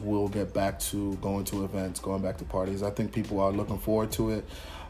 will 0.02 0.30
get 0.30 0.54
back 0.54 0.80
to 0.80 1.16
going 1.16 1.44
to 1.46 1.66
events, 1.66 2.00
going 2.00 2.22
back 2.22 2.38
to 2.38 2.46
parties. 2.46 2.84
I 2.84 2.92
think 2.92 3.12
people 3.12 3.42
are 3.42 3.52
looking 3.52 3.80
forward 3.80 4.12
to 4.14 4.32
it. 4.32 4.46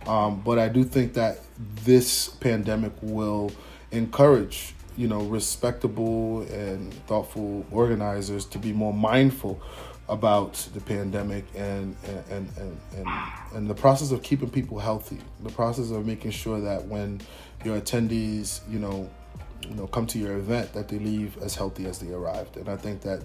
Um, 0.07 0.41
but 0.41 0.57
I 0.59 0.67
do 0.67 0.83
think 0.83 1.13
that 1.13 1.39
this 1.83 2.27
pandemic 2.27 2.93
will 3.01 3.51
encourage, 3.91 4.73
you 4.97 5.07
know, 5.07 5.21
respectable 5.21 6.41
and 6.43 6.93
thoughtful 7.05 7.65
organizers 7.71 8.45
to 8.45 8.57
be 8.57 8.73
more 8.73 8.93
mindful 8.93 9.61
about 10.09 10.53
the 10.73 10.81
pandemic 10.81 11.45
and 11.55 11.95
and, 12.29 12.49
and, 12.57 12.77
and, 12.97 13.07
and 13.53 13.69
the 13.69 13.75
process 13.75 14.11
of 14.11 14.21
keeping 14.23 14.49
people 14.49 14.79
healthy, 14.79 15.19
the 15.43 15.51
process 15.51 15.91
of 15.91 16.05
making 16.05 16.31
sure 16.31 16.59
that 16.59 16.85
when 16.87 17.21
your 17.63 17.79
attendees, 17.79 18.59
you 18.69 18.79
know, 18.79 19.09
you 19.67 19.75
know, 19.75 19.87
come 19.87 20.07
to 20.07 20.19
your 20.19 20.37
event, 20.37 20.73
that 20.73 20.89
they 20.89 20.99
leave 20.99 21.37
as 21.37 21.55
healthy 21.55 21.85
as 21.85 21.99
they 21.99 22.11
arrived. 22.11 22.57
And 22.57 22.67
I 22.67 22.75
think 22.75 23.01
that 23.01 23.23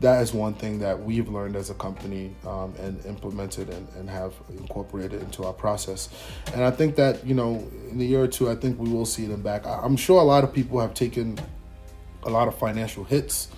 that 0.00 0.22
is 0.22 0.34
one 0.34 0.54
thing 0.54 0.78
that 0.80 1.00
we've 1.02 1.28
learned 1.28 1.56
as 1.56 1.70
a 1.70 1.74
company 1.74 2.34
um, 2.46 2.74
and 2.78 3.04
implemented 3.06 3.70
and, 3.70 3.88
and 3.96 4.10
have 4.10 4.34
incorporated 4.50 5.22
into 5.22 5.44
our 5.44 5.52
process. 5.52 6.08
And 6.52 6.64
I 6.64 6.70
think 6.70 6.96
that, 6.96 7.24
you 7.26 7.34
know, 7.34 7.66
in 7.90 8.00
a 8.00 8.04
year 8.04 8.22
or 8.22 8.28
two, 8.28 8.50
I 8.50 8.54
think 8.56 8.78
we 8.78 8.90
will 8.90 9.06
see 9.06 9.26
them 9.26 9.42
back. 9.42 9.66
I'm 9.66 9.96
sure 9.96 10.20
a 10.20 10.24
lot 10.24 10.44
of 10.44 10.52
people 10.52 10.80
have 10.80 10.94
taken 10.94 11.38
a 12.24 12.30
lot 12.30 12.48
of 12.48 12.58
financial 12.58 13.04
hits. 13.04 13.48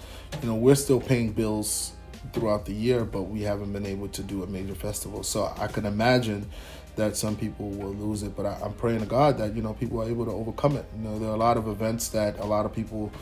You 0.43 0.49
know, 0.49 0.55
we're 0.55 0.74
still 0.74 1.01
paying 1.01 1.32
bills 1.32 1.93
throughout 2.32 2.66
the 2.66 2.74
year, 2.74 3.05
but 3.05 3.22
we 3.22 3.43
haven't 3.43 3.72
been 3.72 3.87
able 3.87 4.09
to 4.09 4.22
do 4.22 4.43
a 4.43 4.47
major 4.47 4.74
festival. 4.74 5.22
So 5.22 5.53
I 5.59 5.66
can 5.68 5.87
imagine 5.87 6.49
that 6.97 7.16
some 7.16 7.37
people 7.37 7.70
will 7.70 7.95
lose 7.95 8.22
it, 8.22 8.34
but 8.37 8.47
I, 8.47 8.59
I'm 8.62 8.72
praying 8.72 9.01
to 9.01 9.07
God 9.07 9.39
that 9.39 9.55
you 9.55 9.62
know 9.62 9.74
people 9.74 10.03
are 10.03 10.09
able 10.09 10.24
to 10.24 10.32
overcome 10.32 10.76
it. 10.76 10.87
You 10.97 11.03
know, 11.03 11.18
there 11.18 11.28
are 11.28 11.34
a 11.34 11.39
lot 11.39 11.57
of 11.57 11.68
events 11.68 12.09
that 12.09 12.39
a 12.39 12.45
lot 12.45 12.66
of 12.66 12.74
people 12.74 13.12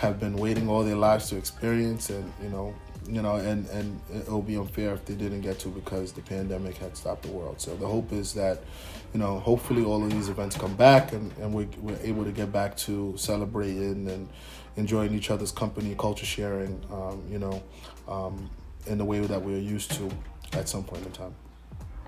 have 0.00 0.18
been 0.18 0.36
waiting 0.36 0.66
all 0.66 0.82
their 0.82 0.96
lives 0.96 1.28
to 1.28 1.36
experience, 1.36 2.08
and 2.08 2.32
you 2.42 2.48
know, 2.48 2.74
you 3.06 3.20
know, 3.20 3.36
and 3.36 3.68
and 3.68 4.00
it'll 4.14 4.40
be 4.40 4.56
unfair 4.56 4.94
if 4.94 5.04
they 5.04 5.14
didn't 5.14 5.42
get 5.42 5.58
to 5.58 5.68
because 5.68 6.12
the 6.12 6.22
pandemic 6.22 6.78
had 6.78 6.96
stopped 6.96 7.22
the 7.22 7.30
world. 7.30 7.60
So 7.60 7.76
the 7.76 7.86
hope 7.86 8.10
is 8.10 8.32
that, 8.32 8.62
you 9.12 9.20
know, 9.20 9.38
hopefully 9.40 9.84
all 9.84 10.02
of 10.02 10.10
these 10.10 10.30
events 10.30 10.56
come 10.56 10.74
back, 10.74 11.12
and 11.12 11.30
and 11.42 11.52
we're, 11.52 11.68
we're 11.82 11.98
able 12.02 12.24
to 12.24 12.32
get 12.32 12.50
back 12.50 12.78
to 12.78 13.14
celebrating 13.18 14.08
and 14.08 14.26
enjoying 14.76 15.12
each 15.12 15.30
other's 15.30 15.52
company, 15.52 15.94
culture 15.98 16.24
sharing, 16.24 16.80
um, 16.90 17.22
you 17.30 17.38
know, 17.38 17.62
um, 18.08 18.48
in 18.86 18.96
the 18.96 19.04
way 19.04 19.20
that 19.20 19.42
we're 19.42 19.58
used 19.58 19.90
to 19.92 20.10
at 20.54 20.66
some 20.66 20.82
point 20.82 21.04
in 21.04 21.12
time. 21.12 21.34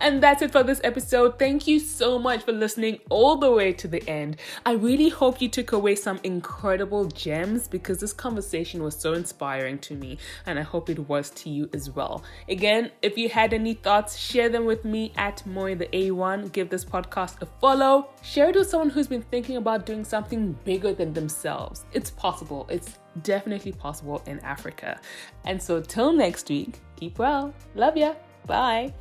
And 0.02 0.20
that's 0.20 0.42
it 0.42 0.50
for 0.50 0.64
this 0.64 0.80
episode. 0.82 1.38
Thank 1.38 1.68
you 1.68 1.78
so 1.78 2.18
much 2.18 2.42
for 2.42 2.50
listening 2.50 2.98
all 3.08 3.36
the 3.36 3.52
way 3.52 3.72
to 3.74 3.86
the 3.86 4.02
end. 4.10 4.36
I 4.66 4.72
really 4.72 5.08
hope 5.08 5.40
you 5.40 5.48
took 5.48 5.70
away 5.70 5.94
some 5.94 6.18
incredible 6.24 7.04
gems 7.04 7.68
because 7.68 8.00
this 8.00 8.12
conversation 8.12 8.82
was 8.82 8.96
so 8.96 9.12
inspiring 9.12 9.78
to 9.78 9.94
me, 9.94 10.18
and 10.44 10.58
I 10.58 10.62
hope 10.62 10.90
it 10.90 11.08
was 11.08 11.30
to 11.30 11.50
you 11.50 11.70
as 11.72 11.88
well. 11.88 12.24
Again, 12.48 12.90
if 13.00 13.16
you 13.16 13.28
had 13.28 13.54
any 13.54 13.74
thoughts, 13.74 14.18
share 14.18 14.48
them 14.48 14.64
with 14.64 14.84
me 14.84 15.12
at 15.16 15.44
Moyin 15.46 15.78
the 15.78 15.86
A1. 15.86 16.50
Give 16.50 16.68
this 16.68 16.84
podcast 16.84 17.40
a 17.40 17.46
follow. 17.60 18.08
Share 18.22 18.48
it 18.48 18.56
with 18.56 18.68
someone 18.68 18.90
who's 18.90 19.06
been 19.06 19.22
thinking 19.22 19.56
about 19.56 19.86
doing 19.86 20.04
something 20.04 20.58
bigger 20.64 20.92
than 20.92 21.12
themselves. 21.12 21.84
It's 21.92 22.10
possible. 22.10 22.66
It's 22.68 22.98
definitely 23.22 23.70
possible 23.70 24.20
in 24.26 24.40
Africa. 24.40 24.98
And 25.44 25.62
so, 25.62 25.80
till 25.80 26.12
next 26.12 26.48
week, 26.48 26.80
keep 26.96 27.20
well. 27.20 27.54
Love 27.76 27.96
ya. 27.96 28.14
Bye. 28.46 28.92